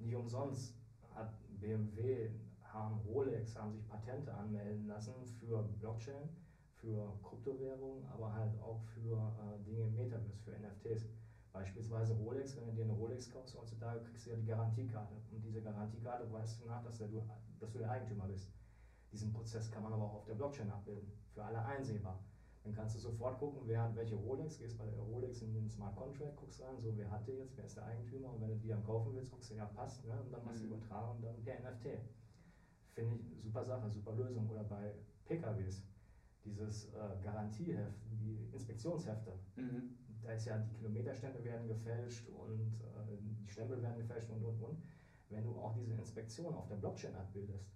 Nicht 0.00 0.16
umsonst 0.16 0.74
hat 1.14 1.32
BMW 1.60 2.30
haben 2.72 2.98
Rolex, 3.06 3.56
haben 3.56 3.72
sich 3.72 3.86
Patente 3.88 4.32
anmelden 4.32 4.86
lassen 4.86 5.14
für 5.38 5.62
Blockchain, 5.78 6.28
für 6.74 7.12
Kryptowährungen, 7.22 8.04
aber 8.06 8.32
halt 8.32 8.58
auch 8.60 8.80
für 8.94 9.16
äh, 9.16 9.62
Dinge 9.64 9.84
im 9.84 9.94
Metaverse, 9.94 10.42
für 10.42 10.52
NFTs. 10.52 11.08
Beispielsweise 11.52 12.14
Rolex, 12.14 12.56
wenn 12.56 12.66
du 12.66 12.72
dir 12.72 12.84
eine 12.84 12.94
Rolex 12.94 13.30
kaufst 13.30 13.56
heutzutage, 13.58 14.00
kriegst 14.00 14.26
du 14.26 14.30
ja 14.30 14.36
die 14.36 14.46
Garantiekarte. 14.46 15.14
Und 15.30 15.44
diese 15.44 15.60
Garantiekarte 15.60 16.32
weißt 16.32 16.62
du 16.62 16.66
nach, 16.66 16.82
dass, 16.82 16.98
der, 16.98 17.08
dass 17.60 17.72
du 17.72 17.78
der 17.78 17.90
Eigentümer 17.90 18.26
bist. 18.26 18.50
Diesen 19.12 19.30
Prozess 19.32 19.70
kann 19.70 19.82
man 19.82 19.92
aber 19.92 20.04
auch 20.04 20.14
auf 20.14 20.24
der 20.24 20.34
Blockchain 20.34 20.70
abbilden, 20.70 21.12
für 21.34 21.44
alle 21.44 21.62
einsehbar. 21.62 22.18
Dann 22.64 22.72
kannst 22.72 22.94
du 22.94 23.00
sofort 23.00 23.38
gucken, 23.38 23.60
wer 23.66 23.82
hat 23.82 23.96
welche 23.96 24.14
Rolex, 24.14 24.58
gehst 24.58 24.78
bei 24.78 24.86
der 24.86 24.98
Rolex 25.00 25.42
in 25.42 25.52
den 25.52 25.68
Smart 25.68 25.96
Contract, 25.96 26.36
guckst 26.36 26.62
rein, 26.62 26.80
so 26.80 26.96
wer 26.96 27.10
hat 27.10 27.26
die 27.26 27.32
jetzt, 27.32 27.56
wer 27.56 27.64
ist 27.64 27.76
der 27.76 27.84
Eigentümer 27.84 28.32
und 28.32 28.40
wenn 28.40 28.50
du 28.50 28.56
die 28.56 28.68
dann 28.68 28.84
kaufen 28.84 29.12
willst, 29.14 29.30
guckst 29.30 29.50
du, 29.50 29.54
ja 29.54 29.66
passt, 29.66 30.06
ne? 30.06 30.18
und 30.24 30.32
dann 30.32 30.44
machst 30.44 30.62
du 30.62 30.66
mhm. 30.66 30.74
übertragen 30.74 31.16
und 31.16 31.22
dann 31.22 31.42
per 31.42 31.58
NFT. 31.60 31.98
Finde 32.94 33.16
ich 33.16 33.42
super 33.42 33.64
Sache, 33.64 33.90
super 33.90 34.12
Lösung. 34.12 34.48
Oder 34.50 34.64
bei 34.64 34.94
PKWs, 35.26 35.82
dieses 36.44 36.86
äh, 36.86 37.22
Garantieheft, 37.22 38.00
die 38.10 38.48
Inspektionshefte. 38.52 39.32
Mhm. 39.56 39.96
Da 40.22 40.32
ist 40.32 40.44
ja, 40.46 40.58
die 40.58 40.74
Kilometerstände 40.74 41.42
werden 41.42 41.66
gefälscht 41.66 42.28
und 42.28 42.80
äh, 42.80 43.16
die 43.20 43.48
Stempel 43.48 43.82
werden 43.82 43.96
gefälscht 43.96 44.30
und 44.30 44.44
und 44.44 44.62
und. 44.62 44.82
Wenn 45.30 45.44
du 45.44 45.56
auch 45.56 45.74
diese 45.74 45.94
Inspektion 45.94 46.54
auf 46.54 46.68
der 46.68 46.76
Blockchain 46.76 47.14
abbildest, 47.16 47.72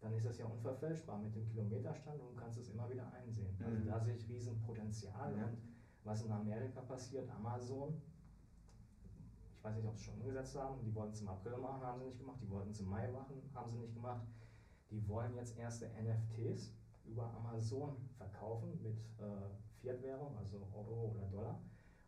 dann 0.00 0.12
ist 0.14 0.26
das 0.26 0.38
ja 0.38 0.46
unverfälschbar 0.46 1.18
mit 1.18 1.34
dem 1.34 1.46
Kilometerstand 1.46 2.20
und 2.20 2.30
du 2.30 2.34
kannst 2.34 2.58
es 2.58 2.68
immer 2.70 2.90
wieder 2.90 3.10
einsehen. 3.12 3.56
Also 3.60 3.70
mhm. 3.70 3.76
Also 3.76 3.90
da 3.90 4.00
sehe 4.00 4.14
ich 4.14 4.28
Riesenpotenzial 4.28 5.36
ja. 5.36 5.44
und 5.44 5.58
was 6.04 6.24
in 6.24 6.32
Amerika 6.32 6.80
passiert, 6.80 7.28
Amazon, 7.30 8.00
ich 9.54 9.64
weiß 9.64 9.76
nicht, 9.76 9.86
ob 9.86 9.96
sie 9.96 10.00
es 10.00 10.06
schon 10.06 10.14
umgesetzt 10.14 10.56
haben, 10.56 10.80
die 10.84 10.94
wollten 10.94 11.12
es 11.12 11.20
im 11.20 11.28
April 11.28 11.56
machen, 11.58 11.82
haben 11.82 12.00
sie 12.00 12.06
nicht 12.06 12.18
gemacht, 12.18 12.38
die 12.40 12.50
wollten 12.50 12.70
es 12.70 12.80
im 12.80 12.88
Mai 12.88 13.08
machen, 13.08 13.42
haben 13.54 13.70
sie 13.70 13.78
nicht 13.78 13.94
gemacht 13.94 14.22
die 14.90 15.06
wollen 15.08 15.34
jetzt 15.34 15.56
erste 15.58 15.86
NFTs 15.86 16.72
über 17.04 17.32
Amazon 17.34 17.96
verkaufen 18.16 18.80
mit 18.82 18.98
äh, 19.18 19.48
Fiat-Währung, 19.80 20.36
also 20.36 20.66
Euro 20.74 21.14
oder 21.14 21.26
Dollar. 21.26 21.60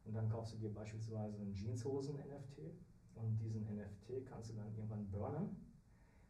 Und 0.05 0.15
dann 0.15 0.29
kaufst 0.29 0.55
du 0.55 0.59
dir 0.59 0.73
beispielsweise 0.73 1.37
einen 1.37 1.53
Jeanshosen-NFT 1.53 2.59
und 3.15 3.39
diesen 3.39 3.63
NFT 3.63 4.27
kannst 4.27 4.51
du 4.51 4.55
dann 4.55 4.75
irgendwann 4.75 5.09
burnen 5.11 5.57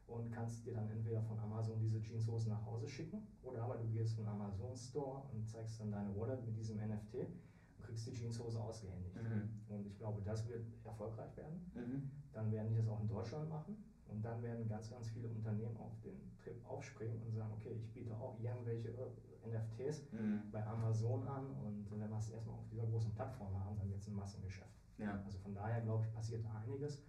und 0.06 0.30
kannst 0.32 0.66
dir 0.66 0.74
dann 0.74 0.90
entweder 0.90 1.22
von 1.22 1.38
Amazon 1.38 1.78
diese 1.78 2.00
Jeanshosen 2.00 2.50
nach 2.50 2.66
Hause 2.66 2.88
schicken 2.88 3.22
oder 3.42 3.62
aber 3.62 3.76
du 3.76 3.88
gehst 3.88 4.18
in 4.18 4.24
den 4.24 4.28
Amazon 4.28 4.76
Store 4.76 5.22
und 5.32 5.48
zeigst 5.48 5.80
dann 5.80 5.92
deine 5.92 6.14
Wallet 6.16 6.44
mit 6.44 6.56
diesem 6.56 6.78
NFT 6.78 7.14
und 7.14 7.84
kriegst 7.84 8.08
die 8.08 8.12
Jeanshose 8.12 8.60
ausgehändigt. 8.60 9.14
Mhm. 9.14 9.50
Und 9.68 9.86
ich 9.86 9.96
glaube, 9.96 10.20
das 10.22 10.46
wird 10.48 10.66
erfolgreich 10.84 11.36
werden. 11.36 11.70
Mhm. 11.74 12.10
Dann 12.32 12.50
werden 12.50 12.68
die 12.70 12.76
das 12.76 12.88
auch 12.88 13.00
in 13.00 13.08
Deutschland 13.08 13.48
machen 13.48 13.76
und 14.10 14.22
dann 14.24 14.42
werden 14.42 14.68
ganz, 14.68 14.90
ganz 14.90 15.08
viele 15.08 15.28
Unternehmen 15.28 15.76
auf 15.76 15.98
den 16.02 16.18
Trip 16.36 16.56
aufspringen 16.66 17.22
und 17.22 17.34
sagen, 17.34 17.52
okay, 17.56 17.72
ich 17.72 17.92
biete 17.92 18.14
auch 18.16 18.38
irgendwelche 18.40 18.88
äh, 18.90 19.48
NFTs 19.48 20.12
mhm. 20.12 20.42
bei 20.52 20.66
Amazon 20.66 21.26
an 21.26 21.46
und 21.64 21.90
wenn 21.90 21.98
wir 21.98 22.16
es 22.16 22.30
erstmal 22.30 22.56
auf 22.56 22.68
dieser 22.68 22.86
großen 22.86 23.12
Plattform 23.12 23.54
haben, 23.64 23.78
dann 23.78 23.88
wird 23.90 24.00
es 24.00 24.08
ein 24.08 24.14
Massengeschäft. 24.14 24.70
Ja. 24.98 25.20
Also 25.24 25.38
von 25.38 25.54
daher 25.54 25.80
glaube 25.80 26.04
ich, 26.04 26.12
passiert 26.12 26.44
einiges. 26.46 27.02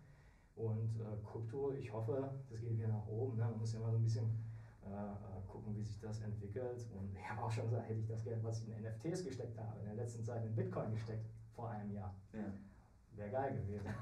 Und 0.55 0.99
äh, 0.99 1.25
Krypto, 1.25 1.71
ich 1.73 1.91
hoffe, 1.91 2.29
das 2.49 2.59
geht 2.61 2.77
wieder 2.77 2.87
nach 2.87 3.07
oben. 3.07 3.37
Ne? 3.37 3.43
Man 3.43 3.59
muss 3.59 3.73
ja 3.73 3.79
mal 3.79 3.91
so 3.91 3.97
ein 3.97 4.03
bisschen 4.03 4.25
äh, 4.85 4.89
äh 4.89 5.41
gucken, 5.47 5.75
wie 5.75 5.83
sich 5.83 5.99
das 5.99 6.21
entwickelt. 6.21 6.87
Und 6.93 7.15
ich 7.17 7.29
habe 7.29 7.41
auch 7.41 7.51
schon 7.51 7.65
gesagt, 7.65 7.89
hätte 7.89 7.99
ich 7.99 8.07
das 8.07 8.23
Geld, 8.23 8.43
was 8.43 8.61
ich 8.61 8.69
in 8.69 8.81
NFTs 8.81 9.23
gesteckt 9.23 9.57
habe, 9.57 9.79
in 9.79 9.85
der 9.85 9.95
letzten 9.95 10.23
Zeit 10.23 10.45
in 10.45 10.55
Bitcoin 10.55 10.91
gesteckt, 10.91 11.25
vor 11.53 11.69
einem 11.69 11.91
Jahr. 11.91 12.15
Ja. 12.33 12.53
Wäre 13.15 13.29
geil 13.29 13.55
gewesen. 13.55 13.85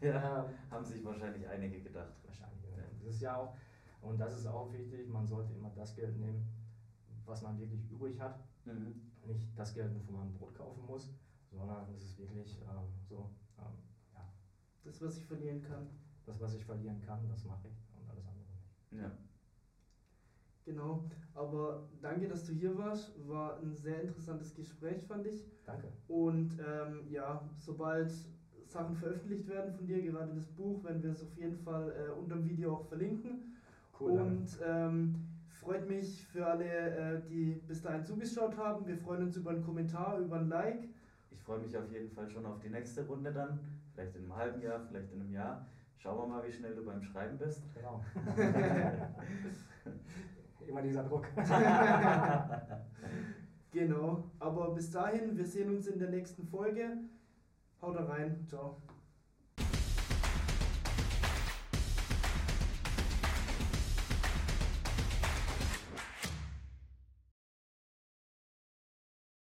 ja, 0.00 0.48
haben 0.70 0.84
sich 0.84 1.04
wahrscheinlich 1.04 1.46
einige 1.48 1.80
gedacht. 1.80 2.14
Wahrscheinlich. 2.24 2.64
Das 3.04 3.14
ist 3.14 3.20
ja 3.20 3.36
auch, 3.36 3.56
und 4.02 4.18
das 4.18 4.38
ist 4.38 4.46
auch 4.46 4.72
wichtig, 4.72 5.08
man 5.08 5.26
sollte 5.26 5.52
immer 5.52 5.70
das 5.70 5.94
Geld 5.94 6.16
nehmen, 6.18 6.46
was 7.26 7.42
man 7.42 7.58
wirklich 7.58 7.90
übrig 7.90 8.18
hat. 8.20 8.38
Mhm. 8.64 9.10
Nicht 9.26 9.40
das 9.56 9.74
Geld, 9.74 9.94
wofür 9.94 10.16
man 10.16 10.32
Brot 10.34 10.54
kaufen 10.54 10.84
muss, 10.86 11.14
sondern 11.50 11.86
es 11.94 12.02
ist 12.02 12.18
wirklich 12.18 12.60
ähm, 12.62 12.92
so, 13.08 13.30
ähm, 13.58 13.78
ja. 14.14 14.32
Das, 14.84 15.00
was 15.02 15.16
ich 15.18 15.26
verlieren 15.26 15.62
kann. 15.62 15.88
Das, 16.26 16.40
was 16.40 16.54
ich 16.54 16.64
verlieren 16.64 17.00
kann, 17.00 17.28
das 17.28 17.44
mache 17.44 17.68
ich 17.68 17.76
und 17.98 18.08
alles 18.08 18.26
andere 18.26 18.46
nicht. 18.48 18.92
Ja. 18.92 19.10
Genau, 20.64 21.04
aber 21.34 21.88
danke, 22.00 22.26
dass 22.26 22.44
du 22.44 22.52
hier 22.52 22.76
warst. 22.78 23.12
War 23.28 23.58
ein 23.60 23.74
sehr 23.74 24.02
interessantes 24.02 24.54
Gespräch, 24.54 25.04
fand 25.06 25.26
ich. 25.26 25.44
Danke. 25.66 25.88
Und 26.08 26.58
ähm, 26.58 27.06
ja, 27.10 27.42
sobald 27.58 28.10
Sachen 28.66 28.96
veröffentlicht 28.96 29.46
werden 29.46 29.72
von 29.74 29.86
dir, 29.86 30.00
gerade 30.02 30.32
das 30.34 30.48
Buch, 30.48 30.82
werden 30.84 31.02
wir 31.02 31.10
es 31.10 31.22
auf 31.22 31.36
jeden 31.36 31.58
Fall 31.58 31.92
äh, 31.92 32.10
unter 32.18 32.36
dem 32.36 32.48
Video 32.48 32.74
auch 32.74 32.86
verlinken. 32.86 33.56
Cool. 34.00 34.12
Und 34.12 34.46
ähm, 34.64 35.14
freut 35.60 35.86
mich 35.88 36.26
für 36.28 36.46
alle, 36.46 36.64
äh, 36.64 37.22
die 37.28 37.60
bis 37.66 37.82
dahin 37.82 38.02
zugeschaut 38.02 38.56
haben. 38.56 38.86
Wir 38.86 38.96
freuen 38.96 39.24
uns 39.24 39.36
über 39.36 39.50
einen 39.50 39.62
Kommentar, 39.62 40.18
über 40.18 40.36
ein 40.36 40.48
Like. 40.48 40.88
Ich 41.30 41.40
freue 41.42 41.60
mich 41.60 41.76
auf 41.76 41.90
jeden 41.92 42.10
Fall 42.10 42.28
schon 42.30 42.46
auf 42.46 42.58
die 42.60 42.70
nächste 42.70 43.06
Runde 43.06 43.32
dann. 43.32 43.60
Vielleicht 43.92 44.16
in 44.16 44.22
einem 44.22 44.36
halben 44.36 44.62
Jahr, 44.62 44.80
vielleicht 44.80 45.12
in 45.12 45.20
einem 45.20 45.32
Jahr. 45.32 45.66
Schauen 45.98 46.18
wir 46.18 46.26
mal, 46.26 46.46
wie 46.46 46.52
schnell 46.52 46.74
du 46.74 46.84
beim 46.84 47.02
Schreiben 47.02 47.38
bist. 47.38 47.62
Genau. 47.74 48.02
immer 50.68 50.82
dieser 50.82 51.04
Druck. 51.04 51.26
genau, 53.70 54.30
aber 54.38 54.70
bis 54.74 54.90
dahin, 54.90 55.36
wir 55.36 55.46
sehen 55.46 55.74
uns 55.74 55.86
in 55.86 55.98
der 55.98 56.10
nächsten 56.10 56.46
Folge. 56.46 56.98
Haut 57.80 57.96
rein, 57.96 58.44
ciao. 58.48 58.82